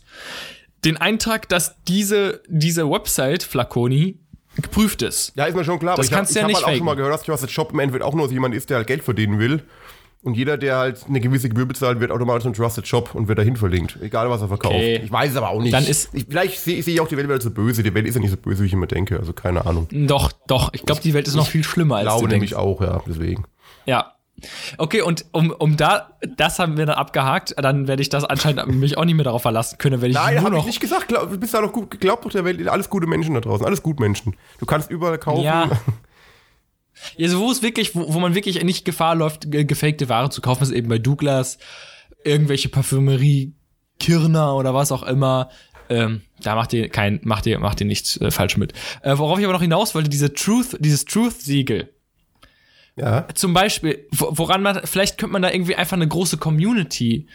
den 0.84 0.96
Eintrag, 0.96 1.48
dass 1.48 1.74
diese, 1.88 2.40
diese 2.48 2.88
Website, 2.88 3.42
Flaconi, 3.42 4.20
geprüft 4.62 5.02
ist. 5.02 5.32
Ja, 5.36 5.44
ist 5.46 5.54
mir 5.56 5.64
schon 5.64 5.78
klar. 5.78 5.96
Das 5.96 6.06
aber 6.06 6.12
ich 6.12 6.16
kannst 6.16 6.34
du 6.34 6.40
ja 6.40 6.42
ich 6.42 6.48
nicht 6.48 6.56
hab 6.56 6.62
halt 6.62 6.64
auch 6.64 6.68
faken. 6.68 6.78
schon 6.78 6.86
mal 6.86 6.96
gehört, 6.96 7.14
dass 7.14 7.22
Trusted 7.22 7.50
Shop 7.50 7.72
im 7.72 7.78
Endeffekt 7.78 8.04
auch 8.04 8.14
nur 8.14 8.26
so 8.28 8.34
jemand 8.34 8.54
ist, 8.54 8.70
der 8.70 8.78
halt 8.78 8.86
Geld 8.86 9.02
verdienen 9.02 9.38
will. 9.38 9.62
Und 10.20 10.34
jeder, 10.36 10.58
der 10.58 10.78
halt 10.78 11.04
eine 11.08 11.20
gewisse 11.20 11.48
Gebühr 11.48 11.64
bezahlt, 11.66 12.00
wird 12.00 12.10
automatisch 12.10 12.44
ein 12.44 12.52
Trusted 12.52 12.86
Shop 12.88 13.14
und 13.14 13.28
wird 13.28 13.38
dahin 13.38 13.54
verlinkt. 13.56 13.98
Egal, 14.02 14.28
was 14.28 14.40
er 14.42 14.48
verkauft. 14.48 14.74
Okay. 14.74 15.00
Ich 15.04 15.12
weiß 15.12 15.30
es 15.30 15.36
aber 15.36 15.50
auch 15.50 15.62
nicht. 15.62 15.72
Dann 15.72 15.86
ist- 15.86 16.12
ich, 16.12 16.26
vielleicht 16.28 16.58
sehe 16.58 16.82
seh 16.82 16.90
ich 16.94 17.00
auch 17.00 17.06
die 17.06 17.16
Welt 17.16 17.28
wieder 17.28 17.40
so 17.40 17.50
böse. 17.52 17.84
Die 17.84 17.94
Welt 17.94 18.04
ist 18.06 18.16
ja 18.16 18.20
nicht 18.20 18.30
so 18.32 18.36
böse, 18.36 18.62
wie 18.62 18.66
ich 18.66 18.72
immer 18.72 18.88
denke. 18.88 19.18
Also 19.20 19.32
keine 19.32 19.64
Ahnung. 19.64 19.86
Doch, 19.92 20.32
doch, 20.48 20.72
ich 20.74 20.82
glaube, 20.84 21.00
die 21.02 21.14
Welt 21.14 21.28
ist 21.28 21.34
noch 21.36 21.46
viel 21.46 21.62
schlimmer, 21.62 21.96
Ich 22.02 22.08
als 22.08 22.16
glaube 22.16 22.26
du 22.28 22.32
nämlich 22.34 22.50
denkst. 22.50 22.64
auch, 22.64 22.80
ja. 22.80 23.00
Deswegen. 23.06 23.44
Ja. 23.86 24.14
Okay, 24.76 25.00
und 25.02 25.24
um, 25.32 25.50
um 25.50 25.76
da, 25.76 26.10
das 26.36 26.58
haben 26.58 26.76
wir 26.76 26.86
dann 26.86 26.96
abgehakt, 26.96 27.54
dann 27.58 27.88
werde 27.88 28.02
ich 28.02 28.08
das 28.08 28.24
anscheinend 28.24 28.66
mich 28.68 28.96
auch 28.96 29.04
nicht 29.04 29.14
mehr 29.16 29.24
darauf 29.24 29.42
verlassen 29.42 29.78
können, 29.78 30.00
wenn 30.00 30.10
ich 30.10 30.16
Nein, 30.16 30.34
nur 30.36 30.44
habe 30.44 30.54
ich 30.56 30.60
noch. 30.60 30.66
nicht 30.66 30.80
gesagt. 30.80 31.08
Glaub, 31.08 31.30
du 31.30 31.38
bist 31.38 31.54
da 31.54 31.60
doch 31.60 31.72
gut. 31.72 32.00
Glaub 32.00 32.22
doch 32.22 32.30
der 32.30 32.44
Welt, 32.44 32.66
alles 32.68 32.88
gute 32.90 33.06
Menschen 33.06 33.34
da 33.34 33.40
draußen. 33.40 33.66
Alles 33.66 33.82
gut 33.82 33.98
Menschen. 34.00 34.36
Du 34.58 34.66
kannst 34.66 34.90
überall 34.90 35.18
kaufen. 35.18 35.42
Ja. 35.42 35.68
Also 37.18 37.38
wo 37.40 37.50
es 37.50 37.62
wirklich, 37.62 37.94
wo, 37.94 38.12
wo 38.12 38.18
man 38.18 38.34
wirklich 38.34 38.62
nicht 38.64 38.84
Gefahr 38.84 39.14
läuft, 39.14 39.50
ge- 39.50 39.64
gefakte 39.64 40.08
Ware 40.08 40.30
zu 40.30 40.40
kaufen, 40.40 40.64
ist 40.64 40.72
eben 40.72 40.88
bei 40.88 40.98
Douglas, 40.98 41.58
irgendwelche 42.24 42.68
Parfümerie, 42.68 43.54
Kirner 44.00 44.56
oder 44.56 44.74
was 44.74 44.90
auch 44.90 45.04
immer. 45.04 45.48
Ähm, 45.88 46.22
da 46.42 46.54
macht 46.56 46.72
ihr 46.72 46.88
kein, 46.88 47.20
macht 47.22 47.46
ihr, 47.46 47.60
macht 47.60 47.80
ihr 47.80 47.86
nichts 47.86 48.16
äh, 48.20 48.30
falsch 48.30 48.56
mit. 48.56 48.72
Äh, 49.02 49.16
worauf 49.16 49.38
ich 49.38 49.44
aber 49.44 49.54
noch 49.54 49.62
hinaus 49.62 49.94
wollte, 49.94 50.08
diese 50.10 50.34
Truth, 50.34 50.76
dieses 50.80 51.04
Truth-Siegel. 51.04 51.94
Ja. 52.98 53.26
Zum 53.34 53.54
Beispiel, 53.54 54.06
wo- 54.10 54.30
woran 54.32 54.62
man, 54.62 54.80
vielleicht 54.84 55.18
könnte 55.18 55.32
man 55.32 55.42
da 55.42 55.50
irgendwie 55.50 55.76
einfach 55.76 55.96
eine 55.96 56.08
große 56.08 56.36
Community 56.36 57.26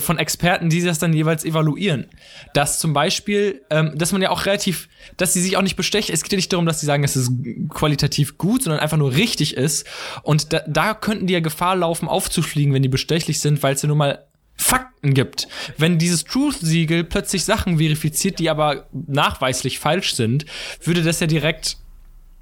von 0.00 0.18
Experten, 0.18 0.70
die 0.70 0.82
das 0.82 0.98
dann 0.98 1.12
jeweils 1.12 1.44
evaluieren. 1.44 2.06
Dass 2.54 2.78
zum 2.78 2.92
Beispiel, 2.92 3.62
ähm, 3.70 3.92
dass 3.96 4.12
man 4.12 4.22
ja 4.22 4.30
auch 4.30 4.46
relativ, 4.46 4.88
dass 5.16 5.32
sie 5.32 5.42
sich 5.42 5.56
auch 5.56 5.62
nicht 5.62 5.76
bestechen. 5.76 6.14
Es 6.14 6.22
geht 6.22 6.32
ja 6.32 6.36
nicht 6.36 6.52
darum, 6.52 6.66
dass 6.66 6.80
sie 6.80 6.86
sagen, 6.86 7.04
es 7.04 7.16
ist 7.16 7.30
qualitativ 7.68 8.38
gut, 8.38 8.62
sondern 8.62 8.80
einfach 8.80 8.96
nur 8.96 9.12
richtig 9.12 9.56
ist. 9.56 9.86
Und 10.22 10.52
da, 10.52 10.62
da 10.66 10.94
könnten 10.94 11.26
die 11.26 11.34
ja 11.34 11.40
Gefahr 11.40 11.76
laufen, 11.76 12.08
aufzufliegen, 12.08 12.72
wenn 12.74 12.82
die 12.82 12.88
bestechlich 12.88 13.40
sind, 13.40 13.62
weil 13.62 13.74
es 13.74 13.82
ja 13.82 13.88
nun 13.88 13.98
mal 13.98 14.26
Fakten 14.54 15.14
gibt. 15.14 15.48
Wenn 15.78 15.98
dieses 15.98 16.24
Truth-Siegel 16.24 17.04
plötzlich 17.04 17.44
Sachen 17.44 17.78
verifiziert, 17.78 18.38
die 18.38 18.50
aber 18.50 18.86
nachweislich 18.92 19.78
falsch 19.78 20.14
sind, 20.14 20.44
würde 20.84 21.02
das 21.02 21.20
ja 21.20 21.26
direkt 21.26 21.78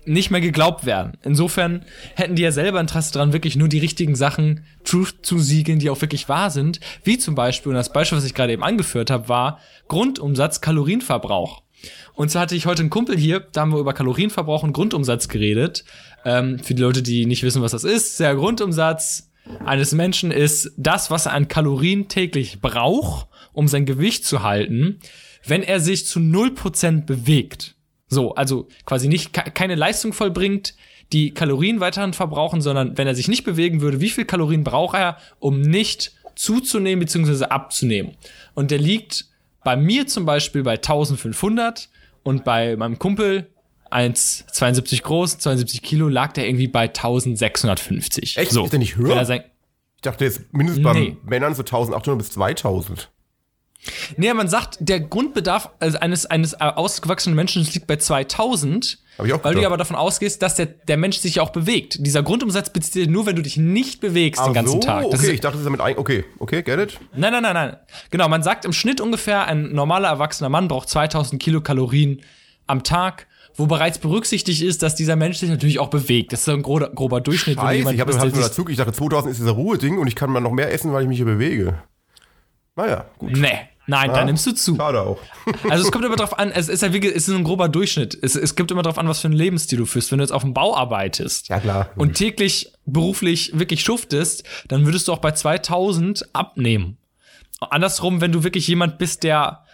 nicht 0.05 0.31
mehr 0.31 0.41
geglaubt 0.41 0.87
werden. 0.87 1.13
Insofern 1.23 1.85
hätten 2.15 2.35
die 2.35 2.43
ja 2.43 2.53
selber 2.53 2.81
Interesse 2.81 3.13
dran, 3.13 3.33
wirklich 3.33 3.57
nur 3.57 3.69
die 3.69 3.79
richtigen 3.79 4.15
Sachen 4.15 4.65
Truth 4.85 5.17
zu 5.23 5.39
siegeln, 5.39 5.79
die 5.79 5.91
auch 5.91 6.01
wirklich 6.01 6.29
wahr 6.29 6.51
sind. 6.51 6.81
Wie 7.05 7.19
zum 7.19 7.35
Beispiel, 7.35 7.71
und 7.71 7.77
das 7.77 7.93
Beispiel, 7.93 8.19
was 8.19 8.25
ich 8.25 8.35
gerade 8.35 8.53
eben 8.53 8.63
angeführt 8.63 9.11
habe, 9.11 9.29
war 9.29 9.59
Grundumsatz, 9.89 10.61
Kalorienverbrauch. 10.61 11.63
Und 12.15 12.31
so 12.31 12.41
hatte 12.41 12.55
ich 12.55 12.67
heute 12.67 12.81
einen 12.81 12.91
Kumpel 12.91 13.17
hier, 13.17 13.41
da 13.41 13.63
haben 13.63 13.73
wir 13.73 13.79
über 13.79 13.95
Kalorienverbrauch 13.95 14.63
und 14.63 14.73
Grundumsatz 14.73 15.29
geredet. 15.29 15.85
Ähm, 16.25 16.59
für 16.59 16.75
die 16.75 16.83
Leute, 16.83 17.03
die 17.03 17.27
nicht 17.27 17.43
wissen, 17.43 17.63
was 17.63 17.73
das 17.73 17.85
ist, 17.85 18.21
der 18.21 18.35
Grundumsatz 18.35 19.31
eines 19.65 19.93
Menschen 19.93 20.31
ist 20.31 20.73
das, 20.77 21.11
was 21.11 21.27
er 21.27 21.33
an 21.33 21.49
Kalorien 21.49 22.09
täglich 22.09 22.61
braucht, 22.61 23.29
um 23.53 23.69
sein 23.69 23.87
Gewicht 23.87 24.25
zu 24.25 24.43
halten, 24.43 25.01
wenn 25.47 25.63
er 25.63 25.81
sich 25.81 26.07
zu 26.07 26.21
0% 26.21 27.07
bewegt. 27.07 27.75
So, 28.11 28.35
also 28.35 28.69
quasi 28.85 29.09
nicht 29.09 29.33
ke- 29.33 29.51
keine 29.53 29.77
Leistung 29.77 30.13
vollbringt, 30.13 30.75
die 31.13 31.33
Kalorien 31.33 31.81
weiterhin 31.81 32.13
verbrauchen, 32.13 32.61
sondern 32.61 32.99
wenn 32.99 33.07
er 33.07 33.15
sich 33.15 33.29
nicht 33.29 33.45
bewegen 33.45 33.81
würde, 33.81 34.01
wie 34.01 34.11
viel 34.11 34.25
Kalorien 34.25 34.65
braucht 34.65 34.97
er, 34.97 35.17
um 35.39 35.61
nicht 35.61 36.13
zuzunehmen 36.35 37.01
bzw. 37.05 37.45
abzunehmen? 37.47 38.17
Und 38.55 38.71
der 38.71 38.79
liegt 38.79 39.27
bei 39.65 39.77
mir 39.77 40.07
zum 40.07 40.27
Beispiel 40.27 40.63
bei 40.63 40.75
1500 40.75 41.89
und 42.23 42.45
bei 42.45 42.77
meinem 42.77 42.99
Kumpel 42.99 43.47
1,72 43.91 45.03
groß, 45.03 45.39
72 45.39 45.83
Kilo, 45.83 46.09
lag 46.09 46.33
der 46.33 46.47
irgendwie 46.49 46.69
bei 46.69 46.83
1650. 46.89 48.37
Echt? 48.37 48.51
So. 48.53 48.65
Ist 48.65 48.71
der 48.73 48.79
nicht 48.79 48.97
höher? 48.97 49.17
Er 49.17 49.25
sein, 49.27 49.43
Ich 49.97 50.03
dachte 50.03 50.25
jetzt 50.25 50.53
mindestens 50.53 50.85
bei 50.85 50.93
Nee. 50.95 51.17
Männern 51.25 51.55
so 51.55 51.63
1800 51.63 52.19
bis 52.19 52.31
2000. 52.33 53.11
Nee, 54.17 54.33
man 54.35 54.49
sagt, 54.49 54.77
der 54.81 55.01
Grundbedarf 55.01 55.71
eines, 55.81 56.27
eines 56.27 56.53
äh, 56.55 56.59
ausgewachsenen 56.59 57.35
Menschen 57.35 57.65
liegt 57.65 57.87
bei 57.87 57.97
2000. 57.97 58.99
Hab 59.19 59.27
ich 59.27 59.33
auch 59.33 59.45
weil 59.45 59.53
du 59.53 59.59
gedacht. 59.61 59.67
aber 59.67 59.77
davon 59.79 59.97
ausgehst, 59.97 60.43
dass 60.43 60.55
der, 60.55 60.67
der 60.67 60.97
Mensch 60.97 61.19
sich 61.19 61.41
auch 61.41 61.51
bewegt. 61.51 61.97
Dieser 62.01 62.23
Grundumsatz 62.23 62.71
bezieht 62.71 62.93
sich 62.93 63.09
nur, 63.09 63.27
wenn 63.27 63.37
du 63.37 63.43
dich 63.43 63.57
nicht 63.57 64.01
bewegst 64.01 64.41
den 64.41 64.51
Ach 64.51 64.55
ganzen 64.55 64.73
so, 64.73 64.87
Tag. 64.87 65.05
Das 65.11 65.21
Okay, 65.21 65.29
ist, 65.29 65.33
ich 65.35 65.41
dachte, 65.41 65.55
das 65.55 65.61
ist 65.63 65.67
damit 65.67 65.81
ein. 65.81 65.97
Okay, 65.99 66.25
okay, 66.39 66.63
get 66.63 66.79
it? 66.79 66.99
nein, 67.17 67.33
nein, 67.33 67.43
nein, 67.43 67.55
nein. 67.55 67.77
Genau, 68.11 68.29
man 68.29 68.43
sagt 68.43 68.65
im 68.65 68.73
Schnitt 68.73 69.01
ungefähr, 69.01 69.47
ein 69.47 69.73
normaler 69.73 70.09
erwachsener 70.09 70.49
Mann 70.51 70.69
braucht 70.69 70.89
2000 70.89 71.43
Kilokalorien 71.43 72.21
am 72.67 72.83
Tag, 72.83 73.27
wo 73.57 73.67
bereits 73.67 73.99
berücksichtigt 73.99 74.63
ist, 74.63 74.83
dass 74.83 74.95
dieser 74.95 75.17
Mensch 75.17 75.39
sich 75.39 75.49
natürlich 75.51 75.79
auch 75.79 75.89
bewegt. 75.89 76.33
Das 76.33 76.41
ist 76.41 76.45
so 76.47 76.53
ein 76.53 76.63
grober, 76.63 76.91
grober 76.91 77.21
Durchschnitt. 77.21 77.57
wenn 77.57 77.63
du 77.63 77.67
Scheiße, 77.69 77.79
jemand 77.79 77.95
ich 77.95 78.01
habe 78.01 78.13
der 78.13 78.25
nur 78.25 78.43
dazu. 78.43 78.69
Ich 78.69 78.77
dachte, 78.77 78.93
2000 78.93 79.33
ist 79.33 79.41
dieser 79.41 79.53
Ruheding 79.53 79.99
und 79.99 80.07
ich 80.07 80.15
kann 80.17 80.31
mal 80.31 80.41
noch 80.41 80.53
mehr 80.53 80.73
essen, 80.73 80.93
weil 80.93 81.03
ich 81.03 81.09
mich 81.09 81.17
hier 81.19 81.27
bewege. 81.27 81.83
Naja, 82.77 83.07
gut. 83.19 83.37
Nee, 83.37 83.59
nein, 83.91 84.11
da 84.11 84.19
Ja. 84.21 84.25
nimmst 84.25 84.47
du 84.47 84.53
zu. 84.53 84.77
Schade 84.77 85.01
auch. 85.03 85.19
Also 85.69 85.85
es 85.85 85.93
kommt 85.93 86.05
immer 86.05 86.17
drauf 86.17 86.39
an, 86.39 86.51
es 86.51 86.69
ist 86.69 86.83
ja 86.83 86.93
wie, 86.93 87.07
es 87.07 87.29
ist 87.29 87.35
ein 87.35 87.45
grober 87.45 87.69
Durchschnitt. 87.69 88.17
Es, 88.23 88.35
es 88.37 88.55
gibt 88.57 88.71
immer 88.71 88.83
drauf 88.83 88.99
an, 88.99 89.07
was 89.09 89.21
für 89.21 89.27
einen 89.29 89.37
Lebensstil 89.37 89.79
du 89.79 89.87
führst. 89.87 90.11
Wenn 90.11 90.19
du 90.19 90.25
jetzt 90.25 90.33
auf 90.33 90.43
dem 90.43 90.55
Bau 90.55 90.77
arbeitest 90.77 91.49
Ja, 91.49 91.61
klar. 91.61 91.91
und 91.97 92.15
täglich 92.15 92.73
beruflich 92.87 93.59
wirklich 93.59 93.83
schuftest, 93.83 94.45
dann 94.69 94.87
würdest 94.87 95.09
du 95.09 95.13
auch 95.13 95.19
bei 95.19 95.33
2000 95.33 96.35
abnehmen. 96.35 96.97
Andersrum, 97.61 98.21
wenn 98.21 98.33
du 98.33 98.43
wirklich 98.45 98.67
jemand 98.69 98.97
bist, 98.99 99.23
der 99.23 99.65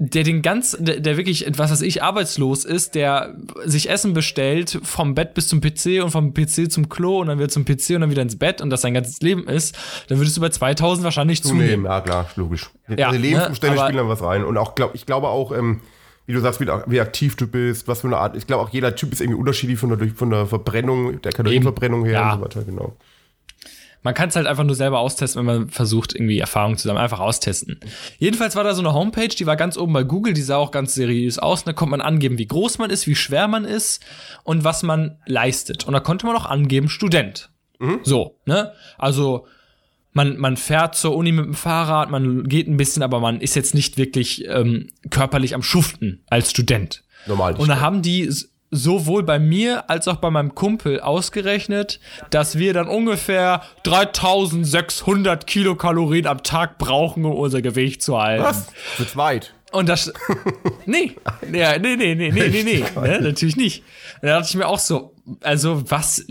der 0.00 0.22
den 0.22 0.42
ganz, 0.42 0.76
der, 0.78 1.00
der 1.00 1.16
wirklich, 1.16 1.44
was 1.56 1.72
weiß 1.72 1.82
ich, 1.82 2.04
arbeitslos 2.04 2.64
ist, 2.64 2.94
der 2.94 3.34
sich 3.64 3.90
Essen 3.90 4.12
bestellt, 4.14 4.78
vom 4.84 5.14
Bett 5.16 5.34
bis 5.34 5.48
zum 5.48 5.60
PC 5.60 6.02
und 6.04 6.10
vom 6.12 6.32
PC 6.34 6.70
zum 6.70 6.88
Klo 6.88 7.18
und 7.20 7.26
dann 7.26 7.38
wieder 7.38 7.48
zum 7.48 7.64
PC 7.64 7.90
und 7.96 8.02
dann 8.02 8.10
wieder 8.10 8.22
ins 8.22 8.38
Bett 8.38 8.60
und 8.60 8.70
das 8.70 8.82
sein 8.82 8.94
ganzes 8.94 9.20
Leben 9.22 9.48
ist, 9.48 9.76
dann 10.08 10.18
würdest 10.18 10.36
du 10.36 10.40
bei 10.40 10.50
2000 10.50 11.02
wahrscheinlich 11.04 11.42
Zunehmen, 11.42 11.64
zunehmen. 11.66 11.86
ja 11.86 12.00
klar, 12.00 12.30
logisch. 12.36 12.70
Ja, 12.96 13.10
die 13.10 13.18
Lebensumstände 13.18 13.74
ne, 13.74 13.80
aber- 13.82 13.88
spielen 13.90 13.98
dann 14.04 14.08
was 14.08 14.22
rein. 14.22 14.44
Und 14.44 14.56
auch, 14.56 14.76
glaub, 14.76 14.94
ich 14.94 15.04
glaube 15.04 15.28
auch, 15.28 15.50
ähm, 15.50 15.80
wie 16.26 16.32
du 16.32 16.40
sagst, 16.40 16.60
wie, 16.60 16.66
wie 16.86 17.00
aktiv 17.00 17.34
du 17.36 17.48
bist, 17.48 17.88
was 17.88 18.02
für 18.02 18.06
eine 18.06 18.18
Art. 18.18 18.36
Ich 18.36 18.46
glaube 18.46 18.62
auch 18.62 18.68
jeder 18.70 18.94
Typ 18.94 19.12
ist 19.12 19.20
irgendwie 19.20 19.38
unterschiedlich 19.40 19.78
von 19.80 19.88
der, 19.98 20.08
von 20.14 20.30
der 20.30 20.46
Verbrennung, 20.46 21.20
der 21.22 21.32
Kalorienverbrennung 21.32 22.04
her 22.04 22.12
Ja. 22.12 22.32
und 22.34 22.38
so 22.38 22.44
weiter, 22.44 22.62
genau. 22.64 22.94
Man 24.02 24.14
kann 24.14 24.28
es 24.28 24.36
halt 24.36 24.46
einfach 24.46 24.64
nur 24.64 24.76
selber 24.76 25.00
austesten, 25.00 25.40
wenn 25.40 25.54
man 25.60 25.68
versucht, 25.70 26.14
irgendwie 26.14 26.38
Erfahrungen 26.38 26.76
zu 26.76 26.86
sammeln. 26.86 27.02
Einfach 27.02 27.20
austesten. 27.20 27.80
Jedenfalls 28.18 28.56
war 28.56 28.64
da 28.64 28.74
so 28.74 28.82
eine 28.82 28.92
Homepage, 28.92 29.28
die 29.28 29.46
war 29.46 29.56
ganz 29.56 29.76
oben 29.76 29.92
bei 29.92 30.04
Google, 30.04 30.34
die 30.34 30.42
sah 30.42 30.56
auch 30.56 30.70
ganz 30.70 30.94
seriös 30.94 31.38
aus. 31.38 31.62
Und 31.62 31.68
da 31.68 31.72
konnte 31.72 31.90
man 31.90 32.00
angeben, 32.00 32.38
wie 32.38 32.46
groß 32.46 32.78
man 32.78 32.90
ist, 32.90 33.06
wie 33.06 33.16
schwer 33.16 33.48
man 33.48 33.64
ist 33.64 34.04
und 34.44 34.64
was 34.64 34.82
man 34.82 35.18
leistet. 35.26 35.84
Und 35.86 35.92
da 35.92 36.00
konnte 36.00 36.26
man 36.26 36.36
auch 36.36 36.46
angeben, 36.46 36.88
Student. 36.88 37.50
So, 38.02 38.38
ne? 38.44 38.72
Also, 38.98 39.46
man, 40.12 40.36
man 40.36 40.56
fährt 40.56 40.96
zur 40.96 41.14
Uni 41.14 41.32
mit 41.32 41.44
dem 41.44 41.54
Fahrrad, 41.54 42.10
man 42.10 42.48
geht 42.48 42.66
ein 42.66 42.76
bisschen, 42.76 43.02
aber 43.02 43.20
man 43.20 43.40
ist 43.40 43.54
jetzt 43.54 43.74
nicht 43.74 43.96
wirklich 43.96 44.46
ähm, 44.48 44.88
körperlich 45.10 45.54
am 45.54 45.62
Schuften 45.62 46.24
als 46.28 46.50
Student. 46.50 47.04
Normal. 47.26 47.54
Und 47.56 47.68
da 47.68 47.80
haben 47.80 48.02
die 48.02 48.28
sowohl 48.70 49.22
bei 49.22 49.38
mir 49.38 49.88
als 49.88 50.08
auch 50.08 50.16
bei 50.16 50.30
meinem 50.30 50.54
Kumpel 50.54 51.00
ausgerechnet, 51.00 52.00
dass 52.30 52.58
wir 52.58 52.74
dann 52.74 52.88
ungefähr 52.88 53.62
3600 53.84 55.46
Kilokalorien 55.46 56.26
am 56.26 56.42
Tag 56.42 56.78
brauchen, 56.78 57.24
um 57.24 57.32
unser 57.32 57.62
Gewicht 57.62 58.02
zu 58.02 58.20
halten. 58.20 58.44
Was? 58.44 58.66
Zu 58.96 59.06
zweit. 59.06 59.54
Und 59.72 59.88
das. 59.88 60.12
Nee. 60.86 61.16
Ja, 61.52 61.78
nee, 61.78 61.96
nee, 61.96 62.14
nee, 62.14 62.30
nee, 62.30 62.48
nee, 62.48 62.62
nee. 62.62 62.84
Ne, 63.00 63.20
natürlich 63.20 63.56
nicht. 63.56 63.82
Und 64.22 64.28
da 64.28 64.38
dachte 64.38 64.48
ich 64.48 64.56
mir 64.56 64.66
auch 64.66 64.78
so, 64.78 65.14
also 65.42 65.90
was. 65.90 66.24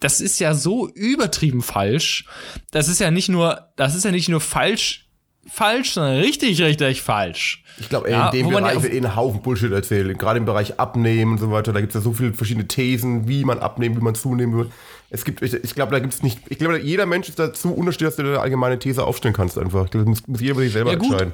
Das 0.00 0.20
ist 0.20 0.38
ja 0.38 0.54
so 0.54 0.88
übertrieben 0.88 1.60
falsch. 1.60 2.24
Das 2.70 2.86
ist 2.88 3.00
ja 3.00 3.10
nicht 3.10 3.28
nur, 3.28 3.68
das 3.74 3.96
ist 3.96 4.04
ja 4.04 4.12
nicht 4.12 4.28
nur 4.28 4.40
falsch, 4.40 5.07
falsch, 5.50 5.92
sondern 5.92 6.16
richtig, 6.20 6.60
richtig 6.60 7.02
falsch. 7.02 7.62
Ich 7.80 7.88
glaube, 7.88 8.10
Ja, 8.10 8.30
in 8.30 8.38
dem 8.44 8.50
Bereich 8.50 8.82
wird 8.82 8.92
eh 8.92 8.98
ein 8.98 9.14
Haufen 9.14 9.40
Bullshit 9.40 9.70
erzählt. 9.72 10.18
Gerade 10.18 10.38
im 10.38 10.44
Bereich 10.44 10.80
Abnehmen 10.80 11.32
und 11.32 11.38
so 11.38 11.50
weiter. 11.50 11.72
Da 11.72 11.80
gibt 11.80 11.94
es 11.94 11.94
ja 11.94 12.00
so 12.00 12.12
viele 12.12 12.32
verschiedene 12.32 12.66
Thesen, 12.66 13.28
wie 13.28 13.44
man 13.44 13.58
abnehmen, 13.60 13.96
wie 13.96 14.00
man 14.02 14.14
zunehmen 14.14 14.56
will. 14.56 14.70
Es 15.10 15.24
gibt, 15.24 15.42
ich, 15.42 15.54
ich 15.54 15.74
glaube, 15.74 15.92
da 15.92 16.00
gibt 16.00 16.12
es 16.12 16.22
nicht. 16.22 16.40
Ich 16.48 16.58
glaube, 16.58 16.80
jeder 16.80 17.06
Mensch 17.06 17.28
ist 17.28 17.38
dazu 17.38 17.72
unterschiedlich, 17.72 18.08
dass 18.08 18.16
du 18.16 18.22
eine 18.22 18.40
allgemeine 18.40 18.78
These 18.78 19.04
aufstellen 19.04 19.34
kannst 19.34 19.56
einfach. 19.58 19.88
Das 19.88 20.04
muss, 20.04 20.26
muss 20.26 20.40
jeder 20.40 20.56
für 20.56 20.62
sich 20.62 20.72
selber 20.72 20.92
Ja, 20.92 20.98
entscheiden. 20.98 21.32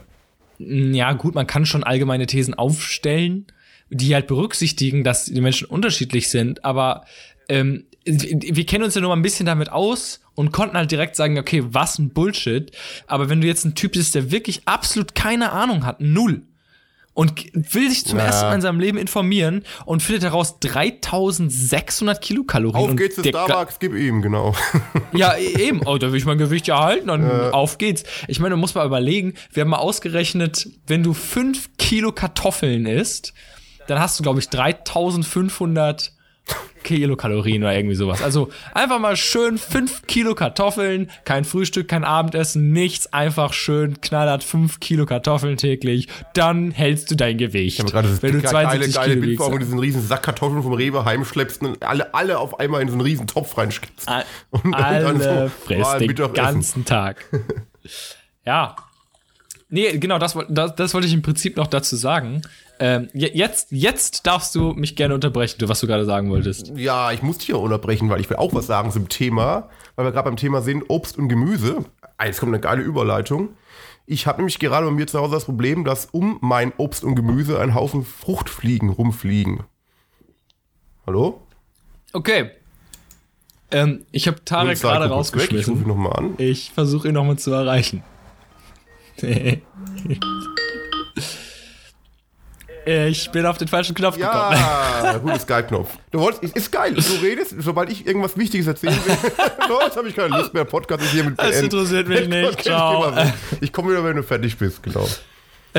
Ja, 0.59 1.13
gut, 1.15 1.35
man 1.35 1.47
kann 1.47 1.67
schon 1.67 1.83
allgemeine 1.83 2.27
Thesen 2.27 2.55
aufstellen, 2.55 3.47
die 3.91 4.15
halt 4.15 4.27
berücksichtigen, 4.29 5.03
dass 5.03 5.25
die 5.25 5.41
Menschen 5.41 5.67
unterschiedlich 5.67 6.29
sind, 6.29 6.65
aber 6.65 7.05
ähm, 7.49 7.85
wir 8.05 8.67
kennen 8.67 8.85
uns 8.85 8.95
ja 8.95 9.01
nur 9.01 9.11
mal 9.11 9.17
ein 9.17 9.23
bisschen 9.23 9.47
damit 9.47 9.71
aus 9.73 10.21
und 10.35 10.53
konnten 10.53 10.77
halt 10.77 10.91
direkt 10.91 11.17
sagen, 11.17 11.39
okay, 11.39 11.63
was 11.67 11.99
ein 11.99 12.11
Bullshit. 12.11 12.73
Aber 13.07 13.29
wenn 13.29 13.41
du 13.41 13.47
jetzt 13.47 13.65
ein 13.65 13.75
Typ 13.75 13.93
bist, 13.93 14.15
der 14.15 14.31
wirklich 14.31 14.63
absolut 14.67 15.15
keine 15.15 15.53
Ahnung 15.53 15.85
hat, 15.85 16.01
null, 16.01 16.43
und 17.15 17.45
will 17.55 17.89
sich 17.89 18.05
zum 18.05 18.19
Na. 18.19 18.25
ersten 18.25 18.47
Mal 18.47 18.55
in 18.57 18.61
seinem 18.61 18.81
Leben 18.81 18.99
informieren 18.99 19.63
und 19.87 20.03
findet 20.03 20.25
heraus 20.25 20.59
3600 20.59 22.21
Kilokalorien. 22.21 22.85
Auf 22.85 22.91
und 22.91 22.97
geht's 22.97 23.15
zu 23.15 23.25
Starbucks, 23.25 23.79
gib 23.79 23.95
ihm, 23.95 24.21
genau. 24.21 24.55
ja, 25.13 25.35
e- 25.37 25.69
eben. 25.69 25.81
Oh, 25.87 25.97
da 25.97 26.11
will 26.11 26.19
ich 26.19 26.27
mein 26.27 26.39
Gewicht 26.39 26.67
ja 26.67 26.81
halten, 26.81 27.07
dann 27.07 27.53
auf 27.53 27.79
geht's. 27.79 28.03
Ich 28.27 28.41
meine, 28.41 28.57
du 28.57 28.57
musst 28.57 28.75
mal 28.75 28.85
überlegen, 28.85 29.35
wir 29.53 29.63
haben 29.63 29.71
mal 29.71 29.79
ausgerechnet, 29.79 30.69
wenn 30.89 31.05
du 31.05 31.15
5 31.15 31.77
Kilo 31.79 32.11
Kartoffeln 32.11 32.85
isst, 32.85 33.33
dann 33.87 34.01
hast 34.01 34.19
du, 34.19 34.25
glaube 34.25 34.41
ich, 34.41 34.49
3500 34.49 36.13
Kilokalorien 36.85 37.63
oder 37.63 37.75
irgendwie 37.75 37.97
sowas. 37.97 38.23
Also 38.23 38.51
einfach 38.75 39.01
mal 39.01 39.17
schön 39.17 39.59
5 39.59 40.07
Kilo 40.07 40.35
Kartoffeln, 40.35 41.11
kein 41.25 41.45
Frühstück, 41.45 41.89
kein 41.89 42.05
Abendessen, 42.05 42.73
nichts, 42.73 43.13
einfach 43.13 43.53
schön 43.53 44.01
knallhart 44.01 44.45
5 44.45 44.79
Kilo 44.79 45.07
Kartoffeln 45.07 45.57
täglich, 45.57 46.09
dann 46.35 46.71
hältst 46.71 47.11
du 47.11 47.17
dein 47.17 47.39
Gewicht. 47.39 47.81
Ich 47.81 47.87
gerade 47.87 48.09
das 48.09 48.23
wenn 48.23 48.33
du 48.33 48.43
geile, 48.43 48.53
72 48.53 48.95
geile 48.95 49.15
Kilo 49.15 49.27
Bild 49.27 49.39
vor, 49.39 49.59
diesen 49.59 49.79
riesen 49.79 50.03
Sack 50.07 50.23
Kartoffeln 50.23 50.63
vom 50.63 50.75
Rewe 50.75 51.05
heimschleppst 51.05 51.63
und 51.63 51.83
alle, 51.83 52.15
alle 52.15 52.39
auf 52.39 52.61
einmal 52.61 52.83
in 52.83 52.89
so 52.89 52.95
einen 52.95 53.01
riesen 53.01 53.27
Topf 53.27 53.57
reinschkippst. 53.57 54.09
Al- 54.09 54.25
Und 54.51 54.73
dann 54.73 54.75
Alle 54.75 55.23
so, 55.23 55.51
frisst 55.65 55.87
ah, 55.87 55.99
den 55.99 56.15
ganzen 56.15 56.85
Tag. 56.85 57.25
ja. 58.47 58.77
Nee, 59.71 59.99
genau, 59.99 60.19
das, 60.19 60.37
das, 60.51 60.77
das 60.77 60.95
wollte 60.95 61.09
ich 61.09 61.15
im 61.15 61.23
Prinzip 61.23 61.57
noch 61.57 61.67
dazu 61.67 61.97
sagen. 61.97 62.43
Ähm, 62.81 63.09
je- 63.13 63.31
jetzt, 63.35 63.71
jetzt 63.71 64.27
darfst 64.27 64.55
du 64.55 64.73
mich 64.73 64.97
gerne 64.97 65.15
unterbrechen, 65.15 65.69
was 65.69 65.81
du 65.81 65.87
gerade 65.87 66.05
sagen 66.05 66.31
wolltest. 66.31 66.73
Ja, 66.77 67.13
ich 67.13 67.23
muss 67.23 67.39
dich 67.39 67.49
ja 67.49 67.57
unterbrechen, 67.57 68.11
weil 68.11 68.21
ich 68.21 68.29
will 68.29 68.37
auch 68.37 68.53
was 68.53 68.67
sagen 68.67 68.91
zum 68.91 69.09
Thema, 69.09 69.69
weil 69.97 70.07
wir 70.07 70.13
gerade 70.13 70.25
beim 70.29 70.37
Thema 70.37 70.61
sind, 70.61 70.85
Obst 70.89 71.17
und 71.17 71.29
Gemüse. 71.29 71.85
Ah, 72.19 72.27
Jetzt 72.27 72.41
kommt 72.41 72.51
eine 72.51 72.61
geile 72.61 72.83
Überleitung. 72.83 73.51
Ich 74.07 74.27
habe 74.27 74.39
nämlich 74.39 74.59
gerade 74.59 74.87
bei 74.87 74.93
mir 74.93 75.07
zu 75.07 75.19
Hause 75.21 75.35
das 75.35 75.45
Problem, 75.45 75.85
dass 75.85 76.07
um 76.07 76.39
mein 76.43 76.73
Obst 76.77 77.05
und 77.05 77.15
Gemüse 77.15 77.59
ein 77.61 77.75
Haufen 77.75 78.05
Fruchtfliegen 78.05 78.89
rumfliegen. 78.91 79.63
Hallo? 81.07 81.41
Okay. 82.13 82.51
Ähm, 83.71 84.05
ich 84.13 84.27
habe 84.27 84.45
Tarek 84.45 84.81
gerade 84.81 85.05
weg, 85.05 85.11
Ich 85.11 85.13
rausgeschmissen. 85.17 85.83
ihn 85.83 85.89
nochmal 85.89 86.13
an. 86.13 86.35
Ich 86.39 86.71
versuche 86.73 87.09
ihn 87.09 87.15
nochmal 87.15 87.39
zu 87.39 87.53
erreichen. 87.53 88.03
ich 92.87 93.31
bin 93.31 93.47
auf 93.47 93.59
den 93.59 93.69
falschen 93.69 93.95
Knopf 93.95 94.17
gekommen. 94.17 94.57
Ja, 94.57 95.19
guter 95.19 95.39
Skype-Knopf. 95.39 95.91
Du 96.11 96.21
wolltest, 96.21 96.57
ist, 96.57 96.73
geil. 96.73 96.95
Du 96.95 97.01
redest, 97.23 97.55
sobald 97.59 97.91
ich 97.91 98.07
irgendwas 98.07 98.37
Wichtiges 98.37 98.67
erzählen 98.67 98.99
will. 99.05 99.15
jetzt 99.85 99.97
habe 99.97 100.09
ich 100.09 100.17
keine 100.17 100.37
Lust 100.37 100.55
mehr. 100.55 100.65
Podcast 100.65 101.03
ist 101.03 101.11
hier 101.13 101.25
mit 101.25 101.39
Das 101.39 101.51
beenden. 101.51 101.65
interessiert 101.65 102.09
mich 102.09 102.29
nicht, 102.29 102.43
Podcast 102.43 102.65
ciao. 102.65 103.13
Ich 103.61 103.73
komme 103.73 103.91
wieder, 103.91 104.05
wenn 104.05 104.17
du 104.17 104.23
fertig 104.23 104.57
bist, 104.57 104.83
genau. 104.83 105.07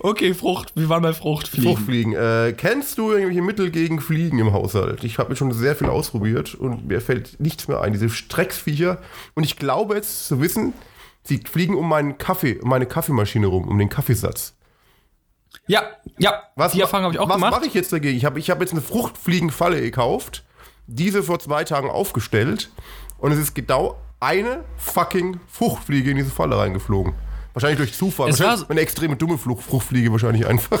Okay, 0.00 0.34
Frucht, 0.34 0.72
wir 0.74 0.88
waren 0.88 1.02
bei 1.02 1.12
Fruchtfliegen. 1.12 1.70
Fruchtfliegen. 1.70 2.12
Äh, 2.14 2.54
kennst 2.56 2.98
du 2.98 3.10
irgendwelche 3.12 3.42
Mittel 3.42 3.70
gegen 3.70 4.00
Fliegen 4.00 4.38
im 4.38 4.52
Haushalt? 4.52 5.04
Ich 5.04 5.18
habe 5.18 5.30
mir 5.30 5.36
schon 5.36 5.52
sehr 5.52 5.74
viel 5.74 5.88
ausprobiert 5.88 6.54
und 6.54 6.86
mir 6.86 7.00
fällt 7.00 7.40
nichts 7.40 7.68
mehr 7.68 7.80
ein. 7.80 7.92
Diese 7.92 8.10
Strecksviecher. 8.10 8.98
Und 9.34 9.44
ich 9.44 9.56
glaube 9.56 9.94
jetzt 9.94 10.28
zu 10.28 10.40
wissen, 10.40 10.74
sie 11.22 11.38
fliegen 11.50 11.74
um 11.74 11.88
meinen 11.88 12.18
Kaffee, 12.18 12.58
um 12.60 12.68
meine 12.68 12.86
Kaffeemaschine 12.86 13.46
rum, 13.46 13.66
um 13.68 13.78
den 13.78 13.88
Kaffeesatz. 13.88 14.55
Ja, 15.66 15.82
ja, 16.18 16.42
Was, 16.54 16.72
die 16.72 16.80
Erfahrung 16.80 17.04
habe 17.06 17.14
ich 17.14 17.20
auch 17.20 17.28
was 17.28 17.36
gemacht. 17.36 17.52
mache 17.52 17.66
ich 17.66 17.74
jetzt 17.74 17.92
dagegen? 17.92 18.16
Ich 18.16 18.24
habe 18.24 18.38
ich 18.38 18.50
hab 18.50 18.60
jetzt 18.60 18.72
eine 18.72 18.80
Fruchtfliegenfalle 18.82 19.80
gekauft, 19.80 20.44
diese 20.86 21.22
vor 21.22 21.38
zwei 21.40 21.64
Tagen 21.64 21.90
aufgestellt 21.90 22.70
und 23.18 23.32
es 23.32 23.38
ist 23.38 23.54
genau 23.54 23.96
eine 24.20 24.64
fucking 24.76 25.40
Fruchtfliege 25.48 26.10
in 26.10 26.16
diese 26.16 26.30
Falle 26.30 26.56
reingeflogen. 26.56 27.14
Wahrscheinlich 27.52 27.78
durch 27.78 27.94
Zufall. 27.94 28.28
Es 28.28 28.38
war 28.40 28.58
eine 28.68 28.80
extreme 28.80 29.16
dumme 29.16 29.38
Flucht, 29.38 29.64
Fruchtfliege 29.64 30.12
wahrscheinlich 30.12 30.46
einfach. 30.46 30.78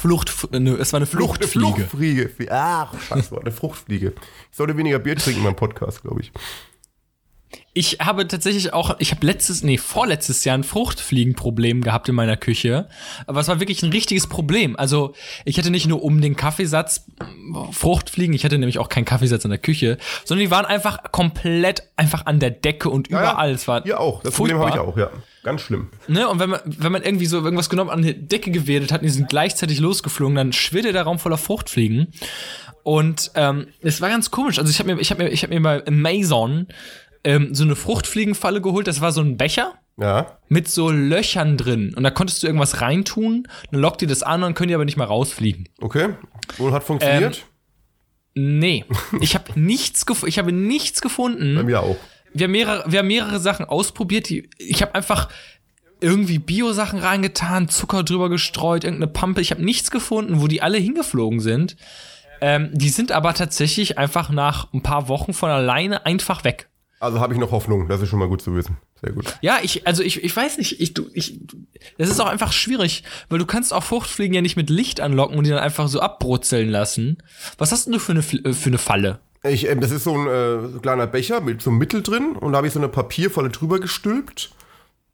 Flucht, 0.00 0.32
nö, 0.52 0.76
es 0.80 0.90
war 0.94 0.98
eine 0.98 1.06
Flucht, 1.06 1.40
eine 1.42 1.48
Fluchtfliege. 1.48 2.26
Fluchtfliege. 2.26 2.50
Ach, 2.50 2.94
scheiße, 2.98 3.38
eine 3.38 3.52
Fruchtfliege. 3.52 4.14
Ich 4.50 4.56
sollte 4.56 4.74
weniger 4.76 4.98
Bier 5.00 5.16
trinken 5.16 5.44
beim 5.44 5.54
Podcast, 5.54 6.00
glaube 6.00 6.22
ich. 6.22 6.32
Ich 7.78 7.98
habe 8.00 8.26
tatsächlich 8.26 8.72
auch, 8.72 8.96
ich 8.98 9.12
habe 9.12 9.24
letztes, 9.24 9.62
nee, 9.62 9.78
vorletztes 9.78 10.44
Jahr 10.44 10.58
ein 10.58 10.64
Fruchtfliegenproblem 10.64 11.82
gehabt 11.82 12.08
in 12.08 12.16
meiner 12.16 12.36
Küche. 12.36 12.88
Aber 13.28 13.38
es 13.38 13.46
war 13.46 13.60
wirklich 13.60 13.84
ein 13.84 13.92
richtiges 13.92 14.26
Problem. 14.26 14.74
Also, 14.74 15.14
ich 15.44 15.58
hatte 15.58 15.70
nicht 15.70 15.86
nur 15.86 16.02
um 16.02 16.20
den 16.20 16.34
Kaffeesatz 16.34 17.06
äh, 17.20 17.24
Fruchtfliegen, 17.70 18.34
ich 18.34 18.44
hatte 18.44 18.58
nämlich 18.58 18.80
auch 18.80 18.88
keinen 18.88 19.04
Kaffeesatz 19.04 19.44
in 19.44 19.50
der 19.50 19.60
Küche, 19.60 19.96
sondern 20.24 20.44
die 20.44 20.50
waren 20.50 20.64
einfach 20.66 21.12
komplett 21.12 21.84
einfach 21.94 22.26
an 22.26 22.40
der 22.40 22.50
Decke 22.50 22.90
und 22.90 23.10
Ja, 23.10 23.22
ja. 23.22 23.30
überall. 23.30 23.52
Es 23.52 23.68
war 23.68 23.84
Hier 23.84 24.00
auch. 24.00 24.24
Das 24.24 24.34
Problem 24.34 24.58
habe 24.58 24.70
ich 24.70 24.74
furchtbar. 24.74 24.92
auch, 24.92 24.98
ja. 24.98 25.10
Ganz 25.44 25.60
schlimm. 25.60 25.86
Ne? 26.08 26.28
Und 26.28 26.40
wenn 26.40 26.50
man, 26.50 26.60
wenn 26.64 26.90
man 26.90 27.04
irgendwie 27.04 27.26
so 27.26 27.36
irgendwas 27.44 27.70
genommen 27.70 27.90
an 27.90 28.02
die 28.02 28.12
Decke 28.26 28.50
gewedelt 28.50 28.90
hat 28.90 29.02
und 29.02 29.06
die 29.06 29.12
sind 29.12 29.28
gleichzeitig 29.28 29.78
losgeflogen, 29.78 30.34
dann 30.34 30.52
schwirrte 30.52 30.92
der 30.92 31.04
Raum 31.04 31.20
voller 31.20 31.38
Fruchtfliegen. 31.38 32.08
Und 32.82 33.30
ähm, 33.36 33.68
es 33.82 34.00
war 34.00 34.08
ganz 34.08 34.32
komisch. 34.32 34.58
Also 34.58 34.68
ich 34.68 34.80
habe 34.80 34.92
mir, 34.96 35.00
ich 35.00 35.12
habe 35.12 35.22
mir, 35.22 35.30
ich 35.30 35.44
habe 35.44 35.54
mir 35.54 35.62
bei 35.62 35.86
Amazon 35.86 36.66
ähm, 37.24 37.54
so 37.54 37.64
eine 37.64 37.76
Fruchtfliegenfalle 37.76 38.60
geholt. 38.60 38.86
Das 38.86 39.00
war 39.00 39.12
so 39.12 39.20
ein 39.20 39.36
Becher 39.36 39.74
Ja. 39.98 40.38
mit 40.48 40.68
so 40.68 40.90
Löchern 40.90 41.56
drin. 41.56 41.94
Und 41.94 42.02
da 42.04 42.10
konntest 42.10 42.42
du 42.42 42.46
irgendwas 42.46 42.80
reintun, 42.80 43.46
dann 43.70 43.80
lockt 43.80 44.02
ihr 44.02 44.08
das 44.08 44.22
an 44.22 44.42
und 44.42 44.54
können 44.54 44.68
die 44.68 44.74
aber 44.74 44.84
nicht 44.84 44.96
mehr 44.96 45.06
rausfliegen. 45.06 45.68
Okay. 45.80 46.10
Und 46.58 46.72
hat 46.72 46.84
funktioniert? 46.84 47.44
Nee, 48.34 48.84
ich 49.20 49.34
habe 49.34 49.58
nichts 49.58 50.06
gef 50.06 50.22
ich 50.24 50.38
habe 50.38 50.52
nichts 50.52 51.00
gefunden. 51.00 51.56
Bei 51.56 51.62
mir 51.64 51.80
auch. 51.82 51.96
wir 52.32 52.44
haben 52.44 52.52
mehrere, 52.52 52.84
wir 52.90 53.00
haben 53.00 53.08
mehrere 53.08 53.40
Sachen 53.40 53.66
ausprobiert. 53.66 54.28
Die, 54.28 54.48
ich 54.58 54.80
habe 54.82 54.94
einfach 54.94 55.28
irgendwie 56.00 56.38
Bio-Sachen 56.38 57.00
reingetan, 57.00 57.68
Zucker 57.68 58.04
drüber 58.04 58.28
gestreut, 58.30 58.84
irgendeine 58.84 59.12
Pampe. 59.12 59.40
Ich 59.40 59.50
habe 59.50 59.64
nichts 59.64 59.90
gefunden, 59.90 60.40
wo 60.40 60.46
die 60.46 60.62
alle 60.62 60.78
hingeflogen 60.78 61.40
sind. 61.40 61.76
Ähm, 62.40 62.70
die 62.72 62.90
sind 62.90 63.10
aber 63.10 63.34
tatsächlich 63.34 63.98
einfach 63.98 64.30
nach 64.30 64.72
ein 64.72 64.82
paar 64.84 65.08
Wochen 65.08 65.32
von 65.32 65.50
alleine 65.50 66.06
einfach 66.06 66.44
weg. 66.44 66.68
Also 67.00 67.20
habe 67.20 67.32
ich 67.32 67.38
noch 67.38 67.52
Hoffnung. 67.52 67.88
Das 67.88 68.00
ist 68.00 68.08
schon 68.08 68.18
mal 68.18 68.28
gut 68.28 68.42
zu 68.42 68.54
wissen. 68.54 68.78
Sehr 69.00 69.12
gut. 69.12 69.38
Ja, 69.40 69.58
ich, 69.62 69.86
also 69.86 70.02
ich, 70.02 70.24
ich 70.24 70.34
weiß 70.34 70.58
nicht, 70.58 70.80
ich, 70.80 70.94
du, 70.94 71.06
ich, 71.12 71.38
das 71.96 72.10
ist 72.10 72.20
auch 72.20 72.26
einfach 72.26 72.52
schwierig, 72.52 73.04
weil 73.28 73.38
du 73.38 73.46
kannst 73.46 73.72
auch 73.72 73.84
Fruchtfliegen 73.84 74.34
ja 74.34 74.40
nicht 74.40 74.56
mit 74.56 74.68
Licht 74.68 75.00
anlocken 75.00 75.38
und 75.38 75.44
die 75.44 75.50
dann 75.50 75.60
einfach 75.60 75.86
so 75.86 76.00
abbrutzeln 76.00 76.68
lassen. 76.68 77.18
Was 77.56 77.70
hast 77.70 77.86
denn 77.86 77.92
du 77.92 78.00
für 78.00 78.12
eine, 78.12 78.20
äh, 78.20 78.52
für 78.52 78.70
eine 78.70 78.78
Falle? 78.78 79.20
Ich, 79.44 79.68
ähm, 79.68 79.80
das 79.80 79.92
ist 79.92 80.04
so 80.04 80.14
ein 80.14 80.26
äh, 80.26 80.68
so 80.68 80.80
kleiner 80.80 81.06
Becher 81.06 81.40
mit 81.40 81.62
so 81.62 81.70
einem 81.70 81.78
Mittel 81.78 82.02
drin 82.02 82.32
und 82.32 82.52
da 82.52 82.58
habe 82.58 82.66
ich 82.66 82.72
so 82.72 82.80
eine 82.80 82.88
Papierfalle 82.88 83.50
drüber 83.50 83.78
gestülpt. 83.78 84.50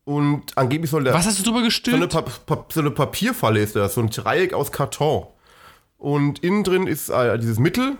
Und 0.05 0.57
angeblich 0.57 0.91
soll 0.91 1.05
der. 1.05 1.14
Was 1.14 1.26
hast 1.26 1.39
du 1.39 1.43
drüber 1.43 1.57
so, 1.57 1.61
eine 1.61 1.66
gestülpt? 1.66 2.12
Pa 2.12 2.22
Pa 2.22 2.66
so 2.70 2.80
eine 2.80 2.91
Papierfalle 2.91 3.61
ist 3.61 3.76
das, 3.76 3.95
so 3.95 4.01
ein 4.01 4.11
Dreieck 4.11 4.53
aus 4.53 4.72
Karton. 4.72 5.26
Und 5.99 6.41
innen 6.41 6.64
drin 6.64 6.87
ist 6.87 7.09
äh, 7.09 7.39
dieses 7.39 7.59
Mittel 7.59 7.97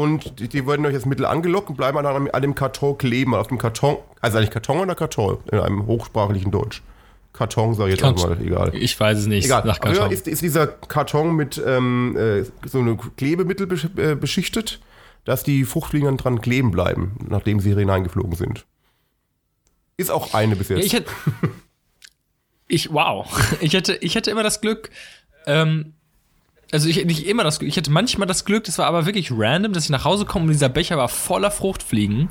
und 0.00 0.38
die, 0.40 0.48
die 0.48 0.66
werden 0.66 0.82
durch 0.82 0.94
das 0.94 1.06
Mittel 1.06 1.26
angelockt 1.26 1.70
und 1.70 1.76
bleiben 1.76 2.02
dann 2.02 2.06
an, 2.06 2.30
an 2.30 2.42
dem 2.42 2.54
Karton 2.54 2.96
kleben. 2.98 3.34
Auf 3.34 3.48
dem 3.48 3.58
Karton, 3.58 3.98
also 4.20 4.38
eigentlich 4.38 4.50
Karton 4.50 4.78
oder 4.78 4.94
Karton 4.94 5.38
in 5.50 5.58
einem 5.58 5.86
hochsprachlichen 5.86 6.50
Deutsch. 6.50 6.82
Karton 7.32 7.74
sage 7.74 7.90
ich 7.90 8.00
jetzt 8.00 8.04
auch 8.04 8.28
mal, 8.28 8.40
egal. 8.40 8.74
Ich 8.74 8.98
weiß 8.98 9.18
es 9.18 9.26
nicht. 9.26 9.44
Egal. 9.44 9.64
Nach 9.64 9.80
Karton. 9.80 10.10
ist, 10.10 10.26
ist 10.26 10.42
dieser 10.42 10.66
Karton 10.66 11.36
mit 11.36 11.62
ähm, 11.64 12.16
äh, 12.16 12.44
so 12.66 12.80
einem 12.80 12.98
Klebemittel 13.16 13.66
besch 13.66 13.88
äh, 13.96 14.14
beschichtet, 14.16 14.80
dass 15.24 15.44
die 15.44 15.64
Fruchtfliegen 15.64 16.06
dann 16.06 16.16
dran 16.16 16.40
kleben 16.40 16.70
bleiben, 16.70 17.16
nachdem 17.28 17.60
sie 17.60 17.74
hineingeflogen 17.74 18.34
sind. 18.34 18.66
Ist 19.96 20.10
auch 20.10 20.34
eine 20.34 20.56
bis 20.56 20.70
jetzt. 20.70 20.78
Ja, 20.78 20.84
ich 20.84 20.92
hätte. 20.92 21.10
Ich, 22.72 22.92
wow. 22.92 23.26
Ich 23.60 23.72
hätte, 23.74 23.94
ich 23.96 24.14
hätte 24.14 24.30
immer 24.30 24.44
das 24.44 24.60
Glück, 24.60 24.90
ähm, 25.46 25.94
also 26.72 26.88
ich 26.88 27.04
nicht 27.04 27.26
immer 27.26 27.44
das 27.44 27.58
Glück, 27.58 27.68
ich 27.68 27.76
hatte 27.76 27.90
manchmal 27.90 28.26
das 28.28 28.44
Glück, 28.44 28.64
das 28.64 28.78
war 28.78 28.86
aber 28.86 29.06
wirklich 29.06 29.30
random, 29.32 29.72
dass 29.72 29.84
ich 29.84 29.90
nach 29.90 30.04
Hause 30.04 30.24
komme 30.24 30.44
und 30.46 30.52
dieser 30.52 30.68
Becher 30.68 30.96
war 30.96 31.08
voller 31.08 31.50
Fruchtfliegen. 31.50 32.28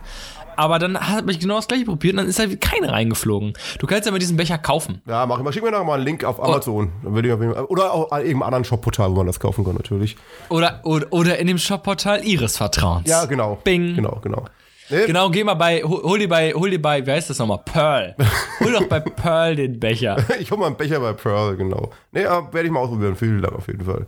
Aber 0.56 0.78
dann 0.78 1.00
habe 1.00 1.32
ich 1.32 1.40
genau 1.40 1.56
das 1.56 1.70
gleiche 1.70 1.86
probiert 1.86 2.16
und 2.16 2.18
dann 2.18 2.28
ist 2.28 2.38
halt 2.38 2.60
keine 2.60 2.92
reingeflogen. 2.92 3.54
Du 3.80 3.88
kannst 3.88 4.06
ja 4.06 4.12
mal 4.12 4.18
diesen 4.20 4.36
Becher 4.36 4.58
kaufen. 4.58 5.02
ja, 5.08 5.26
mach 5.26 5.38
ich 5.38 5.44
mal. 5.46 5.54
Schick 5.54 5.64
mir 5.64 5.72
noch 5.72 5.86
mal 5.86 5.94
einen 5.94 6.04
Link 6.04 6.26
auf 6.26 6.44
Amazon. 6.44 6.92
Dann 7.02 7.16
würde 7.16 7.30
ich 7.30 7.34
auf 7.34 7.40
jeden 7.40 7.54
Fall- 7.54 7.64
Oder 7.66 7.94
auch 7.94 8.12
an 8.12 8.20
irgendeinem 8.22 8.44
anderen 8.44 8.64
Shop-Portal, 8.66 9.12
wo 9.12 9.16
man 9.16 9.28
das 9.28 9.40
kaufen 9.40 9.64
kann, 9.64 9.76
natürlich. 9.76 10.18
Oder, 10.50 10.82
oder, 10.84 11.08
oder 11.12 11.38
in 11.40 11.48
dem 11.48 11.58
Shopportal 11.58 12.26
ihres 12.26 12.58
Vertrauens. 12.58 13.08
Ja, 13.10 13.24
genau. 13.24 13.58
Bing. 13.64 13.96
Genau, 13.96 14.20
genau. 14.22 14.44
Ne? 14.90 15.06
Genau, 15.06 15.30
geh 15.30 15.46
mal 15.46 15.54
bei, 15.54 15.82
hol, 15.82 16.02
hol 16.04 16.20
dir 16.20 16.28
bei, 16.28 16.52
hol 16.52 16.70
dir 16.70 16.82
bei, 16.82 17.06
wie 17.06 17.12
heißt 17.12 17.30
das 17.30 17.40
nochmal? 17.40 17.60
Pearl. 17.64 18.16
Hol 18.60 18.74
doch 18.74 18.88
bei 18.88 19.00
Pearl 19.00 19.56
den 19.56 19.80
Becher. 19.80 20.18
Ich 20.42 20.52
hole 20.52 20.60
mal 20.60 20.66
einen 20.68 20.76
Becher 20.76 21.00
bei 21.00 21.14
Pearl, 21.14 21.56
genau. 21.56 21.92
Ne, 22.12 22.24
ja, 22.24 22.52
werde 22.52 22.66
ich 22.68 22.74
mal 22.74 22.82
ausprobieren. 22.82 23.16
Vielen 23.16 23.42
Dank 23.42 23.56
auf 23.56 23.68
jeden 23.68 23.86
Fall. 23.86 24.08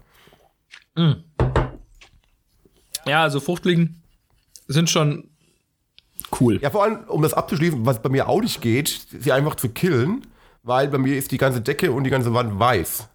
Ja, 3.06 3.24
also 3.24 3.40
Fruchtfliegen 3.40 4.02
sind 4.68 4.90
schon 4.90 5.30
cool. 6.40 6.60
Ja, 6.62 6.70
vor 6.70 6.84
allem, 6.84 7.00
um 7.08 7.22
das 7.22 7.34
abzuschließen, 7.34 7.86
was 7.86 8.02
bei 8.02 8.10
mir 8.10 8.28
auch 8.30 8.42
nicht 8.42 8.62
geht, 8.62 9.08
sie 9.20 9.32
einfach 9.32 9.56
zu 9.56 9.70
killen, 9.70 10.28
weil 10.64 10.88
bei 10.88 10.98
mir 10.98 11.18
ist 11.18 11.32
die 11.32 11.38
ganze 11.38 11.62
Decke 11.62 11.92
und 11.92 12.04
die 12.04 12.10
ganze 12.10 12.34
Wand 12.34 12.60
weiß. 12.60 13.08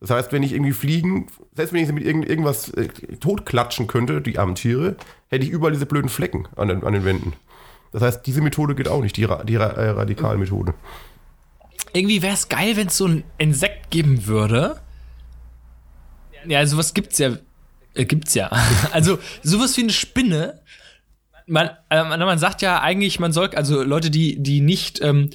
Das 0.00 0.10
heißt, 0.10 0.32
wenn 0.32 0.42
ich 0.42 0.52
irgendwie 0.52 0.72
fliegen, 0.72 1.26
selbst 1.54 1.72
wenn 1.72 1.80
ich 1.80 1.86
sie 1.86 1.92
mit 1.92 2.04
irgend, 2.04 2.26
irgendwas 2.28 2.70
äh, 2.70 2.88
totklatschen 3.20 3.86
könnte, 3.86 4.22
die 4.22 4.38
armen 4.38 4.54
Tiere, 4.54 4.96
hätte 5.28 5.44
ich 5.44 5.50
überall 5.50 5.72
diese 5.72 5.86
blöden 5.86 6.08
Flecken 6.08 6.48
an 6.56 6.68
den, 6.68 6.82
an 6.84 6.94
den 6.94 7.04
Wänden. 7.04 7.34
Das 7.92 8.02
heißt, 8.02 8.26
diese 8.26 8.40
Methode 8.40 8.74
geht 8.74 8.88
auch 8.88 9.02
nicht, 9.02 9.16
die, 9.16 9.24
Ra- 9.24 9.44
die 9.44 9.56
Ra- 9.56 9.72
äh, 9.72 9.90
Radikalmethode. 9.90 10.74
Irgendwie 11.92 12.22
wäre 12.22 12.34
es 12.34 12.48
geil, 12.48 12.76
wenn 12.76 12.86
es 12.86 12.96
so 12.96 13.06
ein 13.06 13.24
Insekt 13.36 13.90
geben 13.90 14.26
würde. 14.26 14.80
Ja, 16.46 16.64
sowas 16.66 16.94
gibt's 16.94 17.18
ja. 17.18 17.36
Äh, 17.94 18.04
gibt's 18.04 18.34
ja. 18.34 18.50
Also, 18.92 19.18
sowas 19.42 19.76
wie 19.76 19.82
eine 19.82 19.92
Spinne. 19.92 20.60
Man, 21.46 21.70
äh, 21.88 22.04
man 22.04 22.38
sagt 22.38 22.62
ja 22.62 22.80
eigentlich, 22.80 23.18
man 23.18 23.32
soll, 23.32 23.50
also 23.54 23.82
Leute, 23.82 24.10
die, 24.10 24.40
die 24.40 24.60
nicht, 24.60 25.00
ähm, 25.02 25.30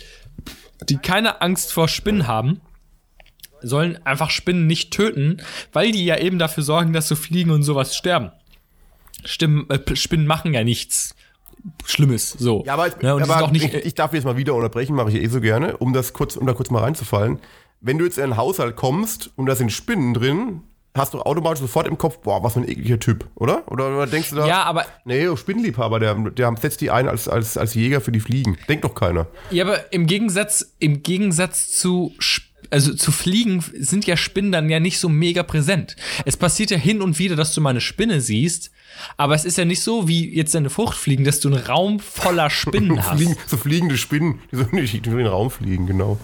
die 0.87 0.97
keine 0.97 1.41
Angst 1.41 1.73
vor 1.73 1.87
Spinnen 1.87 2.27
haben, 2.27 2.61
sollen 3.61 3.99
einfach 4.05 4.29
Spinnen 4.29 4.67
nicht 4.67 4.91
töten, 4.91 5.41
weil 5.73 5.91
die 5.91 6.05
ja 6.05 6.17
eben 6.17 6.39
dafür 6.39 6.63
sorgen, 6.63 6.93
dass 6.93 7.07
so 7.07 7.15
Fliegen 7.15 7.51
und 7.51 7.63
sowas 7.63 7.95
sterben. 7.95 8.31
Stimmen, 9.25 9.69
äh, 9.69 9.95
Spinnen 9.95 10.27
machen 10.27 10.53
ja 10.53 10.63
nichts 10.63 11.15
Schlimmes, 11.85 12.31
so. 12.31 12.63
Ja, 12.65 12.73
aber, 12.73 12.87
ja, 13.01 13.15
sind 13.17 13.29
aber 13.29 13.51
ich, 13.53 13.73
ich 13.73 13.95
darf 13.95 14.13
jetzt 14.13 14.23
mal 14.23 14.37
wieder 14.37 14.53
unterbrechen, 14.53 14.95
mache 14.95 15.09
ich 15.09 15.15
eh 15.15 15.27
so 15.27 15.41
gerne, 15.41 15.77
um 15.77 15.93
das 15.93 16.13
kurz, 16.13 16.35
um 16.35 16.45
da 16.45 16.53
kurz 16.53 16.69
mal 16.69 16.83
reinzufallen. 16.83 17.39
Wenn 17.81 17.97
du 17.97 18.05
jetzt 18.05 18.17
in 18.17 18.25
einen 18.25 18.37
Haushalt 18.37 18.75
kommst 18.75 19.31
und 19.35 19.47
da 19.47 19.55
sind 19.55 19.71
Spinnen 19.71 20.13
drin, 20.13 20.61
hast 20.95 21.13
du 21.13 21.21
automatisch 21.21 21.61
sofort 21.61 21.87
im 21.87 21.97
Kopf, 21.97 22.19
boah, 22.19 22.43
was 22.43 22.53
für 22.53 22.61
ein 22.61 22.69
ekliger 22.69 22.99
Typ, 22.99 23.27
oder? 23.35 23.69
Oder, 23.71 23.89
oder 23.89 24.07
denkst 24.07 24.29
du 24.29 24.37
da, 24.37 24.47
ja, 24.47 24.63
aber 24.63 24.85
nee, 25.03 25.27
oh, 25.27 25.35
Spinnenliebhaber, 25.35 25.99
der, 25.99 26.15
der 26.15 26.55
setzt 26.59 26.81
die 26.81 26.91
ein 26.91 27.07
als, 27.07 27.27
als, 27.27 27.57
als 27.57 27.73
Jäger 27.73 28.01
für 28.01 28.11
die 28.11 28.19
Fliegen. 28.19 28.57
Denkt 28.69 28.85
doch 28.85 28.95
keiner. 28.95 29.27
Ja, 29.51 29.65
aber 29.65 29.91
im 29.93 30.07
Gegensatz, 30.07 30.73
im 30.79 31.03
Gegensatz 31.03 31.71
zu, 31.71 32.13
also 32.69 32.93
zu 32.93 33.11
Fliegen 33.11 33.63
sind 33.77 34.07
ja 34.07 34.17
Spinnen 34.17 34.51
dann 34.51 34.69
ja 34.69 34.79
nicht 34.79 34.99
so 34.99 35.09
mega 35.09 35.43
präsent. 35.43 35.95
Es 36.25 36.37
passiert 36.37 36.71
ja 36.71 36.77
hin 36.77 37.01
und 37.01 37.19
wieder, 37.19 37.35
dass 37.35 37.53
du 37.53 37.61
mal 37.61 37.71
eine 37.71 37.81
Spinne 37.81 38.21
siehst, 38.21 38.71
aber 39.17 39.35
es 39.35 39.45
ist 39.45 39.57
ja 39.57 39.65
nicht 39.65 39.81
so 39.81 40.07
wie 40.07 40.33
jetzt 40.33 40.55
deine 40.55 40.69
Fruchtfliegen, 40.69 41.25
dass 41.25 41.39
du 41.41 41.49
einen 41.49 41.63
Raum 41.63 41.99
voller 41.99 42.49
Spinnen 42.49 43.03
hast. 43.05 43.17
Fliegen, 43.17 43.35
so 43.47 43.57
fliegende 43.57 43.97
Spinnen, 43.97 44.39
die 44.51 44.57
so 44.57 44.65
nicht 44.71 44.93
in 44.93 45.03
den 45.03 45.27
Raum 45.27 45.51
fliegen, 45.51 45.87
genau. 45.87 46.17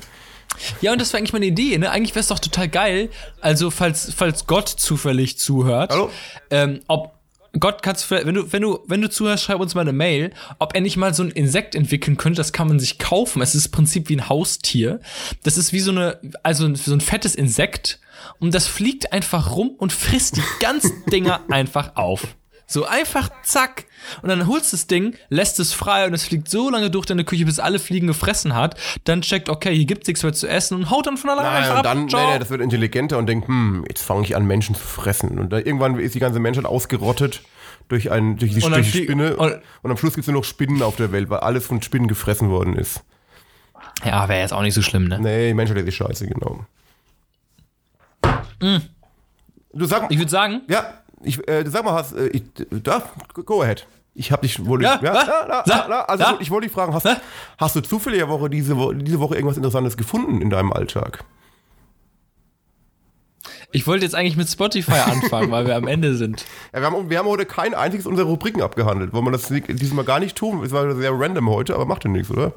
Ja, 0.81 0.91
und 0.91 1.01
das 1.01 1.13
war 1.13 1.17
eigentlich 1.17 1.33
meine 1.33 1.45
Idee, 1.45 1.77
ne? 1.77 1.89
Eigentlich 1.91 2.13
wäre 2.15 2.21
es 2.21 2.27
doch 2.27 2.39
total 2.39 2.67
geil. 2.67 3.09
Also, 3.39 3.71
falls, 3.71 4.13
falls 4.15 4.47
Gott 4.47 4.69
zufällig 4.69 5.37
zuhört, 5.39 5.91
Hallo? 5.91 6.11
ähm, 6.49 6.81
ob 6.87 7.13
Gott 7.59 7.83
kannst 7.83 8.09
du, 8.09 8.25
wenn 8.25 8.35
du, 8.35 8.51
wenn 8.53 8.61
du, 8.61 8.79
wenn 8.87 9.01
du 9.01 9.09
zuhörst, 9.09 9.43
schreib 9.43 9.59
uns 9.59 9.75
mal 9.75 9.81
eine 9.81 9.91
Mail, 9.91 10.31
ob 10.59 10.73
er 10.73 10.81
nicht 10.81 10.95
mal 10.95 11.13
so 11.13 11.23
ein 11.23 11.31
Insekt 11.31 11.75
entwickeln 11.75 12.15
könnte, 12.15 12.37
das 12.37 12.53
kann 12.53 12.67
man 12.69 12.79
sich 12.79 12.97
kaufen. 12.97 13.41
Es 13.41 13.55
ist 13.55 13.65
im 13.65 13.71
Prinzip 13.73 14.07
wie 14.07 14.15
ein 14.15 14.29
Haustier. 14.29 15.01
Das 15.43 15.57
ist 15.57 15.73
wie 15.73 15.81
so 15.81 15.91
eine, 15.91 16.17
also 16.43 16.73
so 16.75 16.93
ein 16.93 17.01
fettes 17.01 17.35
Insekt 17.35 17.99
und 18.39 18.53
das 18.53 18.67
fliegt 18.67 19.11
einfach 19.11 19.51
rum 19.55 19.71
und 19.77 19.91
frisst 19.91 20.37
die 20.37 20.43
ganzen 20.61 21.03
Dinger 21.11 21.41
einfach 21.49 21.95
auf. 21.97 22.35
So 22.71 22.85
einfach 22.85 23.29
zack. 23.43 23.85
Und 24.21 24.29
dann 24.29 24.47
holst 24.47 24.71
du 24.71 24.77
das 24.77 24.87
Ding, 24.87 25.15
lässt 25.29 25.59
es 25.59 25.73
frei 25.73 26.07
und 26.07 26.13
es 26.13 26.23
fliegt 26.25 26.49
so 26.49 26.69
lange 26.69 26.89
durch 26.89 27.05
deine 27.05 27.23
Küche, 27.23 27.45
bis 27.45 27.59
alle 27.59 27.77
Fliegen 27.79 28.07
gefressen 28.07 28.55
hat. 28.55 28.75
Dann 29.03 29.21
checkt, 29.21 29.49
okay, 29.49 29.75
hier 29.75 29.85
gibt's 29.85 30.07
nichts 30.07 30.23
mehr 30.23 30.33
zu 30.33 30.47
essen 30.47 30.75
und 30.75 30.89
haut 30.89 31.05
dann 31.05 31.17
von 31.17 31.29
alleine 31.29 31.49
Nein, 31.49 31.57
einfach 31.63 31.71
und 31.71 31.77
ab. 31.79 31.83
dann, 31.83 32.05
nee, 32.05 32.33
nee, 32.33 32.39
das 32.39 32.49
wird 32.49 32.61
intelligenter 32.61 33.17
und 33.17 33.27
denkt, 33.27 33.47
hm, 33.47 33.85
jetzt 33.87 34.01
fange 34.03 34.23
ich 34.23 34.35
an, 34.35 34.45
Menschen 34.45 34.73
zu 34.75 34.81
fressen. 34.81 35.37
Und 35.37 35.51
dann 35.51 35.63
irgendwann 35.63 35.99
ist 35.99 36.15
die 36.15 36.19
ganze 36.19 36.39
Menschheit 36.39 36.65
ausgerottet 36.65 37.41
durch, 37.89 38.09
ein, 38.11 38.37
durch 38.37 38.53
die, 38.53 38.59
durch 38.61 38.91
die 38.91 39.03
Spinne. 39.03 39.35
und- 39.35 39.61
Und, 39.83 39.91
am 39.91 39.97
Schluss 39.97 40.13
gibt 40.15 40.23
es 40.23 40.31
nur 40.31 40.39
noch 40.41 40.45
Spinnen 40.47 40.81
auf 40.81 40.95
der 40.95 41.11
Welt, 41.11 41.29
weil 41.29 41.39
alles 41.39 41.65
von 41.65 41.81
Spinnen 41.81 42.07
gefressen 42.07 42.49
worden 42.49 42.75
ist. 42.77 43.01
ja, 44.05 44.27
wäre 44.29 44.39
jetzt 44.39 44.53
auch 44.53 44.61
nicht 44.61 44.73
so 44.73 44.81
schlimm, 44.81 45.07
ne? 45.09 45.19
Nee, 45.19 45.49
die 45.49 45.53
Menschheit 45.53 45.77
ist 45.77 45.85
die 45.87 45.91
Scheiße, 45.91 46.25
genau. 46.25 46.65
Du 49.73 49.85
sag, 49.85 50.11
Ich 50.11 50.17
würde 50.17 50.29
sagen, 50.31 50.61
ja, 50.67 51.00
ich, 51.23 51.47
äh, 51.47 51.63
sag 51.67 51.83
mal, 51.85 51.93
hast, 51.93 52.13
äh, 52.13 52.27
ich, 52.27 52.43
da, 52.69 53.03
go 53.33 53.61
ahead. 53.61 53.87
Ich 54.13 54.31
hab 54.31 54.41
dich, 54.41 54.65
wollte, 54.65 54.83
Ja, 54.83 54.99
ja, 55.01 55.63
na, 55.65 55.85
na, 55.87 56.01
also 56.01 56.23
sag. 56.23 56.41
ich 56.41 56.51
wollte 56.51 56.67
dich 56.67 56.73
fragen, 56.73 56.93
hast, 56.93 57.07
hast 57.57 57.75
du 57.75 57.81
zufällig 57.81 58.27
Woche 58.27 58.49
diese, 58.49 58.75
Woche 58.75 58.95
diese 58.95 59.19
Woche 59.19 59.35
irgendwas 59.35 59.57
Interessantes 59.57 59.95
gefunden 59.95 60.41
in 60.41 60.49
deinem 60.49 60.73
Alltag? 60.73 61.23
ich 63.71 63.87
wollte 63.87 64.05
jetzt 64.05 64.15
eigentlich 64.15 64.37
mit 64.37 64.49
Spotify 64.49 64.91
anfangen, 65.05 65.51
weil 65.51 65.65
wir 65.65 65.75
am 65.75 65.87
Ende 65.87 66.15
sind. 66.15 66.45
Ja, 66.73 66.81
wir, 66.81 66.91
haben, 66.91 67.09
wir 67.09 67.19
haben 67.19 67.27
heute 67.27 67.45
kein 67.45 67.73
einziges 67.73 68.05
unserer 68.05 68.27
Rubriken 68.27 68.61
abgehandelt. 68.61 69.13
Wollen 69.13 69.25
wir 69.25 69.31
das 69.31 69.47
diesmal 69.47 70.05
gar 70.05 70.19
nicht 70.19 70.35
tun? 70.35 70.63
Es 70.63 70.71
war 70.71 70.93
sehr 70.95 71.11
random 71.13 71.49
heute, 71.49 71.75
aber 71.75 71.85
macht 71.85 72.03
ja 72.03 72.09
nichts, 72.09 72.29
oder? 72.29 72.53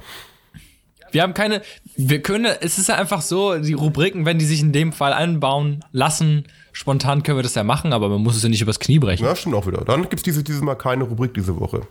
Wir 1.12 1.22
haben 1.22 1.34
keine, 1.34 1.62
wir 1.94 2.22
können, 2.22 2.52
es 2.60 2.78
ist 2.78 2.88
ja 2.88 2.96
einfach 2.96 3.22
so, 3.22 3.56
die 3.58 3.74
Rubriken, 3.74 4.26
wenn 4.26 4.38
die 4.38 4.44
sich 4.44 4.60
in 4.60 4.72
dem 4.72 4.92
Fall 4.92 5.12
einbauen 5.12 5.84
lassen, 5.92 6.48
spontan 6.74 7.22
können 7.22 7.38
wir 7.38 7.42
das 7.42 7.54
ja 7.54 7.64
machen, 7.64 7.94
aber 7.94 8.10
man 8.10 8.20
muss 8.20 8.36
es 8.36 8.42
ja 8.42 8.50
nicht 8.50 8.60
übers 8.60 8.78
Knie 8.78 8.98
brechen. 8.98 9.24
Ja, 9.24 9.34
stimmt 9.34 9.54
auch 9.54 9.66
wieder. 9.66 9.84
Dann 9.84 10.02
gibt 10.02 10.16
es 10.16 10.22
diese, 10.22 10.44
dieses 10.44 10.60
Mal 10.60 10.74
keine 10.74 11.04
Rubrik 11.04 11.32
diese 11.32 11.58
Woche. 11.58 11.86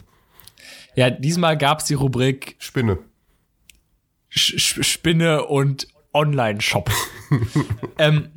Ja, 0.95 1.09
diesmal 1.09 1.57
gab's 1.57 1.85
die 1.85 1.95
Rubrik 1.95 2.55
Spinne. 2.59 2.99
Sch 4.29 4.83
Spinne 4.83 5.45
und 5.45 5.87
Online-Shop. 6.13 6.91
ähm, 7.97 8.29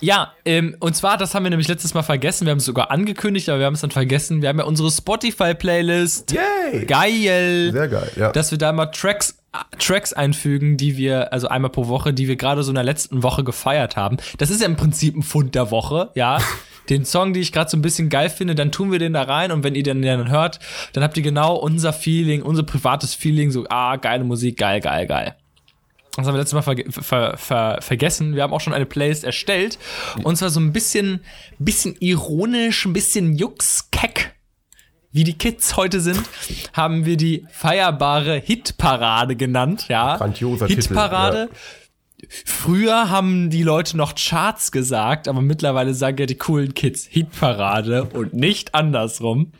ja, 0.00 0.32
ähm, 0.44 0.76
und 0.80 0.96
zwar, 0.96 1.16
das 1.16 1.34
haben 1.34 1.44
wir 1.44 1.50
nämlich 1.50 1.68
letztes 1.68 1.94
Mal 1.94 2.02
vergessen. 2.02 2.44
Wir 2.46 2.50
haben 2.50 2.58
es 2.58 2.64
sogar 2.64 2.90
angekündigt, 2.90 3.48
aber 3.48 3.60
wir 3.60 3.66
haben 3.66 3.74
es 3.74 3.82
dann 3.82 3.92
vergessen. 3.92 4.42
Wir 4.42 4.48
haben 4.48 4.58
ja 4.58 4.64
unsere 4.64 4.90
Spotify-Playlist. 4.90 6.32
Yay! 6.32 6.86
Geil. 6.86 7.70
Sehr 7.72 7.88
geil, 7.88 8.10
ja. 8.16 8.32
dass 8.32 8.50
wir 8.50 8.58
da 8.58 8.72
mal 8.72 8.86
Tracks, 8.86 9.38
Tracks 9.78 10.12
einfügen, 10.12 10.76
die 10.76 10.96
wir, 10.96 11.32
also 11.32 11.48
einmal 11.48 11.70
pro 11.70 11.88
Woche, 11.88 12.14
die 12.14 12.28
wir 12.28 12.36
gerade 12.36 12.62
so 12.62 12.70
in 12.70 12.76
der 12.76 12.84
letzten 12.84 13.22
Woche 13.22 13.44
gefeiert 13.44 13.96
haben. 13.96 14.16
Das 14.38 14.50
ist 14.50 14.60
ja 14.60 14.66
im 14.66 14.76
Prinzip 14.76 15.16
ein 15.16 15.22
Fund 15.22 15.54
der 15.54 15.70
Woche, 15.70 16.10
ja. 16.14 16.38
Den 16.88 17.04
Song, 17.04 17.32
den 17.32 17.42
ich 17.42 17.52
gerade 17.52 17.70
so 17.70 17.76
ein 17.76 17.82
bisschen 17.82 18.08
geil 18.08 18.28
finde, 18.28 18.56
dann 18.56 18.72
tun 18.72 18.90
wir 18.90 18.98
den 18.98 19.12
da 19.12 19.22
rein 19.22 19.52
und 19.52 19.62
wenn 19.62 19.76
ihr 19.76 19.84
den 19.84 20.02
dann 20.02 20.30
hört, 20.30 20.58
dann 20.92 21.04
habt 21.04 21.16
ihr 21.16 21.22
genau 21.22 21.54
unser 21.54 21.92
Feeling, 21.92 22.42
unser 22.42 22.64
privates 22.64 23.14
Feeling, 23.14 23.52
so, 23.52 23.64
ah, 23.68 23.94
geile 23.96 24.24
Musik, 24.24 24.58
geil, 24.58 24.80
geil, 24.80 25.06
geil. 25.06 25.36
Das 26.16 26.26
haben 26.26 26.34
wir 26.34 26.40
letztes 26.40 26.54
Mal 26.54 26.62
verge 26.62 26.90
ver 26.90 27.36
ver 27.38 27.78
vergessen. 27.80 28.34
Wir 28.34 28.42
haben 28.42 28.52
auch 28.52 28.60
schon 28.60 28.74
eine 28.74 28.84
Playlist 28.84 29.24
erstellt. 29.24 29.78
Und 30.24 30.36
zwar 30.36 30.50
so 30.50 30.60
ein 30.60 30.72
bisschen, 30.72 31.20
bisschen 31.58 31.96
ironisch, 32.00 32.84
ein 32.84 32.92
bisschen 32.92 33.36
juxkeck 33.36 34.31
wie 35.12 35.24
die 35.24 35.36
Kids 35.36 35.76
heute 35.76 36.00
sind, 36.00 36.22
haben 36.72 37.04
wir 37.04 37.16
die 37.16 37.46
feierbare 37.50 38.36
Hitparade 38.36 39.36
genannt, 39.36 39.86
ja. 39.88 40.16
Grandioser 40.16 40.66
Titel, 40.66 40.82
Hitparade. 40.82 41.50
Früher 42.28 43.10
haben 43.10 43.50
die 43.50 43.62
Leute 43.62 43.96
noch 43.96 44.14
Charts 44.14 44.72
gesagt, 44.72 45.28
aber 45.28 45.42
mittlerweile 45.42 45.92
sagen 45.92 46.18
ja 46.18 46.26
die 46.26 46.38
coolen 46.38 46.72
Kids 46.74 47.04
Hitparade 47.04 48.04
und 48.04 48.32
nicht 48.32 48.74
andersrum. 48.74 49.52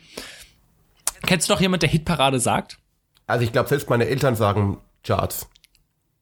Kennst 1.25 1.49
du 1.49 1.53
noch 1.53 1.61
jemand, 1.61 1.83
der 1.83 1.89
Hitparade 1.89 2.39
sagt? 2.39 2.77
Also 3.27 3.43
ich 3.45 3.51
glaube, 3.51 3.69
selbst 3.69 3.89
meine 3.89 4.07
Eltern 4.07 4.35
sagen 4.35 4.77
Charts. 5.03 5.47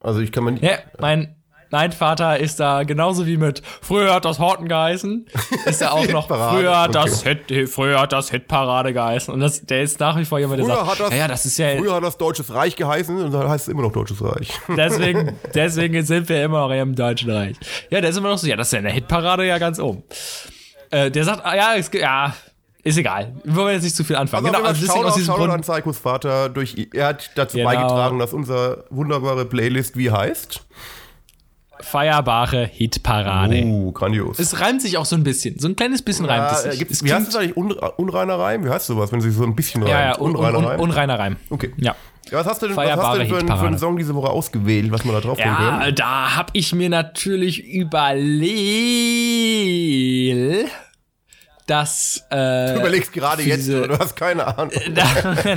Also 0.00 0.20
ich 0.20 0.32
kann 0.32 0.44
mir 0.44 0.52
nicht. 0.52 0.64
Ja, 0.64 0.78
mein, 1.00 1.36
mein 1.72 1.90
Vater 1.90 2.38
ist 2.38 2.60
da 2.60 2.84
genauso 2.84 3.26
wie 3.26 3.36
mit 3.36 3.62
früher 3.80 4.14
hat 4.14 4.24
das 4.24 4.38
Horten 4.38 4.68
geheißen, 4.68 5.26
ist 5.64 5.82
er 5.82 5.94
auch 5.94 6.06
noch 6.12 6.28
früher 6.28 6.78
hat 6.78 6.94
okay. 6.94 7.08
das 7.08 7.22
Hit, 7.22 7.68
früher 7.68 7.98
hat 7.98 8.12
das 8.12 8.30
Hitparade 8.30 8.92
geheißen 8.92 9.32
und 9.32 9.40
das, 9.40 9.62
der 9.62 9.82
ist 9.82 9.98
nach 9.98 10.16
wie 10.16 10.24
vor 10.24 10.38
jemand, 10.38 10.60
der 10.60 10.66
Früher 10.66 10.76
sagt, 10.76 10.90
hat 10.90 11.00
das, 11.00 11.10
ja, 11.10 11.16
ja, 11.16 11.28
das 11.28 11.46
ist 11.46 11.58
ja 11.58 11.76
früher 11.76 11.94
hat 11.94 12.04
das 12.04 12.18
Deutsches 12.18 12.54
Reich 12.54 12.76
geheißen 12.76 13.24
und 13.24 13.32
dann 13.32 13.48
heißt 13.48 13.66
es 13.66 13.72
immer 13.72 13.82
noch 13.82 13.92
Deutsches 13.92 14.22
Reich. 14.22 14.50
Deswegen, 14.76 15.36
deswegen 15.54 16.04
sind 16.04 16.28
wir 16.28 16.44
immer 16.44 16.68
noch 16.68 16.74
im 16.74 16.94
Deutschen 16.94 17.30
Reich. 17.30 17.56
Ja, 17.90 18.00
der 18.00 18.10
ist 18.10 18.16
immer 18.16 18.28
noch 18.28 18.38
so, 18.38 18.46
ja, 18.46 18.56
das 18.56 18.68
ist 18.68 18.72
ja 18.72 18.78
in 18.78 18.84
der 18.84 18.92
Hitparade 18.92 19.46
ja 19.46 19.58
ganz 19.58 19.78
oben. 19.80 20.02
Äh, 20.90 21.10
der 21.10 21.24
sagt, 21.24 21.44
ah, 21.44 21.56
ja, 21.56 21.74
es, 21.74 21.90
ja, 21.94 22.34
ist 22.82 22.98
egal. 22.98 23.34
Wir 23.44 23.56
wollen 23.56 23.74
jetzt 23.74 23.84
nicht 23.84 23.96
zu 23.96 24.04
viel 24.04 24.16
anfangen. 24.16 24.46
Also 24.46 24.58
genau, 24.58 24.68
also 24.68 24.80
deswegen 24.80 25.04
aus 25.04 25.04
Shoutout, 25.04 25.18
diesem 25.18 25.34
Shoutout 25.34 25.50
Grund. 25.50 25.54
an 25.54 25.60
Psychos 25.62 25.98
Vater. 25.98 26.48
Durch, 26.48 26.88
er 26.92 27.06
hat 27.06 27.30
dazu 27.36 27.56
Genau. 27.56 27.70
beigetragen, 27.70 28.18
dass 28.18 28.32
unsere 28.32 28.84
wunderbare 28.90 29.44
Playlist 29.44 29.96
wie 29.96 30.10
heißt. 30.10 30.64
Feierbare 31.82 32.64
Hitparade. 32.72 33.62
Uh, 33.64 33.92
grandios. 33.92 34.38
Es 34.38 34.60
reimt 34.60 34.80
sich 34.82 34.96
auch 34.98 35.04
so 35.04 35.16
ein 35.16 35.24
bisschen. 35.24 35.58
So 35.58 35.68
ein 35.68 35.76
kleines 35.76 36.02
bisschen 36.02 36.24
reimt 36.26 36.50
Ja, 36.50 36.52
es 36.58 36.64
äh, 36.64 36.70
sich. 36.70 36.78
gibt's, 36.78 36.94
Es 36.98 37.04
wie 37.04 37.12
heißt 37.12 37.28
das 37.28 37.36
eigentlich? 37.36 37.56
Un, 37.56 37.72
unreiner 37.72 38.38
Reim? 38.38 38.64
Wie 38.64 38.70
heißt 38.70 38.86
sowas, 38.86 39.12
wenn 39.12 39.20
sie 39.20 39.30
so 39.30 39.44
ein 39.44 39.54
bisschen 39.54 39.82
reimt? 39.82 39.92
Ja, 39.92 40.00
ja, 40.12 40.18
un, 40.18 40.30
un, 40.30 40.36
unreiner 40.36 40.58
un, 40.58 40.64
Reim? 40.64 40.80
unreiner 40.80 41.18
Reim. 41.18 41.36
Okay. 41.50 41.72
Ja. 41.76 41.94
Ja, 42.30 42.38
was 42.38 42.46
hast 42.46 42.62
du 42.62 42.68
denn, 42.68 42.76
was 42.76 42.88
hast 42.88 43.14
du 43.14 43.18
denn 43.18 43.28
für, 43.28 43.38
einen, 43.38 43.48
für 43.48 43.66
einen 43.66 43.78
Song 43.78 43.96
diese 43.96 44.14
Woche 44.14 44.30
ausgewählt, 44.30 44.90
was 44.92 45.04
man 45.04 45.14
da 45.16 45.20
drauf 45.20 45.38
Ja, 45.38 45.80
können? 45.80 45.94
da 45.96 46.36
hab 46.36 46.50
ich 46.54 46.72
mir 46.72 46.88
natürlich 46.88 47.64
überlegt, 49.42 50.70
dass. 51.66 52.24
Äh, 52.30 52.74
Du 52.74 52.80
überlegst 52.80 53.12
gerade 53.12 53.42
jetzt, 53.42 53.68
du 53.68 53.98
hast 53.98 54.14
keine 54.16 54.46
Ahnung. 54.46 54.70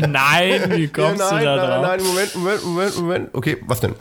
nein, 0.09 0.71
wie 0.71 0.88
kommst 0.88 1.19
ja, 1.19 1.32
nein, 1.32 1.39
du 1.39 1.45
da 1.45 1.55
nein, 1.55 1.69
drauf? 1.69 1.82
nein, 1.82 2.03
Moment, 2.03 2.36
Moment, 2.36 2.63
Moment, 2.65 2.97
Moment. 2.97 3.30
Okay, 3.34 3.57
was 3.67 3.80
denn? 3.80 3.93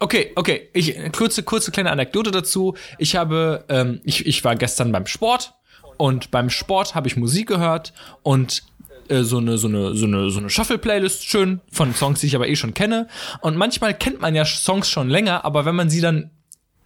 Okay, 0.00 0.32
okay. 0.34 0.68
Ich, 0.72 0.96
kurze, 1.12 1.42
kurze 1.42 1.70
kleine 1.70 1.90
Anekdote 1.90 2.30
dazu. 2.30 2.74
Ich 2.98 3.16
habe, 3.16 3.64
ähm, 3.68 4.00
ich, 4.04 4.26
ich 4.26 4.42
war 4.44 4.56
gestern 4.56 4.92
beim 4.92 5.06
Sport 5.06 5.54
und 5.96 6.30
beim 6.30 6.50
Sport 6.50 6.94
habe 6.94 7.08
ich 7.08 7.16
Musik 7.16 7.48
gehört 7.48 7.92
und 8.22 8.62
äh, 9.08 9.22
so 9.22 9.38
eine 9.38 9.58
so 9.58 9.68
eine 9.68 9.94
so 9.94 10.06
eine 10.06 10.30
so 10.30 10.38
eine 10.38 10.50
Shuffle 10.50 10.78
Playlist 10.78 11.24
schön 11.24 11.60
von 11.70 11.94
Songs, 11.94 12.20
die 12.20 12.26
ich 12.26 12.36
aber 12.36 12.48
eh 12.48 12.56
schon 12.56 12.74
kenne. 12.74 13.08
Und 13.40 13.56
manchmal 13.56 13.94
kennt 13.94 14.20
man 14.20 14.34
ja 14.34 14.44
Songs 14.44 14.88
schon 14.88 15.08
länger, 15.08 15.44
aber 15.44 15.64
wenn 15.64 15.76
man 15.76 15.90
sie 15.90 16.00
dann 16.00 16.30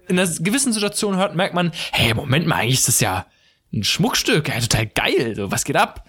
in 0.08 0.18
einer 0.18 0.28
gewissen 0.28 0.72
Situation 0.72 1.16
hört, 1.16 1.34
merkt 1.34 1.54
man, 1.54 1.72
hey, 1.92 2.12
Moment 2.14 2.46
mal, 2.46 2.56
eigentlich 2.56 2.80
ist 2.80 2.88
das 2.88 3.00
ja 3.00 3.26
ein 3.72 3.84
Schmuckstück, 3.84 4.48
ja, 4.48 4.60
total 4.60 4.86
geil, 4.86 5.34
so, 5.34 5.50
was 5.50 5.64
geht 5.64 5.76
ab? 5.76 6.06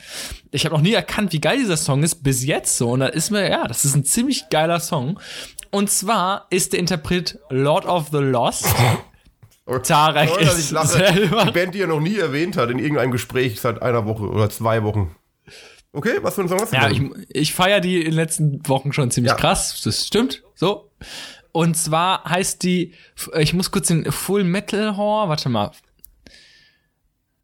Ich 0.51 0.65
habe 0.65 0.75
noch 0.75 0.81
nie 0.81 0.93
erkannt, 0.93 1.31
wie 1.31 1.39
geil 1.39 1.57
dieser 1.57 1.77
Song 1.77 2.03
ist, 2.03 2.23
bis 2.23 2.43
jetzt 2.43 2.77
so, 2.77 2.91
und 2.91 2.99
da 2.99 3.07
ist 3.07 3.31
mir, 3.31 3.49
ja, 3.49 3.67
das 3.67 3.85
ist 3.85 3.95
ein 3.95 4.03
ziemlich 4.03 4.49
geiler 4.49 4.81
Song. 4.81 5.19
Und 5.73 5.89
zwar 5.89 6.47
ist 6.51 6.71
der 6.73 6.79
Interpret 6.79 7.39
Lord 7.49 7.85
of 7.85 8.09
the 8.11 8.17
Lost. 8.19 8.65
Tarek 9.83 10.29
Sorry, 10.29 10.45
dass 10.45 10.57
ist 10.59 10.65
ich 10.65 10.71
lache. 10.71 10.87
selber- 10.87 11.45
Die 11.45 11.51
Band, 11.51 11.73
die 11.73 11.81
er 11.81 11.87
noch 11.87 11.99
nie 11.99 12.17
erwähnt 12.17 12.57
hat 12.57 12.69
in 12.69 12.79
irgendeinem 12.79 13.11
Gespräch 13.11 13.59
seit 13.59 13.81
einer 13.81 14.05
Woche 14.05 14.23
oder 14.23 14.49
zwei 14.49 14.83
Wochen. 14.83 15.15
Okay, 15.93 16.17
was 16.21 16.35
für 16.35 16.41
ein 16.41 16.49
Song 16.49 16.59
hast 16.59 16.73
du 16.73 16.77
Ja, 16.77 16.89
denn? 16.89 17.13
ich, 17.29 17.35
ich 17.35 17.53
feiere 17.53 17.79
die 17.79 17.97
in 17.99 18.05
den 18.05 18.13
letzten 18.15 18.67
Wochen 18.67 18.93
schon 18.93 19.09
ziemlich 19.11 19.31
Ja. 19.31 19.35
krass. 19.37 19.81
Das 19.83 20.05
stimmt. 20.07 20.43
So. 20.55 20.91
Und 21.51 21.75
zwar 21.77 22.23
heißt 22.25 22.61
die, 22.63 22.93
ich 23.37 23.53
muss 23.53 23.71
kurz 23.71 23.87
den 23.87 24.11
Full 24.11 24.43
Metal 24.43 24.97
Horror, 24.97 25.29
warte 25.29 25.49
mal. 25.49 25.71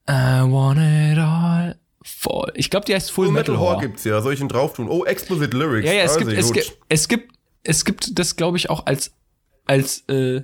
I 0.10 0.42
want 0.44 0.80
it 0.80 1.18
all. 1.20 1.78
Voll. 2.04 2.52
Ich 2.56 2.70
glaube, 2.70 2.86
die 2.86 2.96
heißt 2.96 3.12
Full, 3.12 3.26
Full 3.28 3.34
Metal, 3.34 3.54
Metal 3.54 3.60
Horror 3.60 3.76
Horror. 3.78 3.82
gibt's 3.88 4.04
ja. 4.04 4.20
Soll 4.22 4.34
ich 4.34 4.42
ihn 4.42 4.48
drauf 4.48 4.74
tun? 4.74 4.88
Oh, 4.90 5.06
Explicit 5.06 5.54
Lyrics. 5.54 5.88
Ja, 5.88 5.94
ja, 5.94 6.04
es 6.04 6.14
Also 6.16 6.26
gibt, 6.26 6.38
es 6.40 6.52
gibt, 6.52 6.78
es 6.90 7.08
gibt, 7.08 7.34
es 7.70 7.86
gibt 7.86 8.18
das, 8.18 8.36
glaube 8.36 8.58
ich, 8.58 8.70
auch 8.70 8.86
als, 8.88 9.12
als, 9.66 10.04
äh, 10.10 10.42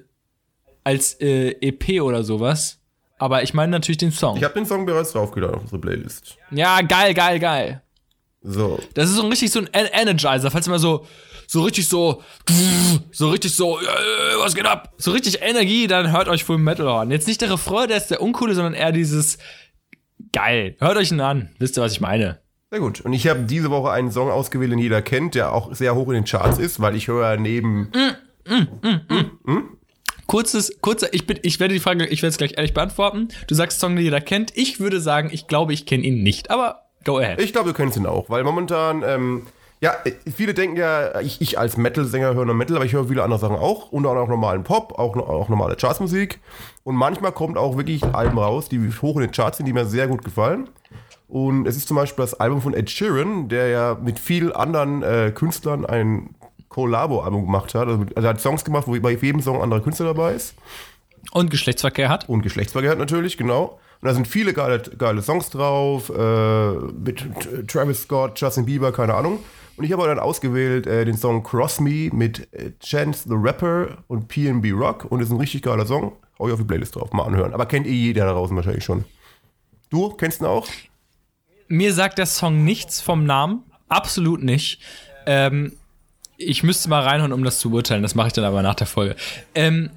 als 0.84 1.14
äh, 1.20 1.50
EP 1.62 2.02
oder 2.02 2.24
sowas. 2.24 2.80
Aber 3.18 3.42
ich 3.44 3.54
meine 3.54 3.72
natürlich 3.72 3.98
den 3.98 4.12
Song. 4.12 4.38
Ich 4.38 4.44
habe 4.44 4.54
den 4.54 4.66
Song 4.66 4.86
bereits 4.86 5.12
draufgeladen 5.14 5.56
auf 5.56 5.62
unsere 5.64 5.80
Playlist. 5.82 6.38
Ja, 6.52 6.82
geil, 6.82 7.14
geil, 7.14 7.40
geil. 7.40 7.82
So. 8.42 8.80
Das 8.94 9.10
ist 9.10 9.16
so 9.16 9.24
ein 9.24 9.30
richtig 9.30 9.52
so 9.52 9.60
ein 9.60 9.70
En- 9.74 9.88
Energizer, 9.92 10.52
falls 10.52 10.68
mal 10.68 10.78
so 10.80 11.08
so 11.48 11.64
richtig 11.64 11.88
so 11.88 12.22
so 13.12 13.30
richtig 13.30 13.56
so 13.56 13.80
äh, 13.80 13.84
was 14.38 14.54
geht 14.54 14.66
ab? 14.66 14.94
So 14.98 15.12
richtig 15.12 15.42
Energie, 15.42 15.88
dann 15.88 16.12
hört 16.12 16.28
euch 16.28 16.44
Full 16.44 16.58
Metal 16.60 16.88
an. 16.88 17.10
Jetzt 17.10 17.28
nicht 17.28 17.42
der 17.42 17.52
Refrain, 17.52 17.88
der 17.88 17.98
ist 17.98 18.08
der 18.12 18.22
uncoole, 18.22 18.54
sondern 18.54 18.74
eher 18.74 18.92
dieses 18.92 19.38
geil. 20.32 20.76
Hört 20.80 20.98
euch 20.98 21.12
ihn 21.12 21.22
an. 21.22 21.50
Wisst 21.58 21.78
ihr, 21.78 21.84
was 21.84 21.94
ich 21.94 22.02
meine? 22.02 22.40
Sehr 22.76 22.82
gut. 22.82 23.00
Und 23.00 23.14
ich 23.14 23.26
habe 23.30 23.44
diese 23.44 23.72
Woche 23.72 23.90
einen 23.90 24.12
Song 24.12 24.30
ausgewählt, 24.30 24.70
den 24.70 24.80
jeder 24.80 25.02
kennt, 25.02 25.34
der 25.34 25.54
auch 25.54 25.74
sehr 25.74 25.96
hoch 25.96 26.10
in 26.10 26.16
den 26.16 26.26
Charts 26.26 26.58
ist, 26.58 26.82
weil 26.82 26.94
ich 26.98 27.08
höre 27.08 27.38
neben. 27.38 27.90
Kurzes 30.28 30.82
kurzer 30.82 31.14
ich 31.14 31.26
bin 31.26 31.40
ich 31.44 31.62
werde 31.62 31.74
die 31.74 31.80
Frage, 31.80 32.06
ich 32.06 32.22
werde 32.22 32.32
es 32.32 32.38
gleich 32.38 32.58
ehrlich 32.58 32.74
beantworten. 32.74 33.30
Du 33.48 33.56
sagst 33.56 33.80
Song, 33.80 33.96
den 33.96 34.04
jeder 34.04 34.20
kennt. 34.20 34.52
Ich 34.58 34.82
würde 34.82 35.00
sagen, 35.00 35.30
ich 35.32 35.48
glaube, 35.48 35.72
ich 35.72 35.86
kenne 35.86 36.04
ihn 36.04 36.22
nicht, 36.22 36.52
aber 36.52 36.82
go 37.06 37.18
ahead. 37.18 37.40
Ich 37.40 37.54
glaube, 37.54 37.70
du 37.70 37.74
kennst 37.74 37.96
ihn 37.96 38.08
auch, 38.08 38.30
weil 38.30 38.44
momentan, 38.44 39.04
ähm, 39.08 39.48
ja, 39.80 39.94
viele 40.36 40.54
denken 40.54 40.76
ja, 40.76 41.22
ich, 41.22 41.40
ich 41.40 41.58
als 41.58 41.78
Metal-Sänger 41.78 42.34
höre 42.34 42.44
nur 42.44 42.56
Metal, 42.56 42.76
aber 42.76 42.84
ich 42.84 42.92
höre 42.92 43.08
viele 43.08 43.24
andere 43.24 43.40
Sachen 43.40 43.56
auch, 43.56 43.94
unter 43.94 44.10
anderem 44.10 44.28
auch 44.28 44.32
normalen 44.32 44.66
Pop, 44.66 45.00
auch, 45.00 45.16
auch 45.16 45.48
normale 45.48 45.78
Chartsmusik. 45.78 46.42
Und 46.84 46.98
manchmal 46.98 47.32
kommt 47.32 47.58
auch 47.58 47.78
wirklich 47.78 48.04
Alben 48.04 48.38
raus, 48.38 48.68
die 48.68 48.82
hoch 49.02 49.16
in 49.16 49.22
den 49.22 49.32
Charts 49.32 49.60
sind, 49.60 49.66
die 49.66 49.72
mir 49.72 49.86
sehr 49.86 50.10
gut 50.10 50.26
gefallen. 50.26 50.68
Und 51.28 51.68
es 51.68 51.76
ist 51.76 51.88
zum 51.88 51.98
Beispiel 51.98 52.24
das 52.24 52.36
Album 52.36 52.62
von 52.62 52.74
Ed 52.74 52.90
Sheeran, 52.90 53.50
der 53.50 53.68
ja 53.70 53.98
mit 54.02 54.20
vielen 54.20 54.52
anderen 54.52 55.02
äh, 55.02 55.32
Künstlern 55.34 55.86
ein 55.86 56.36
Collabo-Album 56.70 57.46
gemacht 57.46 57.74
hat. 57.74 57.88
Also, 57.88 58.06
also 58.16 58.28
er 58.28 58.30
hat 58.30 58.42
Songs 58.42 58.64
gemacht, 58.64 58.88
wo 58.88 59.00
bei 59.00 59.12
jedem 59.12 59.42
Song 59.42 59.58
ein 59.58 59.64
anderer 59.64 59.82
Künstler 59.82 60.08
dabei 60.08 60.34
ist. 60.34 60.56
Und 61.32 61.50
Geschlechtsverkehr 61.50 62.10
hat. 62.10 62.30
Und 62.30 62.42
Geschlechtsverkehr 62.42 62.96
natürlich, 62.96 63.38
genau. 63.38 63.80
Und 64.02 64.08
da 64.08 64.14
sind 64.14 64.28
viele 64.28 64.54
geile, 64.54 64.80
geile 64.80 65.22
Songs 65.22 65.50
drauf, 65.50 66.10
äh, 66.10 66.72
mit 66.72 67.26
Travis 67.68 68.04
Scott, 68.04 68.40
Justin 68.40 68.66
Bieber, 68.66 68.92
keine 68.92 69.16
Ahnung. 69.16 69.40
Und 69.78 69.84
ich 69.84 69.92
habe 69.92 70.06
dann 70.06 70.20
ausgewählt 70.20 70.88
äh, 70.88 71.06
den 71.06 71.18
Song 71.18 71.44
Cross 71.44 71.80
Me 71.80 72.10
mit 72.14 72.48
äh, 72.54 72.72
Chance 72.80 73.28
the 73.28 73.36
Rapper 73.36 73.98
und 74.08 74.28
PNB 74.28 74.72
Rock. 74.74 75.06
Und 75.10 75.20
das 75.20 75.30
ist 75.30 75.34
ein 75.34 75.40
richtig 75.40 75.64
geiler 75.64 75.86
Song. 75.86 76.14
Hau 76.40 76.48
ich 76.48 76.54
auf 76.54 76.60
die 76.60 76.66
Playlist 76.66 76.96
drauf, 76.96 77.12
mal 77.14 77.24
anhören. 77.24 77.54
Aber 77.54 77.66
kennt 77.66 77.88
eh 77.88 77.92
jeder 77.92 78.26
da 78.26 78.34
draußen 78.34 78.56
wahrscheinlich 78.56 78.84
schon. 78.84 79.06
Du 79.90 80.10
kennst 80.10 80.42
ihn 80.42 80.46
auch? 80.46 80.68
Mir 81.68 81.94
sagt 81.94 82.18
der 82.18 82.26
Song 82.26 82.64
nichts 82.64 83.02
vom 83.02 83.26
Namen. 83.26 83.64
Absolut 83.90 84.44
nicht. 84.44 84.80
Ähm, 85.26 85.74
ich 86.38 86.64
müsste 86.64 86.90
mal 86.90 87.02
reinhören, 87.04 87.34
um 87.34 87.44
das 87.44 87.60
zu 87.60 87.70
beurteilen. 87.70 88.02
Das 88.04 88.14
mache 88.16 88.28
ich 88.28 88.34
dann 88.34 88.44
aber 88.46 88.62
nach 88.62 88.76
der 88.76 88.88
Folge. 88.88 89.16
Ähm, 89.56 89.90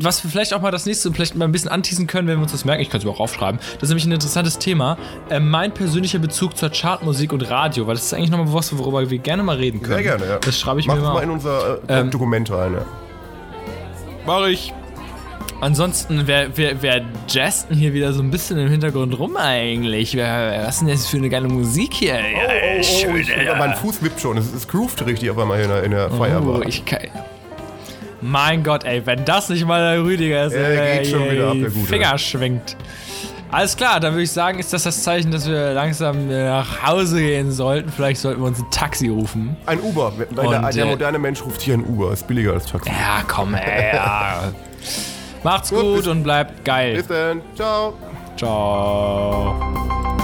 was 0.00 0.24
wir 0.24 0.30
vielleicht 0.30 0.54
auch 0.54 0.62
mal 0.62 0.70
das 0.70 0.86
nächste 0.86 1.12
vielleicht 1.12 1.34
mal 1.36 1.44
ein 1.44 1.52
bisschen 1.52 1.68
anteasen 1.70 2.06
können, 2.06 2.26
wenn 2.26 2.38
wir 2.38 2.42
uns 2.42 2.52
das 2.52 2.64
merken, 2.64 2.80
ich 2.82 2.88
kann 2.88 2.98
es 3.00 3.04
mir 3.04 3.10
auch 3.10 3.20
aufschreiben. 3.20 3.60
Das 3.74 3.82
ist 3.84 3.88
nämlich 3.90 4.06
ein 4.06 4.12
interessantes 4.12 4.58
Thema. 4.58 4.96
Ähm, 5.28 5.50
mein 5.50 5.72
persönlicher 5.74 6.18
Bezug 6.18 6.56
zur 6.56 6.70
Chartmusik 6.70 7.32
und 7.32 7.42
Radio, 7.50 7.86
weil 7.86 7.94
das 7.94 8.04
ist 8.04 8.14
eigentlich 8.14 8.30
nochmal 8.30 8.52
was, 8.52 8.76
worüber 8.76 9.08
wir 9.10 9.18
gerne 9.18 9.42
mal 9.42 9.56
reden 9.56 9.82
können. 9.82 9.94
Sehr 9.94 10.02
gerne, 10.02 10.26
ja. 10.26 10.38
Das 10.38 10.58
schreibe 10.58 10.80
ich 10.80 10.86
Mach 10.86 10.94
mir 10.96 11.02
mal. 11.02 11.12
mal 11.14 11.22
in 11.22 11.30
unser 11.30 11.80
äh, 11.86 12.00
Ähm, 12.00 12.10
Dokument 12.10 12.50
rein. 12.50 12.72
Ja. 12.72 12.86
Mach 14.26 14.46
ich. 14.46 14.72
Ansonsten, 15.60 16.22
wer, 16.26 16.56
wer, 16.56 16.80
wer 16.82 17.02
jazzt 17.28 17.68
denn 17.70 17.76
hier 17.76 17.92
wieder 17.92 18.12
so 18.14 18.22
ein 18.22 18.30
bisschen 18.30 18.58
im 18.58 18.68
Hintergrund 18.70 19.18
rum 19.18 19.36
eigentlich? 19.36 20.14
Wer, 20.16 20.62
was 20.64 20.76
ist 20.76 20.80
denn 20.80 20.88
das 20.88 21.06
für 21.06 21.18
eine 21.18 21.28
geile 21.28 21.48
Musik 21.48 21.92
hier? 21.94 22.14
Ja, 22.14 22.22
Oh, 22.78 22.82
schön, 22.82 23.16
ich, 23.16 23.36
Alter. 23.36 23.56
mein 23.56 23.74
Fuß 23.74 24.02
wippt 24.02 24.20
schon. 24.20 24.38
Es, 24.38 24.52
es 24.54 24.66
groovt 24.66 25.04
richtig 25.04 25.30
auf 25.30 25.38
einmal 25.38 25.58
hier 25.58 25.66
in 25.66 25.70
der, 25.70 25.84
in 25.84 25.90
der 25.90 26.10
Oh, 26.12 26.16
Feierbar. 26.16 26.62
ich 26.66 26.84
kann. 26.86 27.00
Mein 28.22 28.62
Gott, 28.62 28.84
ey, 28.84 29.04
wenn 29.06 29.24
das 29.26 29.48
nicht 29.50 29.66
mal 29.66 29.96
der 29.96 30.02
Rüdiger 30.04 30.44
ist, 30.46 30.54
Ja, 30.54 30.60
der 30.60 30.92
ey, 30.92 30.98
geht 31.02 31.10
schon 31.10 31.22
ey, 31.22 31.32
wieder 31.32 31.48
ab, 31.48 31.56
der 31.60 31.70
Gute. 31.70 31.86
Finger 31.86 32.16
schwingt. 32.18 32.76
Alles 33.50 33.76
klar, 33.76 33.98
dann 34.00 34.12
würde 34.12 34.22
ich 34.22 34.30
sagen, 34.30 34.58
ist 34.60 34.72
das 34.72 34.84
das 34.84 35.02
Zeichen, 35.02 35.30
dass 35.32 35.46
wir 35.48 35.72
langsam 35.74 36.28
nach 36.28 36.86
Hause 36.86 37.20
gehen 37.20 37.50
sollten. 37.50 37.90
Vielleicht 37.90 38.20
sollten 38.20 38.40
wir 38.40 38.46
uns 38.46 38.60
ein 38.60 38.70
Taxi 38.70 39.08
rufen. 39.08 39.56
Ein 39.66 39.80
Uber. 39.80 40.12
Der, 40.36 40.70
der 40.70 40.84
äh, 40.84 40.88
moderne 40.88 41.18
Mensch 41.18 41.42
ruft 41.44 41.60
hier 41.60 41.74
ein 41.74 41.84
Uber. 41.84 42.12
Ist 42.12 42.26
billiger 42.28 42.52
als 42.52 42.66
Taxi. 42.66 42.88
Ja, 42.90 43.22
komm, 43.26 43.54
ey. 43.54 43.94
Ja. 43.94 44.52
Macht's 45.42 45.70
Gut, 45.70 45.80
gut 45.80 46.06
und 46.06 46.22
bleibt 46.22 46.64
geil. 46.64 46.96
Bis 46.96 47.06
dann. 47.06 47.40
Ciao. 47.54 47.94
Ciao. 48.36 50.18